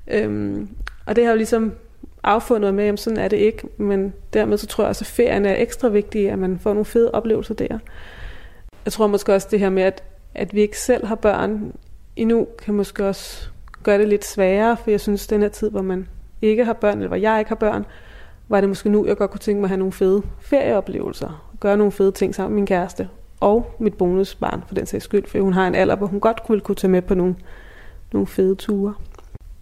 Øhm, 0.07 0.69
og 1.05 1.15
det 1.15 1.23
har 1.23 1.31
jo 1.31 1.37
ligesom 1.37 1.73
affundet 2.23 2.73
med, 2.73 2.85
at 2.85 2.99
sådan 2.99 3.19
er 3.19 3.27
det 3.27 3.37
ikke. 3.37 3.67
Men 3.77 4.13
dermed 4.33 4.57
så 4.57 4.67
tror 4.67 4.83
jeg 4.83 4.89
også, 4.89 5.03
at 5.03 5.07
ferien 5.07 5.45
er 5.45 5.55
ekstra 5.57 5.87
vigtig, 5.87 6.29
at 6.29 6.39
man 6.39 6.59
får 6.59 6.69
nogle 6.69 6.85
fede 6.85 7.11
oplevelser 7.11 7.53
der. 7.53 7.79
Jeg 8.85 8.93
tror 8.93 9.07
måske 9.07 9.33
også 9.33 9.47
det 9.51 9.59
her 9.59 9.69
med, 9.69 9.83
at, 9.83 10.03
at 10.35 10.53
vi 10.53 10.61
ikke 10.61 10.79
selv 10.79 11.05
har 11.05 11.15
børn 11.15 11.73
endnu, 12.15 12.47
kan 12.59 12.73
måske 12.73 13.07
også 13.07 13.49
gøre 13.83 13.97
det 13.97 14.07
lidt 14.07 14.25
sværere, 14.25 14.77
for 14.77 14.91
jeg 14.91 14.99
synes, 14.99 15.27
den 15.27 15.41
her 15.41 15.49
tid, 15.49 15.69
hvor 15.69 15.81
man 15.81 16.07
ikke 16.41 16.65
har 16.65 16.73
børn, 16.73 16.97
eller 16.97 17.07
hvor 17.07 17.17
jeg 17.17 17.39
ikke 17.39 17.49
har 17.49 17.55
børn, 17.55 17.85
var 18.49 18.61
det 18.61 18.69
måske 18.69 18.89
nu, 18.89 19.05
jeg 19.05 19.17
godt 19.17 19.31
kunne 19.31 19.39
tænke 19.39 19.61
mig 19.61 19.65
at 19.65 19.69
have 19.69 19.77
nogle 19.77 19.91
fede 19.91 20.21
ferieoplevelser. 20.39 21.51
Gøre 21.59 21.77
nogle 21.77 21.91
fede 21.91 22.11
ting 22.11 22.35
sammen 22.35 22.53
med 22.53 22.61
min 22.61 22.65
kæreste. 22.65 23.09
Og 23.39 23.75
mit 23.79 23.93
bonusbarn, 23.93 24.63
for 24.67 24.75
den 24.75 24.85
sags 24.85 25.03
skyld. 25.03 25.27
For 25.27 25.39
hun 25.39 25.53
har 25.53 25.67
en 25.67 25.75
alder, 25.75 25.95
hvor 25.95 26.07
hun 26.07 26.19
godt 26.19 26.41
ville 26.49 26.61
kunne 26.61 26.75
tage 26.75 26.91
med 26.91 27.01
på 27.01 27.15
nogle, 27.15 27.35
nogle 28.13 28.27
fede 28.27 28.55
ture. 28.55 28.93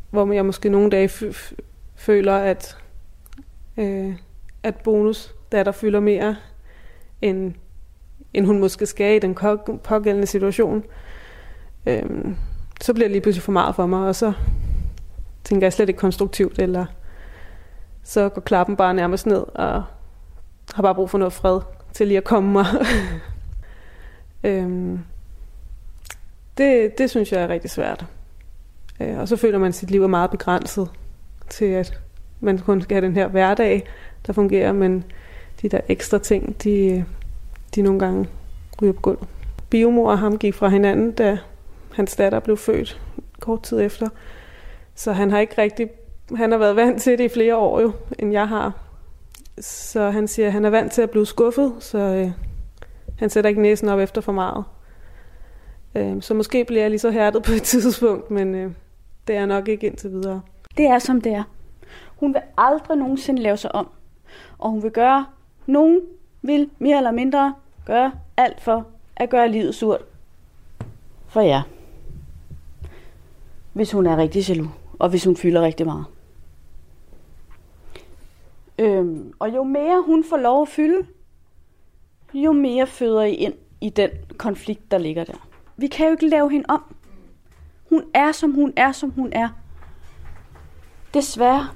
Hvor 0.09 0.33
jeg 0.33 0.45
måske 0.45 0.69
nogle 0.69 0.89
dage 0.89 1.33
føler, 1.95 2.35
at, 2.35 2.77
øh, 3.77 4.13
at 4.63 4.75
bonus 4.75 5.35
datter 5.51 5.71
fylder 5.71 5.99
mere, 5.99 6.35
end, 7.21 7.53
end 8.33 8.45
hun 8.45 8.59
måske 8.59 8.85
skal 8.85 9.15
i 9.15 9.19
den 9.19 9.35
pågældende 9.83 10.27
situation. 10.27 10.83
øhm, 11.85 12.35
så 12.81 12.93
bliver 12.93 13.07
det 13.07 13.11
lige 13.11 13.21
pludselig 13.21 13.43
for 13.43 13.51
meget 13.51 13.75
for 13.75 13.85
mig, 13.85 14.07
og 14.07 14.15
så 14.15 14.33
tænker 15.43 15.65
jeg 15.65 15.73
slet 15.73 15.89
ikke 15.89 15.99
konstruktivt, 15.99 16.59
eller 16.59 16.85
så 18.03 18.29
går 18.29 18.41
klappen 18.41 18.75
bare 18.75 18.93
nærmest 18.93 19.25
ned, 19.25 19.45
og 19.55 19.83
har 20.73 20.83
bare 20.83 20.95
brug 20.95 21.09
for 21.09 21.17
noget 21.17 21.33
fred 21.33 21.61
til 21.93 22.07
lige 22.07 22.17
at 22.17 22.23
komme 22.23 22.51
mig. 22.51 22.65
øhm, 24.43 24.99
det, 26.57 26.97
det 26.97 27.09
synes 27.09 27.31
jeg 27.31 27.41
er 27.41 27.47
rigtig 27.47 27.69
svært. 27.69 28.05
Øh, 28.99 29.17
og 29.17 29.27
så 29.27 29.35
føler 29.35 29.59
man, 29.59 29.67
at 29.67 29.75
sit 29.75 29.91
liv 29.91 30.03
er 30.03 30.07
meget 30.07 30.31
begrænset 30.31 30.89
til, 31.49 31.65
at 31.65 31.99
man 32.39 32.57
kun 32.57 32.81
skal 32.81 32.95
have 32.95 33.05
den 33.05 33.15
her 33.15 33.27
hverdag, 33.27 33.87
der 34.27 34.33
fungerer, 34.33 34.71
men 34.71 35.03
de 35.61 35.69
der 35.69 35.79
ekstra 35.87 36.17
ting, 36.17 36.63
de, 36.63 37.05
de 37.75 37.81
nogle 37.81 37.99
gange 37.99 38.27
ryger 38.81 38.93
på 38.93 39.01
gulvet. 39.01 39.27
Biomor 39.69 40.11
og 40.11 40.19
ham 40.19 40.37
gik 40.37 40.53
fra 40.53 40.67
hinanden, 40.67 41.11
da 41.11 41.37
hans 41.93 42.15
datter 42.15 42.39
blev 42.39 42.57
født 42.57 43.01
kort 43.39 43.63
tid 43.63 43.81
efter. 43.81 44.09
Så 44.95 45.11
han 45.11 45.31
har 45.31 45.39
ikke 45.39 45.61
rigtig, 45.61 45.89
han 46.35 46.51
har 46.51 46.57
været 46.57 46.75
vant 46.75 47.01
til 47.01 47.17
det 47.17 47.23
i 47.23 47.29
flere 47.29 47.55
år 47.55 47.81
jo, 47.81 47.91
end 48.19 48.31
jeg 48.31 48.47
har. 48.47 48.73
Så 49.59 50.09
han 50.09 50.27
siger, 50.27 50.45
at 50.45 50.53
han 50.53 50.65
er 50.65 50.69
vant 50.69 50.91
til 50.91 51.01
at 51.01 51.09
blive 51.09 51.25
skuffet, 51.25 51.73
så 51.79 51.97
øh, 51.97 52.31
han 53.19 53.29
sætter 53.29 53.49
ikke 53.49 53.61
næsen 53.61 53.89
op 53.89 53.99
efter 53.99 54.21
for 54.21 54.31
meget. 54.31 54.63
Øh, 55.95 56.21
så 56.21 56.33
måske 56.33 56.65
bliver 56.65 56.81
jeg 56.81 56.89
lige 56.89 56.99
så 56.99 57.11
hærdet 57.11 57.43
på 57.43 57.51
et 57.51 57.63
tidspunkt, 57.73 58.31
men 58.31 58.55
øh, 58.55 58.71
det 59.27 59.35
er 59.35 59.45
nok 59.45 59.67
ikke 59.67 59.87
indtil 59.87 60.11
videre. 60.11 60.41
Det 60.77 60.85
er 60.85 60.99
som 60.99 61.21
det 61.21 61.33
er. 61.33 61.43
Hun 62.15 62.33
vil 62.33 62.41
aldrig 62.57 62.97
nogensinde 62.97 63.41
lave 63.41 63.57
sig 63.57 63.75
om. 63.75 63.87
Og 64.57 64.69
hun 64.69 64.83
vil 64.83 64.91
gøre, 64.91 65.25
nogen 65.65 66.01
vil 66.41 66.69
mere 66.79 66.97
eller 66.97 67.11
mindre 67.11 67.55
gøre 67.85 68.11
alt 68.37 68.61
for 68.61 68.85
at 69.15 69.29
gøre 69.29 69.49
livet 69.49 69.75
surt. 69.75 70.01
For 71.27 71.41
jer. 71.41 71.61
Hvis 73.73 73.91
hun 73.91 74.05
er 74.05 74.17
rigtig 74.17 74.49
jaloux 74.49 74.69
og 74.99 75.09
hvis 75.09 75.25
hun 75.25 75.35
fylder 75.35 75.61
rigtig 75.61 75.85
meget. 75.85 76.05
Øhm, 78.79 79.33
og 79.39 79.55
jo 79.55 79.63
mere 79.63 80.03
hun 80.05 80.23
får 80.23 80.37
lov 80.37 80.61
at 80.61 80.67
fylde, 80.67 81.07
jo 82.33 82.51
mere 82.51 82.87
føder 82.87 83.23
I 83.23 83.33
ind 83.33 83.53
i 83.81 83.89
den 83.89 84.09
konflikt, 84.37 84.91
der 84.91 84.97
ligger 84.97 85.23
der. 85.23 85.47
Vi 85.77 85.87
kan 85.87 86.05
jo 86.05 86.11
ikke 86.11 86.27
lave 86.27 86.51
hende 86.51 86.65
om. 86.67 86.95
Hun 87.89 88.03
er, 88.13 88.31
som 88.31 88.51
hun 88.51 88.73
er, 88.75 88.91
som 88.91 89.11
hun 89.11 89.29
er. 89.31 89.49
Desværre. 91.13 91.67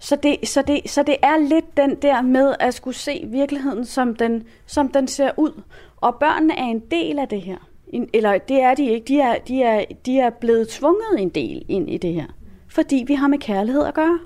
Så 0.00 0.16
det, 0.16 0.48
så, 0.48 0.62
det, 0.62 0.80
så 0.90 1.02
det 1.02 1.16
er 1.22 1.38
lidt 1.38 1.76
den 1.76 1.94
der 1.94 2.22
med 2.22 2.54
at 2.60 2.74
skulle 2.74 2.96
se 2.96 3.24
virkeligheden, 3.26 3.84
som 3.84 4.16
den, 4.16 4.44
som 4.66 4.88
den 4.88 5.08
ser 5.08 5.30
ud. 5.36 5.62
Og 5.96 6.14
børnene 6.20 6.58
er 6.58 6.64
en 6.64 6.82
del 6.90 7.18
af 7.18 7.28
det 7.28 7.40
her 7.40 7.56
En, 7.88 8.08
eller 8.14 8.38
det 8.38 8.62
er 8.62 8.74
de 8.74 8.88
ikke, 8.88 9.04
de 9.08 9.20
er, 9.20 9.36
de, 9.48 9.62
er, 9.62 9.84
de 10.06 10.18
er 10.18 10.30
blevet 10.30 10.68
tvunget 10.68 11.20
en 11.20 11.28
del 11.28 11.64
ind 11.68 11.90
i 11.90 11.98
det 11.98 12.14
her, 12.14 12.26
fordi 12.68 13.04
vi 13.06 13.14
har 13.14 13.28
med 13.28 13.38
kærlighed 13.38 13.84
at 13.84 13.94
gøre. 13.94 14.18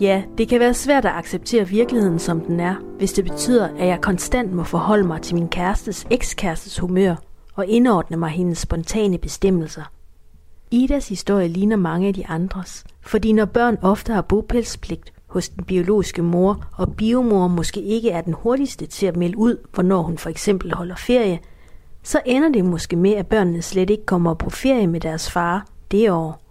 Ja, 0.00 0.22
det 0.38 0.48
kan 0.48 0.60
være 0.60 0.74
svært 0.74 1.04
at 1.04 1.12
acceptere 1.14 1.68
virkeligheden 1.68 2.18
som 2.18 2.40
den 2.40 2.60
er, 2.60 2.74
hvis 2.98 3.12
det 3.12 3.24
betyder, 3.24 3.68
at 3.68 3.86
jeg 3.86 4.00
konstant 4.00 4.52
må 4.52 4.64
forholde 4.64 5.04
mig 5.06 5.22
til 5.22 5.34
min 5.34 5.48
kærestes 5.48 6.06
ekskærestes 6.10 6.78
humør 6.78 7.31
og 7.54 7.66
indordne 7.66 8.16
mig 8.16 8.30
hendes 8.30 8.58
spontane 8.58 9.18
bestemmelser. 9.18 9.92
Idas 10.70 11.08
historie 11.08 11.48
ligner 11.48 11.76
mange 11.76 12.08
af 12.08 12.14
de 12.14 12.26
andres, 12.26 12.84
fordi 13.00 13.32
når 13.32 13.44
børn 13.44 13.78
ofte 13.82 14.12
har 14.12 14.22
bopælspligt, 14.22 15.12
hos 15.26 15.48
den 15.48 15.64
biologiske 15.64 16.22
mor, 16.22 16.66
og 16.72 16.96
biomor 16.96 17.48
måske 17.48 17.82
ikke 17.82 18.10
er 18.10 18.20
den 18.20 18.32
hurtigste 18.32 18.86
til 18.86 19.06
at 19.06 19.16
melde 19.16 19.38
ud, 19.38 19.56
hvornår 19.74 20.02
hun 20.02 20.18
for 20.18 20.30
eksempel 20.30 20.74
holder 20.74 20.96
ferie, 20.96 21.38
så 22.02 22.20
ender 22.26 22.48
det 22.48 22.64
måske 22.64 22.96
med, 22.96 23.12
at 23.12 23.26
børnene 23.26 23.62
slet 23.62 23.90
ikke 23.90 24.06
kommer 24.06 24.34
på 24.34 24.50
ferie 24.50 24.86
med 24.86 25.00
deres 25.00 25.30
far 25.30 25.66
det 25.90 26.10
år. 26.10 26.42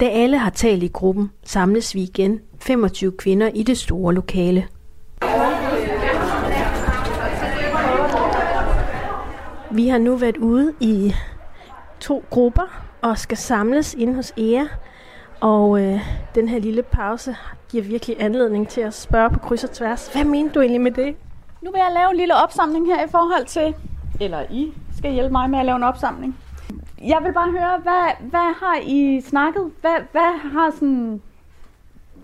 Da 0.00 0.08
alle 0.08 0.38
har 0.38 0.50
talt 0.50 0.82
i 0.82 0.88
gruppen, 0.88 1.30
samles 1.44 1.94
vi 1.94 2.02
igen 2.02 2.40
25 2.58 3.12
kvinder 3.12 3.48
i 3.48 3.62
det 3.62 3.78
store 3.78 4.14
lokale. 4.14 4.66
Vi 9.72 9.88
har 9.88 9.98
nu 9.98 10.16
været 10.16 10.36
ude 10.36 10.74
i 10.80 11.14
to 12.00 12.24
grupper 12.30 12.82
og 13.02 13.18
skal 13.18 13.38
samles 13.38 13.94
inde 13.94 14.14
hos 14.14 14.32
Ea 14.36 14.64
og 15.40 15.80
øh, 15.82 16.00
den 16.34 16.48
her 16.48 16.58
lille 16.58 16.82
pause 16.82 17.36
giver 17.68 17.84
virkelig 17.84 18.16
anledning 18.22 18.68
til 18.68 18.80
at 18.80 18.94
spørge 18.94 19.30
på 19.30 19.38
kryds 19.38 19.64
og 19.64 19.70
tværs. 19.70 20.08
Hvad 20.12 20.24
mener 20.24 20.52
du 20.52 20.60
egentlig 20.60 20.80
med 20.80 20.90
det? 20.90 21.16
Nu 21.62 21.70
vil 21.70 21.78
jeg 21.78 21.90
lave 21.94 22.10
en 22.10 22.16
lille 22.16 22.34
opsamling 22.36 22.86
her 22.86 23.04
i 23.04 23.08
forhold 23.10 23.46
til, 23.46 23.74
eller 24.20 24.42
I 24.50 24.72
skal 24.96 25.12
hjælpe 25.12 25.32
mig 25.32 25.50
med 25.50 25.58
at 25.58 25.66
lave 25.66 25.76
en 25.76 25.82
opsamling. 25.82 26.36
Jeg 27.04 27.18
vil 27.22 27.32
bare 27.32 27.50
høre, 27.50 27.78
hvad, 27.82 28.30
hvad 28.30 28.54
har 28.60 28.78
I 28.82 29.20
snakket? 29.20 29.70
Hvad, 29.80 29.96
hvad 30.12 30.50
har 30.52 30.70
sådan 30.70 31.22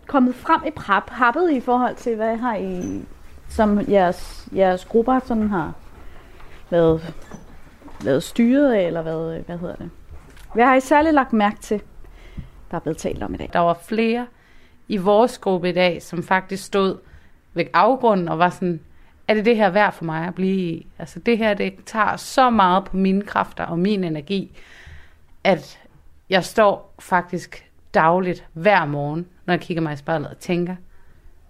kommet 0.07 0.35
frem 0.35 0.61
i 0.67 0.71
prap, 0.71 1.11
happet 1.11 1.51
i 1.51 1.61
forhold 1.61 1.95
til, 1.97 2.17
hvad 2.17 2.37
har 2.37 2.57
I, 2.57 3.03
som 3.49 3.81
jeres, 3.91 4.49
jeres 4.57 4.85
grupper 4.85 5.21
sådan 5.25 5.49
har 5.51 5.73
været, 6.71 7.15
været 8.05 8.23
styret 8.23 8.73
af, 8.73 8.87
eller 8.87 9.03
hvad, 9.03 9.37
øh, 9.37 9.47
hvad 9.47 9.59
hedder 9.59 9.77
det? 9.77 9.91
Hvad 10.55 10.65
har 10.65 10.75
I 10.75 10.81
særligt 10.81 11.15
lagt 11.15 11.33
mærke 11.33 11.61
til? 11.61 11.83
der 12.71 12.77
er 12.77 12.81
blevet 12.81 12.99
talt 12.99 13.23
om 13.23 13.35
i 13.35 13.37
dag. 13.37 13.51
Der 13.53 13.59
var 13.59 13.75
flere 13.75 14.27
i 14.89 14.97
vores 14.97 15.39
gruppe 15.39 15.69
i 15.69 15.73
dag, 15.73 16.03
som 16.03 16.23
faktisk 16.23 16.65
stod 16.65 16.99
ved 17.55 17.65
afgrunden 17.75 18.29
og 18.29 18.39
var 18.39 18.51
sådan, 18.51 18.81
er 19.29 19.35
det 19.35 19.45
det 19.45 19.57
her 19.57 19.71
værd 19.71 19.93
for 19.93 20.05
mig 20.05 20.27
at 20.27 20.35
blive 20.35 20.71
i? 20.71 20.87
Altså 20.99 21.19
det 21.19 21.39
her, 21.39 21.55
det 21.55 21.75
tager 21.87 22.17
så 22.17 22.51
meget 22.51 22.85
på 22.85 22.97
mine 22.97 23.23
kræfter 23.23 23.65
og 23.65 23.79
min 23.79 24.05
energi, 24.05 24.59
at 25.45 25.79
jeg 26.31 26.45
står 26.45 26.95
faktisk 26.99 27.71
dagligt 27.95 28.47
hver 28.53 28.85
morgen, 28.85 29.27
når 29.47 29.55
jeg 29.55 29.61
kigger 29.61 29.83
mig 29.83 29.93
i 29.93 29.97
spejlet 29.97 30.29
og 30.29 30.39
tænker, 30.39 30.77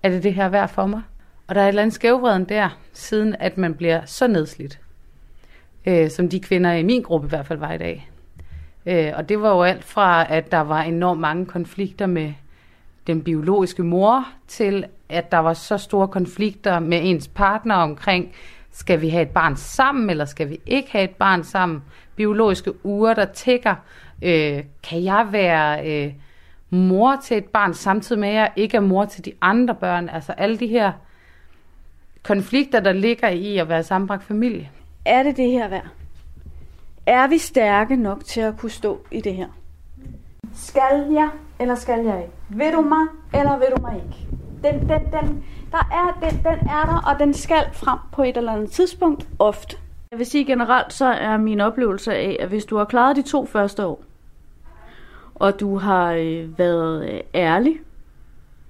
er 0.03 0.09
det 0.09 0.23
det 0.23 0.35
her 0.35 0.49
værd 0.49 0.69
for 0.69 0.87
mig? 0.87 1.03
Og 1.47 1.55
der 1.55 1.61
er 1.61 1.65
et 1.65 1.69
eller 1.69 1.83
andet 1.83 1.95
skævvreden 1.95 2.45
der, 2.45 2.79
siden 2.93 3.37
at 3.39 3.59
man 3.59 3.75
bliver 3.75 4.05
så 4.05 4.27
nedslidt, 4.27 4.81
øh, 5.87 6.11
som 6.11 6.29
de 6.29 6.41
kvinder 6.41 6.73
i 6.73 6.83
min 6.83 7.03
gruppe 7.03 7.27
i 7.27 7.29
hvert 7.29 7.47
fald 7.47 7.59
var 7.59 7.73
i 7.73 7.79
dag. 7.79 8.11
Øh, 8.87 9.13
og 9.17 9.29
det 9.29 9.41
var 9.41 9.55
jo 9.55 9.63
alt 9.63 9.85
fra, 9.85 10.33
at 10.33 10.53
der 10.53 10.61
var 10.61 10.83
enormt 10.83 11.21
mange 11.21 11.47
konflikter 11.47 12.07
med 12.07 12.33
den 13.07 13.23
biologiske 13.23 13.83
mor, 13.83 14.29
til 14.49 14.85
at 15.09 15.33
der 15.33 15.39
var 15.39 15.53
så 15.53 15.79
store 15.79 16.09
konflikter 16.09 16.81
med 16.81 17.01
ens 17.03 17.29
partner 17.29 17.75
omkring, 17.75 18.33
skal 18.73 19.01
vi 19.01 19.09
have 19.09 19.23
et 19.23 19.31
barn 19.31 19.57
sammen, 19.57 20.11
eller 20.11 20.25
skal 20.25 20.51
vi 20.51 20.61
ikke 20.67 20.93
have 20.93 21.05
et 21.05 21.17
barn 21.17 21.45
sammen? 21.45 21.83
Biologiske 22.17 22.87
uger, 22.87 23.15
der 23.15 23.25
tækker. 23.25 23.75
Øh, 24.23 24.65
kan 24.83 25.05
jeg 25.05 25.29
være 25.31 25.87
øh, 25.87 26.13
mor 26.71 27.17
til 27.25 27.37
et 27.37 27.45
barn, 27.45 27.75
samtidig 27.75 28.21
med 28.21 28.29
at 28.29 28.35
jeg 28.35 28.53
ikke 28.57 28.77
er 28.77 28.81
mor 28.81 29.05
til 29.05 29.25
de 29.25 29.33
andre 29.41 29.75
børn? 29.75 30.09
Altså 30.09 30.33
alle 30.33 30.59
de 30.59 30.67
her 30.67 30.93
konflikter, 32.23 32.81
der 32.81 32.93
ligger 32.93 33.29
i 33.29 33.59
at 33.59 33.69
være 33.69 33.83
sammenbragt 33.83 34.25
familie. 34.25 34.71
Er 35.07 35.23
det 35.23 35.37
det 35.37 35.51
her 35.51 35.69
værd? 35.69 35.87
Er 37.07 37.27
vi 37.27 37.39
stærke 37.39 37.97
nok 37.97 38.25
til 38.25 38.41
at 38.41 38.55
kunne 38.59 38.71
stå 38.71 39.01
i 39.11 39.21
det 39.21 39.35
her? 39.35 39.49
Skal 40.55 41.07
jeg, 41.13 41.31
eller 41.61 41.75
skal 41.75 42.05
jeg 42.05 42.23
ikke? 42.23 42.33
Vil 42.49 42.73
du 42.73 42.81
mig, 42.81 43.07
eller 43.35 43.59
vil 43.59 43.67
du 43.77 43.83
mig 43.83 43.97
ikke? 43.97 44.27
Den, 44.63 44.89
den, 44.89 45.01
den, 45.13 45.45
der 45.73 45.89
er, 45.93 46.19
den, 46.23 46.39
den 46.39 46.69
er 46.69 46.85
der, 46.85 47.13
og 47.13 47.19
den 47.19 47.35
skal 47.35 47.65
frem 47.73 47.99
på 48.13 48.23
et 48.23 48.37
eller 48.37 48.53
andet 48.53 48.71
tidspunkt, 48.71 49.29
ofte. 49.39 49.77
Jeg 50.11 50.19
vil 50.19 50.27
sige 50.27 50.45
generelt, 50.45 50.93
så 50.93 51.05
er 51.05 51.37
min 51.37 51.61
oplevelse 51.61 52.15
af, 52.15 52.37
at 52.41 52.49
hvis 52.49 52.65
du 52.65 52.77
har 52.77 52.85
klaret 52.85 53.17
de 53.17 53.23
to 53.23 53.47
første 53.47 53.87
år, 53.87 54.03
og 55.35 55.61
du 55.61 55.79
har 55.79 56.13
øh, 56.13 56.59
været 56.59 57.11
øh, 57.11 57.21
ærlig, 57.35 57.81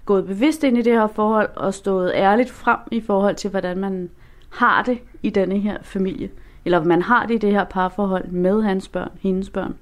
gået 0.05 0.26
bevidst 0.26 0.64
ind 0.64 0.78
i 0.78 0.82
det 0.82 0.93
her 0.93 1.07
forhold, 1.07 1.51
og 1.57 1.74
stået 1.74 2.12
ærligt 2.14 2.51
frem 2.51 2.78
i 2.91 3.01
forhold 3.01 3.34
til, 3.34 3.51
hvordan 3.51 3.78
man 3.78 4.11
har 4.57 4.82
det 4.82 4.98
i 5.22 5.30
denne 5.30 5.59
her 5.59 5.78
familie, 5.82 6.30
eller 6.64 6.84
man 6.84 7.02
har 7.02 7.26
det 7.26 7.34
i 7.34 7.38
det 7.38 7.52
her 7.52 7.64
parforhold 7.64 8.28
med 8.28 8.62
hans 8.62 8.88
børn, 8.88 9.11
hendes 9.20 9.50
børn, 9.50 9.74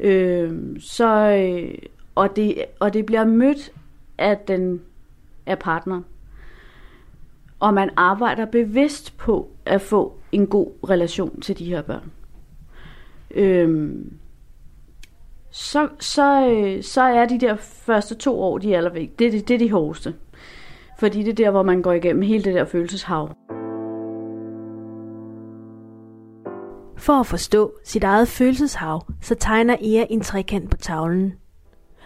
øh, 0.00 0.80
så, 0.80 1.16
øh, 1.16 1.74
og, 2.14 2.36
det, 2.36 2.64
og 2.80 2.94
det 2.94 3.06
bliver 3.06 3.24
mødt 3.24 3.72
af 4.18 4.38
den 4.48 4.80
af 5.46 5.58
partneren. 5.58 6.04
Og 7.60 7.74
man 7.74 7.90
arbejder 7.96 8.44
bevidst 8.44 9.18
på 9.18 9.50
at 9.64 9.80
få 9.80 10.18
en 10.32 10.46
god 10.46 10.66
relation 10.90 11.40
til 11.40 11.58
de 11.58 11.64
her 11.64 11.82
børn. 11.82 12.12
Øhm, 13.30 14.12
så, 15.50 15.88
så, 15.98 16.48
øh, 16.48 16.82
så 16.82 17.02
er 17.02 17.26
de 17.26 17.40
der 17.40 17.56
første 17.56 18.14
to 18.14 18.40
år, 18.40 18.58
de 18.58 18.72
er 18.72 18.76
allervæk. 18.76 19.18
Det, 19.18 19.32
det, 19.32 19.48
det 19.48 19.54
er 19.54 19.58
de 19.58 19.70
hårdeste. 19.70 20.14
Fordi 20.98 21.22
det 21.22 21.30
er 21.30 21.44
der, 21.44 21.50
hvor 21.50 21.62
man 21.62 21.82
går 21.82 21.92
igennem 21.92 22.22
hele 22.22 22.44
det 22.44 22.54
der 22.54 22.64
følelseshav. 22.64 23.36
For 27.02 27.12
at 27.12 27.26
forstå 27.26 27.72
sit 27.84 28.04
eget 28.04 28.28
følelseshav, 28.28 29.06
så 29.20 29.34
tegner 29.34 29.76
Ea 29.80 30.04
en 30.10 30.20
trekant 30.20 30.70
på 30.70 30.76
tavlen. 30.76 31.34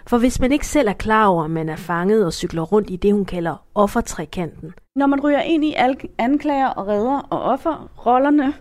For 0.07 0.19
hvis 0.19 0.41
man 0.41 0.53
ikke 0.53 0.67
selv 0.67 0.89
er 0.89 0.93
klar 0.93 1.27
over, 1.27 1.45
at 1.45 1.51
man 1.51 1.69
er 1.69 1.77
fanget 1.77 2.27
og 2.27 2.33
cykler 2.33 2.63
rundt 2.63 2.91
i 2.91 2.97
det, 2.97 3.13
hun 3.13 3.25
kalder 3.25 3.67
offertrekanten. 3.75 4.75
Når 4.95 5.07
man 5.07 5.21
ryger 5.21 5.41
ind 5.41 5.65
i 5.65 5.75
anklager 6.19 6.67
og 6.67 6.87
redder 6.87 7.19
og 7.31 7.43
offerrollerne 7.43 8.55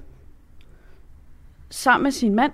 sammen 1.69 2.03
med 2.03 2.11
sin 2.11 2.35
mand 2.35 2.51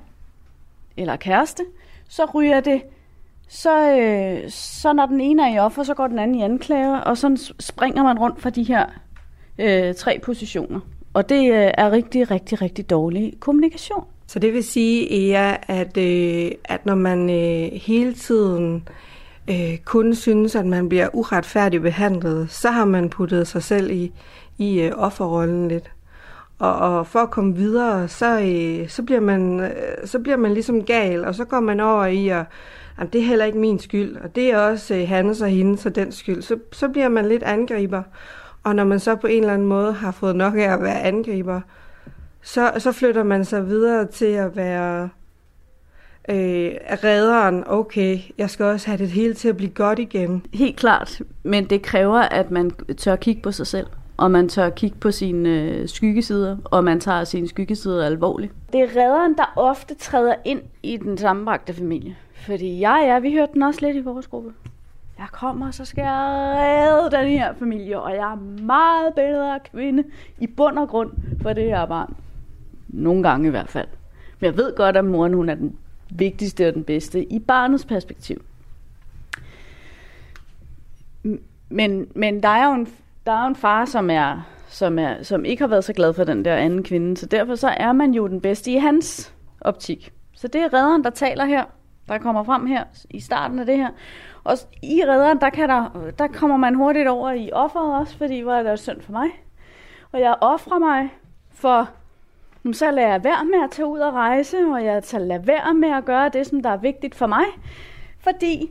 eller 0.97 1.15
kæreste, 1.15 1.63
så 2.09 2.25
ryger 2.25 2.59
det, 2.59 2.81
så, 3.47 3.97
øh, 3.97 4.49
så 4.49 4.93
når 4.93 5.05
den 5.05 5.21
ene 5.21 5.43
er 5.43 5.55
i 5.55 5.59
offer, 5.59 5.83
så 5.83 5.93
går 5.93 6.07
den 6.07 6.19
anden 6.19 6.35
i 6.35 6.43
anklager, 6.43 6.97
og 6.97 7.17
så 7.17 7.53
springer 7.59 8.03
man 8.03 8.19
rundt 8.19 8.41
fra 8.41 8.49
de 8.49 8.63
her 8.63 8.85
øh, 9.59 9.95
tre 9.95 10.19
positioner. 10.23 10.79
Og 11.13 11.29
det 11.29 11.51
øh, 11.51 11.71
er 11.77 11.91
rigtig, 11.91 12.31
rigtig, 12.31 12.61
rigtig 12.61 12.89
dårlig 12.89 13.33
kommunikation. 13.39 14.05
Så 14.27 14.39
det 14.39 14.53
vil 14.53 14.63
sige, 14.63 15.31
Ea, 15.31 15.55
at, 15.67 15.97
øh, 15.97 16.51
at 16.63 16.85
når 16.85 16.95
man 16.95 17.29
øh, 17.29 17.79
hele 17.81 18.13
tiden 18.13 18.87
øh, 19.49 19.77
kun 19.85 20.15
synes, 20.15 20.55
at 20.55 20.65
man 20.65 20.89
bliver 20.89 21.09
uretfærdigt 21.13 21.83
behandlet, 21.83 22.51
så 22.51 22.71
har 22.71 22.85
man 22.85 23.09
puttet 23.09 23.47
sig 23.47 23.63
selv 23.63 23.91
i, 23.91 24.11
i 24.57 24.81
øh, 24.81 24.91
offerrollen 24.95 25.67
lidt. 25.67 25.91
Og, 26.59 26.75
og 26.75 27.07
for 27.07 27.19
at 27.19 27.31
komme 27.31 27.55
videre, 27.55 28.07
så, 28.07 28.39
øh, 28.39 28.89
så, 28.89 29.03
bliver 29.03 29.19
man, 29.19 29.59
øh, 29.59 29.71
så 30.05 30.19
bliver 30.19 30.37
man 30.37 30.53
ligesom 30.53 30.83
gal, 30.83 31.25
og 31.25 31.35
så 31.35 31.45
går 31.45 31.59
man 31.59 31.79
over 31.79 32.05
i 32.05 32.29
at 32.29 32.45
Jamen, 32.97 33.13
det 33.13 33.21
er 33.21 33.25
heller 33.25 33.45
ikke 33.45 33.57
min 33.57 33.79
skyld, 33.79 34.17
og 34.17 34.35
det 34.35 34.51
er 34.51 34.57
også 34.57 34.95
øh, 34.95 35.07
hans 35.07 35.41
og 35.41 35.47
hendes 35.47 35.85
og 35.85 35.95
den 35.95 36.11
skyld. 36.11 36.41
Så, 36.41 36.57
så 36.71 36.87
bliver 36.87 37.09
man 37.09 37.25
lidt 37.25 37.43
angriber. 37.43 38.03
Og 38.63 38.75
når 38.75 38.83
man 38.83 38.99
så 38.99 39.15
på 39.15 39.27
en 39.27 39.39
eller 39.39 39.53
anden 39.53 39.67
måde 39.67 39.93
har 39.93 40.11
fået 40.11 40.35
nok 40.35 40.53
af 40.55 40.73
at 40.73 40.81
være 40.81 41.01
angriber, 41.01 41.61
så, 42.41 42.71
så 42.77 42.91
flytter 42.91 43.23
man 43.23 43.45
sig 43.45 43.67
videre 43.67 44.05
til 44.05 44.25
at 44.25 44.55
være 44.55 45.09
øh, 46.29 46.71
redderen. 47.03 47.63
Okay, 47.67 48.19
jeg 48.37 48.49
skal 48.49 48.65
også 48.65 48.87
have 48.87 48.97
det 48.97 49.09
hele 49.09 49.33
til 49.33 49.49
at 49.49 49.57
blive 49.57 49.71
godt 49.71 49.99
igen. 49.99 50.45
Helt 50.53 50.77
klart, 50.77 51.21
men 51.43 51.65
det 51.65 51.81
kræver, 51.81 52.19
at 52.19 52.51
man 52.51 52.71
tør 52.97 53.15
kigge 53.15 53.41
på 53.41 53.51
sig 53.51 53.67
selv 53.67 53.87
og 54.21 54.31
man 54.31 54.49
tør 54.49 54.69
kigge 54.69 54.97
på 54.97 55.11
sine 55.11 55.49
øh, 55.49 55.87
skyggesider, 55.87 56.57
og 56.63 56.83
man 56.83 56.99
tager 56.99 57.23
sine 57.23 57.47
skyggesider 57.47 58.05
alvorligt. 58.05 58.53
Det 58.73 58.81
er 58.81 58.87
redderen, 58.87 59.35
der 59.37 59.53
ofte 59.55 59.95
træder 59.95 60.35
ind 60.45 60.61
i 60.83 60.97
den 60.97 61.17
sammenbragte 61.17 61.73
familie. 61.73 62.15
Fordi 62.33 62.79
jeg, 62.79 63.03
ja, 63.05 63.19
vi 63.19 63.33
hørte 63.33 63.53
den 63.53 63.63
også 63.63 63.85
lidt 63.85 63.97
i 63.97 63.99
vores 63.99 64.27
gruppe. 64.27 64.53
Jeg 65.21 65.29
kommer, 65.31 65.71
så 65.71 65.85
skal 65.85 66.01
jeg 66.01 66.55
redde 66.57 67.17
den 67.17 67.27
her 67.27 67.53
familie, 67.53 67.99
og 67.99 68.11
jeg 68.11 68.31
er 68.31 68.61
meget 68.63 69.13
bedre 69.15 69.59
kvinde 69.71 70.03
i 70.39 70.47
bund 70.47 70.79
og 70.79 70.87
grund 70.89 71.11
for 71.41 71.53
det 71.53 71.63
her 71.63 71.85
barn. 71.85 72.15
Nogle 72.87 73.23
gange 73.23 73.47
i 73.47 73.49
hvert 73.49 73.69
fald. 73.69 73.87
Men 74.39 74.45
jeg 74.45 74.57
ved 74.57 74.75
godt, 74.75 74.97
at 74.97 75.05
moren 75.05 75.33
hun 75.33 75.49
er 75.49 75.55
den 75.55 75.77
vigtigste 76.09 76.67
og 76.67 76.73
den 76.73 76.83
bedste 76.83 77.33
i 77.33 77.39
barnets 77.39 77.85
perspektiv. 77.85 78.41
Men, 81.69 82.07
men 82.15 82.43
der 82.43 82.49
er 82.49 82.65
jo 82.65 82.73
en, 82.73 82.87
der 83.25 83.31
er 83.31 83.47
en 83.47 83.55
far, 83.55 83.85
som 83.85 84.09
er, 84.09 84.47
som 84.67 84.99
er 84.99 85.23
som 85.23 85.45
ikke 85.45 85.63
har 85.63 85.67
været 85.67 85.83
så 85.83 85.93
glad 85.93 86.13
for 86.13 86.23
den 86.23 86.45
der 86.45 86.55
anden 86.55 86.83
kvinde, 86.83 87.17
så 87.17 87.25
derfor 87.25 87.55
så 87.55 87.67
er 87.67 87.91
man 87.91 88.11
jo 88.11 88.27
den 88.27 88.41
bedste 88.41 88.71
i 88.71 88.75
hans 88.75 89.33
optik. 89.61 90.13
Så 90.33 90.47
det 90.47 90.61
er 90.61 90.73
redderen, 90.73 91.03
der 91.03 91.09
taler 91.09 91.45
her, 91.45 91.63
der 92.07 92.17
kommer 92.17 92.43
frem 92.43 92.65
her 92.65 92.83
i 93.09 93.19
starten 93.19 93.59
af 93.59 93.65
det 93.65 93.77
her. 93.77 93.89
Og 94.43 94.57
i 94.83 95.01
redderen, 95.07 95.41
der, 95.41 95.49
kan 95.49 95.69
der, 95.69 96.11
der 96.19 96.27
kommer 96.27 96.57
man 96.57 96.75
hurtigt 96.75 97.07
over 97.07 97.31
i 97.31 97.51
offeret 97.51 97.95
også, 97.99 98.17
fordi 98.17 98.39
hvor 98.39 98.53
er 98.53 98.63
det 98.63 98.79
synd 98.79 99.01
for 99.01 99.11
mig. 99.11 99.27
Og 100.11 100.19
jeg 100.19 100.35
offrer 100.41 100.79
mig 100.79 101.09
for, 101.51 101.89
så 102.73 102.91
lader 102.91 103.07
jeg 103.09 103.23
være 103.23 103.45
med 103.45 103.63
at 103.63 103.71
tage 103.71 103.85
ud 103.85 103.99
og 103.99 104.13
rejse, 104.13 104.57
og 104.57 104.85
jeg 104.85 105.03
tager 105.03 105.23
lade 105.25 105.47
være 105.47 105.73
med 105.73 105.89
at 105.89 106.05
gøre 106.05 106.29
det, 106.29 106.47
som 106.47 106.61
der 106.61 106.69
er 106.69 106.77
vigtigt 106.77 107.15
for 107.15 107.27
mig. 107.27 107.45
Fordi 108.19 108.69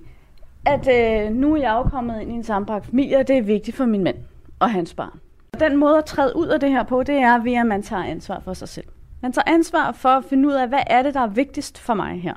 at 0.66 0.89
øh, 0.89 1.33
nu 1.33 1.55
er 1.55 1.61
jeg 1.61 1.73
jo 1.73 1.83
kommet 1.83 2.21
ind 2.21 2.33
i 2.33 2.35
en 2.35 2.45
sammenbragt 2.45 2.87
familie, 2.87 3.18
og 3.18 3.29
det 3.29 3.39
er 3.39 3.43
vigtigt 3.43 3.77
for 3.77 3.87
min 3.87 4.05
mand 4.05 4.16
og 4.59 4.71
hans 4.71 4.95
barn. 4.95 5.21
Og 5.53 5.61
den 5.61 5.77
måde 5.77 5.99
at 5.99 6.05
træde 6.05 6.37
ud 6.37 6.47
af 6.47 6.61
det 6.61 6.71
her 6.71 6.83
på, 6.83 7.03
det 7.03 7.16
er 7.16 7.39
ved, 7.39 7.55
at 7.55 7.66
man 7.66 7.83
tager 7.83 8.05
ansvar 8.05 8.41
for 8.41 8.53
sig 8.53 8.68
selv. 8.68 8.87
Man 9.23 9.33
tager 9.33 9.53
ansvar 9.55 9.93
for 9.93 10.09
at 10.09 10.25
finde 10.25 10.49
ud 10.49 10.53
af, 10.53 10.68
hvad 10.68 10.83
er 10.87 11.03
det, 11.03 11.14
der 11.14 11.21
er 11.21 11.27
vigtigst 11.27 11.79
for 11.79 11.95
mig 11.95 12.23
her. 12.23 12.35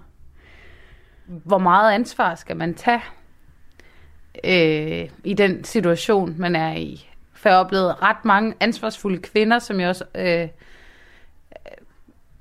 Hvor 1.25 1.57
meget 1.57 1.91
ansvar 1.91 2.35
skal 2.35 2.57
man 2.57 2.73
tage 2.73 3.01
øh, 4.43 5.09
i 5.23 5.33
den 5.33 5.63
situation, 5.63 6.35
man 6.37 6.55
er 6.55 6.73
i? 6.73 7.09
For 7.33 7.49
jeg 7.49 7.57
har 7.57 7.63
oplevet 7.63 8.01
ret 8.01 8.25
mange 8.25 8.53
ansvarsfulde 8.59 9.17
kvinder, 9.17 9.59
som 9.59 9.79
jeg 9.79 9.89
også 9.89 10.05
øh, 10.15 10.47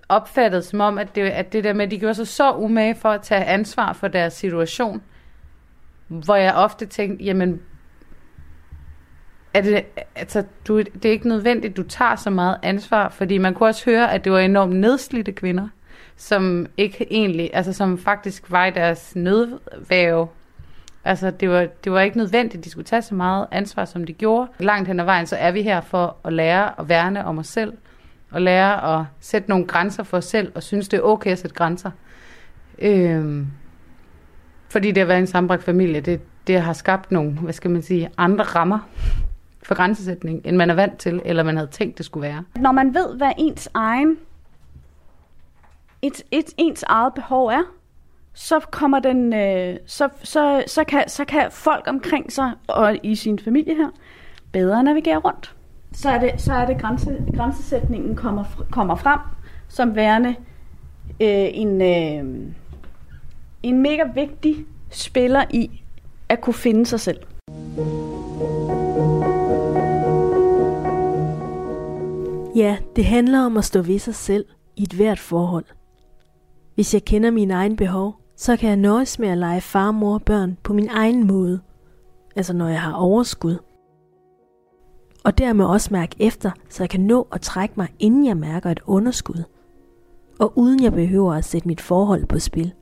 opfattede 0.09 0.63
som 0.63 0.81
om, 0.81 0.99
at 0.99 1.15
det, 1.15 1.23
at 1.23 1.53
det 1.53 1.65
der 1.65 1.73
med, 1.73 1.85
at 1.85 1.91
de 1.91 1.99
gjorde 1.99 2.15
sig 2.15 2.29
så 2.29 2.53
umage 2.53 2.95
for 2.95 3.09
at 3.09 3.23
tage 3.23 3.45
ansvar 3.45 3.93
for 3.93 4.09
deres 4.09 4.33
situation, 4.33 5.03
hvor 6.09 6.35
jeg 6.35 6.55
ofte 6.55 6.87
tænkte, 6.87 7.25
jamen, 7.25 7.61
er 9.55 9.61
det, 9.61 9.85
altså, 10.15 10.45
du, 10.69 10.79
det 10.79 11.05
er 11.05 11.11
ikke 11.11 11.29
nødvendigt, 11.29 11.77
du 11.77 11.83
tager 11.83 12.17
så 12.17 12.31
meget 12.31 12.59
ansvar, 12.63 13.09
fordi 13.09 13.39
man 13.39 13.55
kunne 13.55 13.69
også 13.69 13.85
høre, 13.85 14.13
at 14.13 14.25
det 14.25 14.33
var 14.33 14.39
enormt 14.39 14.77
nedslidte 14.77 15.33
kvinder, 15.33 15.69
som 16.17 16.67
ikke 16.77 17.07
egentlig, 17.11 17.51
altså 17.53 17.73
som 17.73 17.99
faktisk 17.99 18.51
var 18.51 18.67
i 18.67 18.71
deres 18.71 19.17
nødvæve. 19.17 20.29
Altså, 21.05 21.31
det 21.31 21.51
var, 21.51 21.67
det 21.85 21.93
var 21.93 22.01
ikke 22.01 22.17
nødvendigt, 22.17 22.65
de 22.65 22.71
skulle 22.71 22.85
tage 22.85 23.03
så 23.03 23.15
meget 23.15 23.47
ansvar, 23.51 23.85
som 23.85 24.05
de 24.05 24.13
gjorde. 24.13 24.51
Langt 24.59 24.89
hen 24.89 25.01
ad 25.01 25.05
vejen, 25.05 25.27
så 25.27 25.37
er 25.37 25.51
vi 25.51 25.63
her 25.63 25.81
for 25.81 26.17
at 26.25 26.33
lære 26.33 26.81
at 26.81 26.89
værne 26.89 27.25
om 27.25 27.39
os 27.39 27.47
selv, 27.47 27.73
og 28.31 28.43
lære 28.43 28.99
at 28.99 29.07
sætte 29.21 29.49
nogle 29.49 29.67
grænser 29.67 30.03
for 30.03 30.17
os 30.17 30.25
selv, 30.25 30.53
og 30.55 30.63
synes, 30.63 30.89
det 30.89 30.97
er 30.97 31.03
okay 31.03 31.31
at 31.31 31.39
sætte 31.39 31.57
grænser. 31.57 31.91
Øhm, 32.79 33.47
fordi 34.69 34.93
det 34.93 35.01
at 35.01 35.09
være 35.09 35.19
en 35.19 35.27
sambragt 35.27 35.63
familie, 35.63 36.01
det, 36.01 36.21
det 36.47 36.61
har 36.61 36.73
skabt 36.73 37.13
nogle, 37.13 37.33
hvad 37.33 37.53
skal 37.53 37.71
man 37.71 37.83
sige, 37.83 38.11
andre 38.19 38.45
rammer 38.45 38.79
for 39.63 39.75
grænsesætning, 39.75 40.41
end 40.45 40.57
man 40.57 40.71
er 40.71 40.75
vant 40.75 40.99
til, 40.99 41.23
eller 41.25 41.43
man 41.43 41.57
havde 41.57 41.71
tænkt, 41.71 41.99
det 41.99 42.07
skulle 42.07 42.29
være. 42.29 42.45
Når 42.57 42.73
man 42.73 42.95
ved, 42.95 43.17
hvad 43.17 43.33
ens 43.39 43.69
egen 43.75 44.17
et, 46.03 46.23
et, 46.31 46.45
ens 46.57 46.83
eget 46.83 47.15
behov 47.15 47.47
er, 47.47 47.63
så 48.35 48.61
kommer 48.61 48.99
den, 48.99 49.33
øh, 49.33 49.77
så, 49.87 50.09
så, 50.23 50.65
så, 50.67 50.85
kan, 50.85 51.09
så 51.09 51.25
kan 51.25 51.47
folk 51.51 51.85
omkring 51.89 52.33
sig 52.33 52.53
og 52.67 52.99
i 53.03 53.15
sin 53.15 53.39
familie 53.39 53.75
her 53.75 53.89
bedre 54.53 54.85
navigere 54.85 55.17
rundt. 55.17 55.55
Så 55.93 56.11
er 56.11 56.19
det, 56.19 56.41
så 56.41 56.53
er 56.53 56.67
det 56.67 56.81
grænse, 56.81 57.25
grænsesætningen 57.37 58.17
kommer, 58.17 58.45
kommer 58.71 58.97
frem 58.97 59.21
som 59.69 59.97
værende 59.97 60.35
øh, 61.21 61.49
en, 61.53 61.83
øh, 61.83 62.53
en 63.63 63.83
mega 63.83 64.03
vigtig 64.15 64.67
spiller 64.91 65.45
i 65.51 65.83
at 66.29 66.41
kunne 66.41 66.55
finde 66.55 66.87
sig 66.87 67.01
selv. 67.01 67.19
Ja, 72.57 72.77
det 72.97 73.05
handler 73.05 73.41
om 73.47 73.57
at 73.57 73.65
stå 73.65 73.83
ved 73.83 73.99
sig 73.99 74.15
selv 74.15 74.45
i 74.77 74.83
et 74.83 74.93
hvert 74.93 75.19
forhold. 75.19 75.65
Hvis 76.75 76.95
jeg 76.95 77.05
kender 77.05 77.31
mine 77.31 77.55
egne 77.55 77.77
behov, 77.77 78.22
så 78.37 78.57
kan 78.57 78.69
jeg 78.69 78.77
nøjes 78.77 79.19
med 79.19 79.29
at 79.29 79.39
lege 79.39 79.61
far, 79.61 79.91
mor 79.91 80.15
og 80.15 80.23
børn 80.23 80.59
på 80.63 80.73
min 80.73 80.89
egen 80.89 81.27
måde. 81.27 81.61
Altså 82.37 82.53
når 82.53 82.69
jeg 82.69 82.81
har 82.81 82.93
overskud. 82.93 83.57
Og 85.25 85.39
dermed 85.39 85.65
også 85.65 85.89
mærke 85.93 86.17
efter, 86.19 86.51
så 86.69 86.83
jeg 86.83 86.91
kan 86.91 87.01
nå 87.01 87.29
at 87.33 87.41
trække 87.41 87.75
mig, 87.77 87.89
inden 87.99 88.27
jeg 88.27 88.37
mærker 88.37 88.71
et 88.71 88.81
underskud. 88.87 89.43
Og 90.39 90.59
uden 90.59 90.83
jeg 90.83 90.93
behøver 90.93 91.35
at 91.35 91.45
sætte 91.45 91.69
mit 91.69 91.81
forhold 91.81 92.27
på 92.27 92.39
spil. 92.39 92.73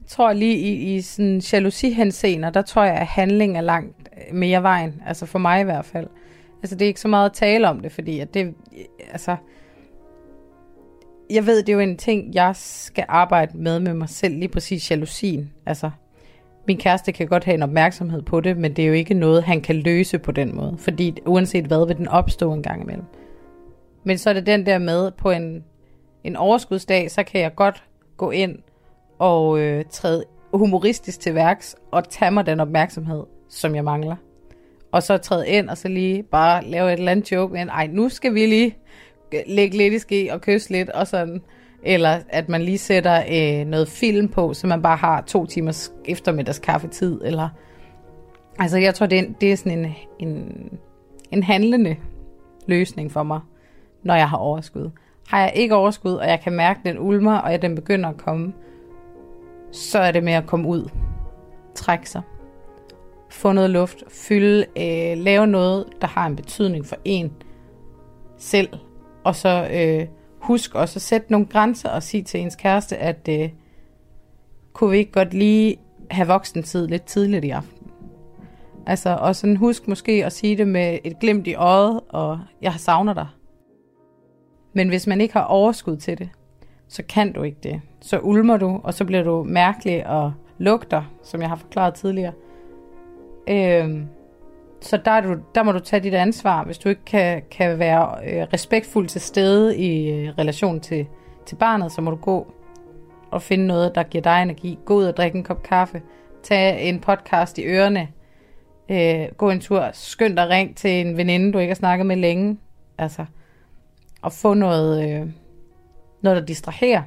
Jeg 0.00 0.06
tror 0.06 0.32
lige 0.32 0.56
i, 0.56 0.94
i 0.96 1.00
sådan 1.00 1.38
jalousihensener, 1.52 2.50
der 2.50 2.62
tror 2.62 2.84
jeg, 2.84 2.94
at 2.94 3.06
handling 3.06 3.56
er 3.56 3.60
langt 3.60 4.08
øh, 4.16 4.34
mere 4.34 4.62
vejen. 4.62 5.02
Altså 5.06 5.26
for 5.26 5.38
mig 5.38 5.60
i 5.60 5.64
hvert 5.64 5.84
fald. 5.84 6.06
Altså 6.62 6.76
det 6.76 6.82
er 6.82 6.88
ikke 6.88 7.00
så 7.00 7.08
meget 7.08 7.30
at 7.30 7.36
tale 7.36 7.68
om 7.68 7.80
det, 7.80 7.92
fordi 7.92 8.18
at 8.18 8.34
det, 8.34 8.54
altså, 9.10 9.36
jeg 11.30 11.46
ved, 11.46 11.62
det 11.62 11.68
er 11.68 11.72
jo 11.72 11.80
en 11.80 11.96
ting, 11.96 12.34
jeg 12.34 12.56
skal 12.56 13.04
arbejde 13.08 13.58
med 13.58 13.80
med 13.80 13.94
mig 13.94 14.08
selv, 14.08 14.34
lige 14.34 14.48
præcis 14.48 14.90
jalousien. 14.90 15.52
Altså, 15.66 15.90
min 16.66 16.78
kæreste 16.78 17.12
kan 17.12 17.26
godt 17.26 17.44
have 17.44 17.54
en 17.54 17.62
opmærksomhed 17.62 18.22
på 18.22 18.40
det, 18.40 18.56
men 18.56 18.76
det 18.76 18.82
er 18.82 18.86
jo 18.86 18.94
ikke 18.94 19.14
noget, 19.14 19.42
han 19.42 19.60
kan 19.60 19.76
løse 19.76 20.18
på 20.18 20.32
den 20.32 20.56
måde. 20.56 20.76
Fordi 20.78 21.14
uanset 21.26 21.64
hvad, 21.64 21.86
vil 21.86 21.96
den 21.96 22.08
opstå 22.08 22.52
en 22.52 22.62
gang 22.62 22.82
imellem. 22.82 23.04
Men 24.04 24.18
så 24.18 24.30
er 24.30 24.34
det 24.34 24.46
den 24.46 24.66
der 24.66 24.78
med, 24.78 25.10
på 25.10 25.30
en, 25.30 25.64
en 26.24 26.36
overskudsdag, 26.36 27.10
så 27.10 27.22
kan 27.22 27.40
jeg 27.40 27.54
godt 27.54 27.84
gå 28.16 28.30
ind 28.30 28.58
og 29.18 29.58
øh, 29.58 29.84
træde 29.90 30.24
humoristisk 30.52 31.20
til 31.20 31.34
værks, 31.34 31.76
og 31.90 32.08
tage 32.08 32.30
mig 32.30 32.46
den 32.46 32.60
opmærksomhed, 32.60 33.24
som 33.48 33.74
jeg 33.74 33.84
mangler. 33.84 34.16
Og 34.92 35.02
så 35.02 35.16
træde 35.16 35.48
ind, 35.48 35.68
og 35.68 35.78
så 35.78 35.88
lige 35.88 36.22
bare 36.22 36.64
lave 36.64 36.92
et 36.92 36.98
eller 36.98 37.12
andet 37.12 37.32
joke, 37.32 37.52
men 37.52 37.68
ej, 37.68 37.86
nu 37.86 38.08
skal 38.08 38.34
vi 38.34 38.46
lige 38.46 38.76
lægge 39.46 39.76
lidt 39.76 39.94
i 39.94 39.98
ske 39.98 40.28
og 40.32 40.40
kysse 40.40 40.70
lidt 40.70 40.90
og 40.90 41.06
sådan. 41.06 41.42
Eller 41.82 42.18
at 42.28 42.48
man 42.48 42.62
lige 42.62 42.78
sætter 42.78 43.22
øh, 43.32 43.66
noget 43.66 43.88
film 43.88 44.28
på, 44.28 44.54
så 44.54 44.66
man 44.66 44.82
bare 44.82 44.96
har 44.96 45.20
to 45.20 45.46
timers 45.46 45.92
eftermiddags 46.04 46.58
kaffetid. 46.58 47.20
Eller... 47.24 47.48
Altså 48.58 48.78
jeg 48.78 48.94
tror, 48.94 49.06
det 49.06 49.18
er, 49.18 49.24
det 49.40 49.52
er 49.52 49.56
sådan 49.56 49.78
en, 49.78 49.94
en, 50.18 50.52
en 51.30 51.42
handlende 51.42 51.96
løsning 52.66 53.12
for 53.12 53.22
mig, 53.22 53.40
når 54.02 54.14
jeg 54.14 54.28
har 54.28 54.36
overskud. 54.36 54.90
Har 55.28 55.40
jeg 55.40 55.52
ikke 55.54 55.74
overskud, 55.74 56.12
og 56.12 56.28
jeg 56.28 56.40
kan 56.40 56.52
mærke, 56.52 56.80
den 56.84 56.98
ulmer, 56.98 57.38
og 57.38 57.52
at 57.52 57.62
den 57.62 57.74
begynder 57.74 58.08
at 58.08 58.16
komme, 58.16 58.52
så 59.72 59.98
er 59.98 60.12
det 60.12 60.24
med 60.24 60.32
at 60.32 60.46
komme 60.46 60.68
ud. 60.68 60.88
Trække 61.74 62.10
sig. 62.10 62.22
Få 63.30 63.52
noget 63.52 63.70
luft. 63.70 64.04
Fylde. 64.08 64.66
Øh, 64.76 65.18
lave 65.24 65.46
noget, 65.46 65.84
der 66.00 66.06
har 66.06 66.26
en 66.26 66.36
betydning 66.36 66.86
for 66.86 66.96
en 67.04 67.32
selv 68.38 68.68
og 69.24 69.36
så 69.36 69.68
øh, 69.72 70.06
husk 70.40 70.74
også 70.74 70.98
at 70.98 71.02
sætte 71.02 71.32
nogle 71.32 71.46
grænser 71.46 71.88
og 71.88 72.02
sige 72.02 72.22
til 72.22 72.40
ens 72.40 72.56
kæreste, 72.56 72.96
at 72.96 73.28
øh, 73.30 73.50
kunne 74.72 74.90
vi 74.90 74.96
ikke 74.96 75.12
godt 75.12 75.34
lige 75.34 75.76
have 76.10 76.28
voksentid 76.28 76.86
lidt 76.86 77.04
tidligt 77.04 77.44
i 77.44 77.50
aften. 77.50 77.90
Altså, 78.86 79.16
og 79.20 79.36
sådan 79.36 79.56
husk 79.56 79.88
måske 79.88 80.24
at 80.24 80.32
sige 80.32 80.56
det 80.56 80.68
med 80.68 80.98
et 81.04 81.18
glimt 81.18 81.46
i 81.46 81.54
øjet, 81.54 82.00
og 82.08 82.40
jeg 82.62 82.72
savner 82.76 83.14
dig. 83.14 83.26
Men 84.72 84.88
hvis 84.88 85.06
man 85.06 85.20
ikke 85.20 85.34
har 85.34 85.44
overskud 85.44 85.96
til 85.96 86.18
det, 86.18 86.28
så 86.88 87.02
kan 87.08 87.32
du 87.32 87.42
ikke 87.42 87.58
det. 87.62 87.80
Så 88.00 88.18
ulmer 88.18 88.56
du, 88.56 88.80
og 88.84 88.94
så 88.94 89.04
bliver 89.04 89.22
du 89.22 89.42
mærkelig 89.42 90.06
og 90.06 90.32
lugter, 90.58 91.02
som 91.22 91.40
jeg 91.40 91.48
har 91.48 91.56
forklaret 91.56 91.94
tidligere. 91.94 92.32
Øh, 93.48 94.02
så 94.80 94.96
der, 95.04 95.10
er 95.10 95.20
du, 95.20 95.36
der 95.54 95.62
må 95.62 95.72
du 95.72 95.78
tage 95.78 96.02
dit 96.02 96.14
ansvar, 96.14 96.64
hvis 96.64 96.78
du 96.78 96.88
ikke 96.88 97.04
kan, 97.04 97.42
kan 97.50 97.78
være 97.78 98.14
øh, 98.26 98.46
respektfuld 98.52 99.08
til 99.08 99.20
stede 99.20 99.78
i 99.78 100.10
øh, 100.10 100.34
relation 100.38 100.80
til, 100.80 101.06
til 101.46 101.56
barnet, 101.56 101.92
så 101.92 102.00
må 102.00 102.10
du 102.10 102.16
gå 102.16 102.52
og 103.30 103.42
finde 103.42 103.66
noget, 103.66 103.94
der 103.94 104.02
giver 104.02 104.22
dig 104.22 104.42
energi. 104.42 104.78
Gå 104.84 104.94
ud 104.94 105.04
og 105.04 105.16
drikke 105.16 105.38
en 105.38 105.44
kop 105.44 105.62
kaffe. 105.62 106.02
Tag 106.42 106.88
en 106.88 107.00
podcast 107.00 107.58
i 107.58 107.64
ørerne. 107.64 108.08
Øh, 108.88 109.28
gå 109.36 109.50
en 109.50 109.60
tur. 109.60 109.90
Skynd 109.92 110.36
dig 110.36 110.48
ring 110.48 110.76
til 110.76 110.90
en 110.90 111.16
veninde, 111.16 111.52
du 111.52 111.58
ikke 111.58 111.70
har 111.70 111.74
snakket 111.74 112.06
med 112.06 112.16
længe. 112.16 112.58
Altså, 112.98 113.24
og 114.22 114.32
få 114.32 114.54
noget, 114.54 115.10
øh, 115.10 115.26
noget 116.22 116.40
der 116.40 116.46
distraherer. 116.46 117.02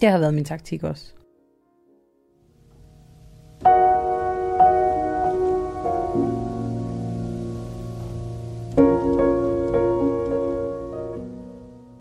Det 0.00 0.10
har 0.10 0.18
været 0.18 0.34
min 0.34 0.44
taktik 0.44 0.82
også. 0.82 1.14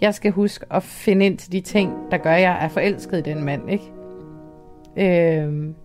Jeg 0.02 0.14
skal 0.14 0.32
huske 0.32 0.66
at 0.72 0.84
finde 0.84 1.26
ind 1.26 1.38
til 1.38 1.52
de 1.52 1.62
ting, 1.62 1.94
der 2.12 2.18
gør, 2.18 2.32
at 2.32 2.42
jeg 2.42 2.58
er 2.62 2.68
forelsket 2.68 3.18
i 3.18 3.22
den 3.22 3.44
mand, 3.44 3.70
ikke? 3.70 3.92
Øhm, 4.98 5.76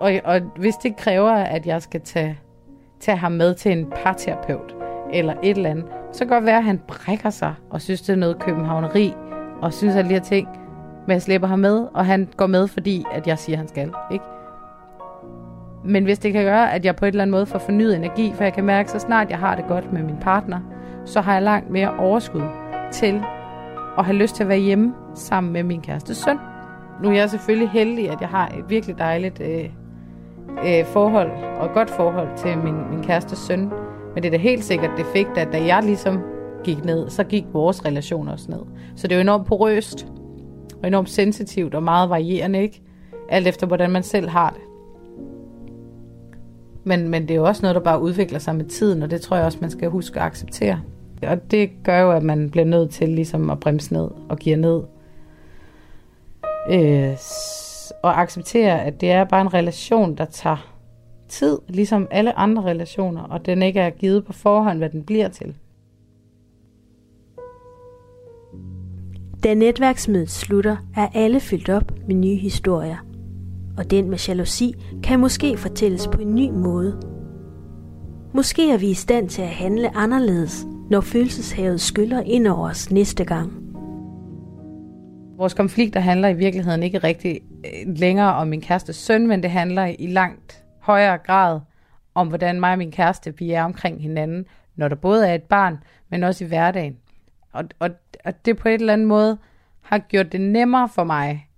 og, 0.00 0.12
og 0.24 0.40
hvis 0.56 0.74
det 0.74 0.96
kræver, 0.96 1.32
at 1.32 1.66
jeg 1.66 1.82
skal 1.82 2.00
tage, 2.00 2.38
tage 3.00 3.16
ham 3.16 3.32
med 3.32 3.54
til 3.54 3.72
en 3.72 3.92
parterapeut, 3.96 4.76
eller 5.12 5.34
et 5.42 5.56
eller 5.56 5.70
andet, 5.70 5.84
så 6.12 6.18
kan 6.18 6.28
det 6.28 6.34
godt 6.34 6.46
være, 6.46 6.58
at 6.58 6.64
han 6.64 6.80
brækker 6.88 7.30
sig, 7.30 7.54
og 7.70 7.80
synes, 7.82 8.02
det 8.02 8.12
er 8.12 8.16
noget 8.16 8.38
københavneri, 8.38 9.14
og 9.62 9.72
synes 9.72 9.96
alle 9.96 10.08
de 10.08 10.14
her 10.14 10.22
ting, 10.22 10.48
men 11.06 11.12
jeg 11.12 11.22
slipper 11.22 11.48
ham 11.48 11.58
med, 11.58 11.86
og 11.94 12.06
han 12.06 12.28
går 12.36 12.46
med, 12.46 12.68
fordi 12.68 13.04
at 13.12 13.26
jeg 13.26 13.38
siger, 13.38 13.56
at 13.56 13.58
han 13.58 13.68
skal, 13.68 13.92
ikke? 14.12 14.24
Men 15.84 16.04
hvis 16.04 16.18
det 16.18 16.32
kan 16.32 16.44
gøre, 16.44 16.72
at 16.72 16.84
jeg 16.84 16.96
på 16.96 17.04
et 17.04 17.08
eller 17.08 17.22
andet 17.22 17.32
måde 17.32 17.46
får 17.46 17.58
fornyet 17.58 17.96
energi, 17.96 18.32
for 18.34 18.44
jeg 18.44 18.52
kan 18.52 18.64
mærke, 18.64 18.90
så 18.90 18.98
snart 18.98 19.30
jeg 19.30 19.38
har 19.38 19.54
det 19.54 19.64
godt 19.68 19.92
med 19.92 20.02
min 20.02 20.16
partner, 20.20 20.60
så 21.04 21.20
har 21.20 21.32
jeg 21.32 21.42
langt 21.42 21.70
mere 21.70 21.96
overskud 21.98 22.42
til 22.92 23.22
at 23.98 24.04
have 24.04 24.16
lyst 24.16 24.34
til 24.34 24.42
at 24.42 24.48
være 24.48 24.58
hjemme 24.58 24.94
sammen 25.14 25.52
med 25.52 25.62
min 25.62 25.80
kæreste 25.80 26.14
søn. 26.14 26.38
Nu 27.02 27.08
er 27.08 27.12
jeg 27.12 27.30
selvfølgelig 27.30 27.70
heldig, 27.70 28.10
at 28.10 28.20
jeg 28.20 28.28
har 28.28 28.48
et 28.48 28.64
virkelig 28.68 28.98
dejligt 28.98 29.40
øh, 29.40 29.64
øh, 30.66 30.84
forhold 30.86 31.30
og 31.60 31.70
godt 31.74 31.90
forhold 31.90 32.28
til 32.36 32.58
min, 32.58 32.90
min 32.90 33.02
kæreste 33.02 33.36
søn. 33.36 33.60
Men 34.14 34.22
det 34.22 34.24
er 34.24 34.30
da 34.30 34.36
helt 34.36 34.64
sikkert 34.64 34.90
det 34.96 35.06
fik, 35.06 35.26
at 35.36 35.48
da 35.52 35.64
jeg 35.66 35.82
ligesom 35.82 36.22
gik 36.64 36.84
ned, 36.84 37.10
så 37.10 37.24
gik 37.24 37.44
vores 37.52 37.84
relation 37.84 38.28
også 38.28 38.50
ned. 38.50 38.60
Så 38.96 39.06
det 39.06 39.12
er 39.12 39.16
jo 39.16 39.20
enormt 39.20 39.46
porøst 39.46 40.06
og 40.82 40.88
enormt 40.88 41.10
sensitivt 41.10 41.74
og 41.74 41.82
meget 41.82 42.10
varierende, 42.10 42.62
ikke? 42.62 42.82
Alt 43.28 43.46
efter, 43.46 43.66
hvordan 43.66 43.90
man 43.90 44.02
selv 44.02 44.28
har 44.28 44.50
det. 44.50 44.60
Men, 46.84 47.08
men 47.08 47.22
det 47.22 47.30
er 47.30 47.34
jo 47.34 47.44
også 47.44 47.62
noget, 47.62 47.74
der 47.74 47.80
bare 47.80 48.02
udvikler 48.02 48.38
sig 48.38 48.56
med 48.56 48.64
tiden, 48.64 49.02
og 49.02 49.10
det 49.10 49.20
tror 49.20 49.36
jeg 49.36 49.46
også, 49.46 49.58
man 49.60 49.70
skal 49.70 49.88
huske 49.88 50.20
at 50.20 50.26
acceptere. 50.26 50.80
Og 51.28 51.50
det 51.50 51.70
gør 51.84 52.00
jo, 52.00 52.12
at 52.12 52.22
man 52.22 52.50
bliver 52.50 52.64
nødt 52.64 52.90
til 52.90 53.08
ligesom 53.08 53.50
at 53.50 53.60
bremse 53.60 53.92
ned 53.92 54.08
og 54.28 54.38
give 54.38 54.56
ned. 54.56 54.82
Øh, 56.70 57.16
og 58.02 58.20
acceptere, 58.20 58.84
at 58.84 59.00
det 59.00 59.10
er 59.10 59.24
bare 59.24 59.40
en 59.40 59.54
relation, 59.54 60.14
der 60.14 60.24
tager 60.24 60.74
tid, 61.28 61.58
ligesom 61.68 62.08
alle 62.10 62.38
andre 62.38 62.62
relationer, 62.62 63.22
og 63.22 63.46
den 63.46 63.62
ikke 63.62 63.80
er 63.80 63.90
givet 63.90 64.24
på 64.24 64.32
forhånd, 64.32 64.78
hvad 64.78 64.90
den 64.90 65.04
bliver 65.04 65.28
til. 65.28 65.54
Da 69.44 69.54
netværksmødet 69.54 70.30
slutter, 70.30 70.76
er 70.96 71.08
alle 71.14 71.40
fyldt 71.40 71.68
op 71.68 71.92
med 72.06 72.14
nye 72.14 72.36
historier. 72.36 72.96
Og 73.78 73.90
den 73.90 74.10
med 74.10 74.18
jalousi 74.28 74.74
kan 75.02 75.20
måske 75.20 75.56
fortælles 75.56 76.06
på 76.06 76.20
en 76.20 76.34
ny 76.34 76.50
måde. 76.50 77.13
Måske 78.36 78.72
er 78.72 78.78
vi 78.78 78.90
i 78.90 78.94
stand 78.94 79.28
til 79.28 79.42
at 79.42 79.48
handle 79.48 79.96
anderledes, 79.96 80.64
når 80.90 81.00
følelseshavet 81.00 81.80
skyller 81.80 82.20
ind 82.20 82.46
over 82.46 82.68
os 82.68 82.90
næste 82.90 83.24
gang. 83.24 83.52
Vores 85.36 85.54
konflikter 85.54 86.00
handler 86.00 86.28
i 86.28 86.34
virkeligheden 86.34 86.82
ikke 86.82 86.98
rigtig 86.98 87.40
øh, 87.64 87.96
længere 87.96 88.34
om 88.34 88.48
min 88.48 88.60
kærestes 88.60 88.96
søn, 88.96 89.26
men 89.26 89.42
det 89.42 89.50
handler 89.50 89.84
i 89.98 90.06
langt 90.06 90.64
højere 90.78 91.18
grad 91.18 91.60
om, 92.14 92.28
hvordan 92.28 92.60
mig 92.60 92.72
og 92.72 92.78
min 92.78 92.92
kæreste 92.92 93.38
vi 93.38 93.50
er 93.50 93.64
omkring 93.64 94.02
hinanden, 94.02 94.46
når 94.76 94.88
der 94.88 94.96
både 94.96 95.28
er 95.28 95.34
et 95.34 95.42
barn, 95.42 95.78
men 96.08 96.22
også 96.22 96.44
i 96.44 96.48
hverdagen. 96.48 96.96
Og, 97.52 97.64
og, 97.78 97.90
og 98.24 98.44
det 98.44 98.56
på 98.56 98.68
et 98.68 98.74
eller 98.74 98.92
andet 98.92 99.08
måde 99.08 99.38
har 99.80 99.98
gjort 99.98 100.32
det 100.32 100.40
nemmere 100.40 100.88
for 100.88 101.04
mig 101.04 101.48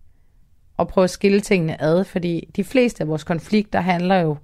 at 0.78 0.88
prøve 0.88 1.04
at 1.04 1.10
skille 1.10 1.40
tingene 1.40 1.82
ad, 1.82 2.04
fordi 2.04 2.50
de 2.56 2.64
fleste 2.64 3.02
af 3.02 3.08
vores 3.08 3.24
konflikter 3.24 3.80
handler 3.80 4.16
jo 4.16 4.36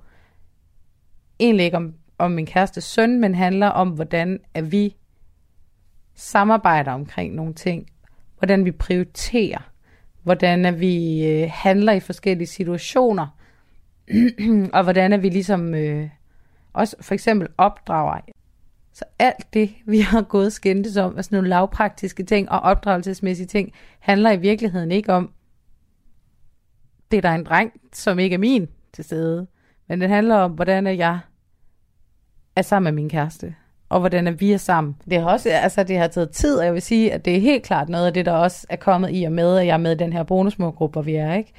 egentlig 1.40 1.64
ikke 1.64 1.76
om, 1.76 1.94
om 2.18 2.30
min 2.30 2.46
kæreste 2.46 2.80
søn, 2.80 3.20
men 3.20 3.34
handler 3.34 3.66
om, 3.66 3.88
hvordan 3.88 4.38
at 4.54 4.72
vi 4.72 4.96
samarbejder 6.14 6.92
omkring 6.92 7.34
nogle 7.34 7.54
ting, 7.54 7.86
hvordan 8.38 8.64
vi 8.64 8.70
prioriterer, 8.70 9.70
hvordan 10.22 10.64
at 10.64 10.80
vi 10.80 11.26
øh, 11.26 11.50
handler 11.52 11.92
i 11.92 12.00
forskellige 12.00 12.46
situationer, 12.46 13.26
og 14.74 14.82
hvordan 14.82 15.12
at 15.12 15.22
vi 15.22 15.28
ligesom 15.28 15.74
øh, 15.74 16.08
også 16.72 16.96
for 17.00 17.14
eksempel 17.14 17.48
opdrager. 17.58 18.20
Så 18.92 19.04
alt 19.18 19.54
det, 19.54 19.70
vi 19.86 20.00
har 20.00 20.22
gået 20.22 20.52
skændtes 20.52 20.96
om, 20.96 21.16
altså 21.16 21.28
nogle 21.34 21.48
lavpraktiske 21.48 22.22
ting 22.22 22.50
og 22.50 22.60
opdragelsesmæssige 22.60 23.46
ting, 23.46 23.72
handler 24.00 24.30
i 24.30 24.36
virkeligheden 24.36 24.92
ikke 24.92 25.12
om, 25.12 25.32
det 27.10 27.16
er 27.16 27.20
der 27.20 27.30
en 27.30 27.44
dreng, 27.44 27.72
som 27.92 28.18
ikke 28.18 28.34
er 28.34 28.38
min 28.38 28.68
til 28.92 29.04
stede, 29.04 29.46
men 29.88 30.00
det 30.00 30.08
handler 30.08 30.36
om, 30.36 30.52
hvordan 30.52 30.86
er 30.86 30.90
jeg 30.90 31.18
er 32.56 32.62
sammen 32.62 32.94
med 32.94 33.02
min 33.02 33.10
kæreste, 33.10 33.54
og 33.88 34.00
hvordan 34.00 34.26
er 34.26 34.30
vi 34.30 34.52
er 34.52 34.56
sammen. 34.56 34.96
Det 35.10 35.20
har 35.20 35.30
også, 35.30 35.50
altså 35.50 35.82
det 35.82 35.98
har 35.98 36.06
taget 36.06 36.30
tid, 36.30 36.58
og 36.58 36.64
jeg 36.64 36.74
vil 36.74 36.82
sige, 36.82 37.12
at 37.12 37.24
det 37.24 37.36
er 37.36 37.40
helt 37.40 37.62
klart 37.62 37.88
noget 37.88 38.06
af 38.06 38.14
det, 38.14 38.26
der 38.26 38.32
også 38.32 38.66
er 38.70 38.76
kommet 38.76 39.10
i 39.12 39.24
og 39.24 39.32
med, 39.32 39.58
at 39.58 39.66
jeg 39.66 39.72
er 39.72 39.78
med 39.78 39.92
i 39.92 39.98
den 39.98 40.12
her 40.12 40.22
bonusmorgruppe, 40.22 40.92
hvor 40.92 41.02
vi 41.02 41.14
er, 41.14 41.34
ikke? 41.34 41.52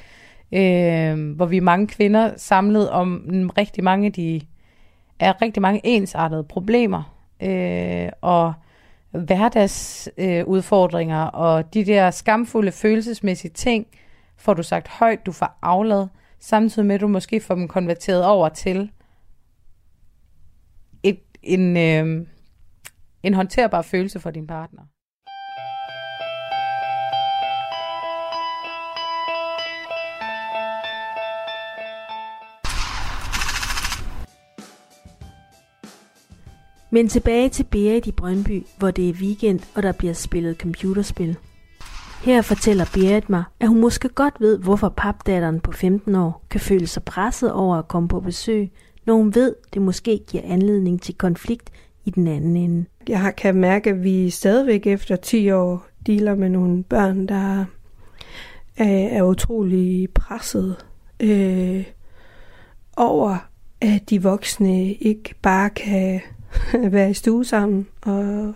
Øh, 0.51 1.35
hvor 1.35 1.45
vi 1.45 1.57
er 1.57 1.61
mange 1.61 1.87
kvinder 1.87 2.31
samlet 2.37 2.89
om 2.89 3.51
rigtig 3.57 3.83
mange 3.83 4.05
af 4.05 4.13
de, 4.13 4.41
er 5.19 5.41
rigtig 5.41 5.61
mange 5.61 5.81
ensartede 5.83 6.43
problemer, 6.43 7.15
øh, 7.41 8.09
og 8.21 8.53
hverdagsudfordringer, 9.11 11.25
øh, 11.25 11.31
og 11.33 11.73
de 11.73 11.85
der 11.85 12.11
skamfulde 12.11 12.71
følelsesmæssige 12.71 13.51
ting, 13.51 13.87
får 14.37 14.53
du 14.53 14.63
sagt 14.63 14.87
højt, 14.87 15.25
du 15.25 15.31
får 15.31 15.57
aflad, 15.61 16.07
samtidig 16.39 16.85
med, 16.85 16.95
at 16.95 17.01
du 17.01 17.07
måske 17.07 17.39
får 17.39 17.55
dem 17.55 17.67
konverteret 17.67 18.25
over 18.25 18.49
til 18.49 18.91
en, 21.43 21.77
øh, 21.77 22.27
en 23.23 23.33
håndterbar 23.33 23.81
følelse 23.81 24.19
for 24.19 24.31
din 24.31 24.47
partner. 24.47 24.81
Men 36.93 37.07
tilbage 37.07 37.49
til 37.49 37.63
Berit 37.63 38.07
i 38.07 38.11
Brøndby, 38.11 38.65
hvor 38.77 38.91
det 38.91 39.09
er 39.09 39.13
weekend, 39.13 39.59
og 39.75 39.83
der 39.83 39.91
bliver 39.91 40.13
spillet 40.13 40.57
computerspil. 40.57 41.37
Her 42.23 42.41
fortæller 42.41 42.85
Berit 42.93 43.29
mig, 43.29 43.43
at 43.59 43.67
hun 43.67 43.81
måske 43.81 44.09
godt 44.09 44.33
ved, 44.39 44.59
hvorfor 44.59 44.89
papdatteren 44.89 45.59
på 45.59 45.71
15 45.71 46.15
år 46.15 46.45
kan 46.49 46.59
føle 46.59 46.87
sig 46.87 47.03
presset 47.03 47.53
over 47.53 47.75
at 47.75 47.87
komme 47.87 48.09
på 48.09 48.19
besøg, 48.19 48.71
når 49.05 49.13
hun 49.15 49.35
ved, 49.35 49.55
det 49.73 49.81
måske 49.81 50.19
giver 50.27 50.43
anledning 50.45 51.01
til 51.01 51.15
konflikt 51.15 51.69
i 52.05 52.09
den 52.09 52.27
anden 52.27 52.57
ende. 52.57 52.85
Jeg 53.07 53.33
kan 53.37 53.55
mærke, 53.55 53.89
at 53.89 54.03
vi 54.03 54.29
stadigvæk 54.29 54.87
efter 54.87 55.15
10 55.15 55.51
år 55.51 55.87
dealer 56.07 56.35
med 56.35 56.49
nogle 56.49 56.83
børn, 56.83 57.27
der 57.27 57.65
øh, 58.81 58.87
er 58.87 59.23
utrolig 59.23 60.09
presset 60.09 60.75
øh, 61.19 61.85
over, 62.97 63.49
at 63.81 64.09
de 64.09 64.23
voksne 64.23 64.93
ikke 64.93 65.35
bare 65.41 65.69
kan 65.69 66.21
være 66.91 67.09
i 67.09 67.13
stue 67.13 67.45
sammen 67.45 67.87
og 68.01 68.53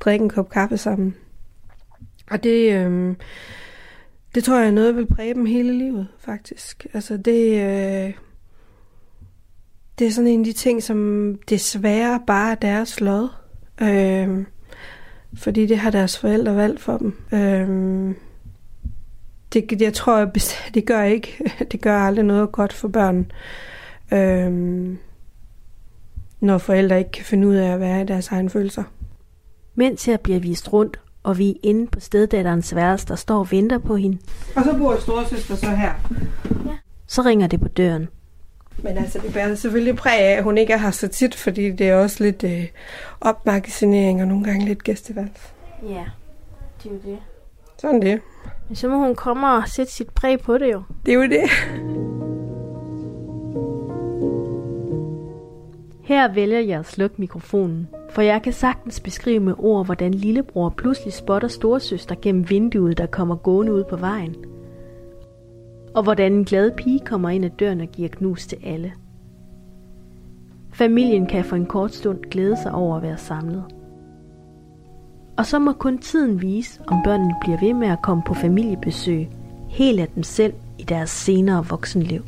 drikke 0.00 0.22
en 0.22 0.30
kop 0.30 0.50
kaffe 0.50 0.76
sammen. 0.76 1.14
Og 2.30 2.44
det, 2.44 2.72
øh, 2.72 3.14
det 4.34 4.44
tror 4.44 4.58
jeg 4.58 4.66
er 4.66 4.72
noget, 4.72 4.94
der 4.94 5.00
vil 5.00 5.14
præge 5.14 5.34
dem 5.34 5.46
hele 5.46 5.78
livet, 5.78 6.06
faktisk. 6.18 6.86
Altså 6.94 7.16
det, 7.16 7.60
øh, 7.60 8.14
det 9.98 10.06
er 10.06 10.10
sådan 10.10 10.28
en 10.28 10.40
af 10.40 10.44
de 10.44 10.52
ting, 10.52 10.82
som 10.82 11.34
desværre 11.48 12.20
bare 12.26 12.50
er 12.50 12.54
deres 12.54 13.00
lod. 13.00 13.28
Øh, 13.82 14.44
fordi 15.34 15.66
det 15.66 15.78
har 15.78 15.90
deres 15.90 16.18
forældre 16.18 16.56
valgt 16.56 16.80
for 16.80 16.98
dem. 16.98 17.14
Øh, 17.32 18.14
det, 19.52 19.82
jeg 19.82 19.94
tror, 19.94 20.24
det 20.74 20.86
gør 20.86 21.02
ikke, 21.02 21.50
det 21.72 21.80
gør 21.80 21.98
aldrig 21.98 22.24
noget 22.24 22.52
godt 22.52 22.72
for 22.72 22.88
børn. 22.88 23.30
Øh, 24.12 24.96
når 26.40 26.58
forældre 26.58 26.98
ikke 26.98 27.10
kan 27.10 27.24
finde 27.24 27.48
ud 27.48 27.54
af 27.54 27.72
at 27.72 27.80
være 27.80 28.02
i 28.02 28.04
deres 28.04 28.28
egne 28.28 28.50
følelser. 28.50 28.82
Mens 29.74 30.08
jeg 30.08 30.20
bliver 30.20 30.40
vist 30.40 30.72
rundt, 30.72 31.00
og 31.22 31.38
vi 31.38 31.50
er 31.50 31.54
inde 31.62 31.86
på 31.86 32.00
steddatterens 32.00 32.74
værelse, 32.74 33.06
der 33.08 33.16
står 33.16 33.38
og 33.38 33.50
venter 33.50 33.78
på 33.78 33.96
hende. 33.96 34.18
Og 34.56 34.64
så 34.64 34.76
bor 34.78 34.96
storesøster 35.00 35.54
så 35.54 35.70
her. 35.70 35.92
Ja. 36.66 36.76
Så 37.06 37.22
ringer 37.22 37.46
det 37.46 37.60
på 37.60 37.68
døren. 37.68 38.08
Men 38.82 38.98
altså, 38.98 39.18
det 39.18 39.32
bærer 39.34 39.54
selvfølgelig 39.54 39.96
præg 39.96 40.20
af, 40.20 40.36
at 40.36 40.44
hun 40.44 40.58
ikke 40.58 40.72
er 40.72 40.76
her 40.76 40.90
så 40.90 41.08
tit, 41.08 41.34
fordi 41.34 41.70
det 41.70 41.88
er 41.88 41.94
også 41.94 42.24
lidt 42.24 42.44
øh, 42.44 42.66
opmagasinering 43.20 44.22
og 44.22 44.28
nogle 44.28 44.44
gange 44.44 44.64
lidt 44.64 44.84
gæstevalg. 44.84 45.30
Ja, 45.82 46.04
det 46.82 46.90
er 46.90 46.94
jo 46.94 47.00
det. 47.04 47.18
Sådan 47.78 48.02
det. 48.02 48.20
Men 48.68 48.76
så 48.76 48.88
må 48.88 48.98
hun 48.98 49.14
komme 49.14 49.46
og 49.46 49.68
sætte 49.68 49.92
sit 49.92 50.10
præg 50.10 50.40
på 50.40 50.58
det 50.58 50.72
jo. 50.72 50.82
Det 51.06 51.12
er 51.12 51.16
jo 51.16 51.22
det. 51.22 51.50
Her 56.02 56.34
vælger 56.34 56.60
jeg 56.60 56.78
at 56.78 56.86
slukke 56.86 57.16
mikrofonen, 57.18 57.88
for 58.10 58.22
jeg 58.22 58.42
kan 58.42 58.52
sagtens 58.52 59.00
beskrive 59.00 59.40
med 59.40 59.54
ord, 59.58 59.84
hvordan 59.84 60.14
lillebror 60.14 60.68
pludselig 60.76 61.12
spotter 61.12 61.48
storsøster 61.48 62.14
gennem 62.22 62.50
vinduet, 62.50 62.98
der 62.98 63.06
kommer 63.06 63.36
gående 63.36 63.72
ud 63.72 63.84
på 63.84 63.96
vejen. 63.96 64.36
Og 65.96 66.02
hvordan 66.02 66.32
en 66.32 66.44
glad 66.44 66.70
pige 66.70 67.00
kommer 67.00 67.30
ind 67.30 67.44
ad 67.44 67.50
døren 67.50 67.80
og 67.80 67.88
giver 67.88 68.08
knus 68.08 68.46
til 68.46 68.58
alle. 68.64 68.92
Familien 70.72 71.26
kan 71.26 71.44
for 71.44 71.56
en 71.56 71.66
kort 71.66 71.94
stund 71.94 72.18
glæde 72.30 72.56
sig 72.62 72.72
over 72.72 72.96
at 72.96 73.02
være 73.02 73.18
samlet. 73.18 73.64
Og 75.36 75.46
så 75.46 75.58
må 75.58 75.72
kun 75.72 75.98
tiden 75.98 76.42
vise, 76.42 76.80
om 76.86 77.02
børnene 77.04 77.34
bliver 77.40 77.60
ved 77.60 77.74
med 77.74 77.88
at 77.88 78.02
komme 78.02 78.22
på 78.26 78.34
familiebesøg, 78.34 79.28
helt 79.68 80.00
af 80.00 80.08
dem 80.08 80.22
selv 80.22 80.54
i 80.78 80.82
deres 80.82 81.10
senere 81.10 81.66
voksenliv. 81.66 82.22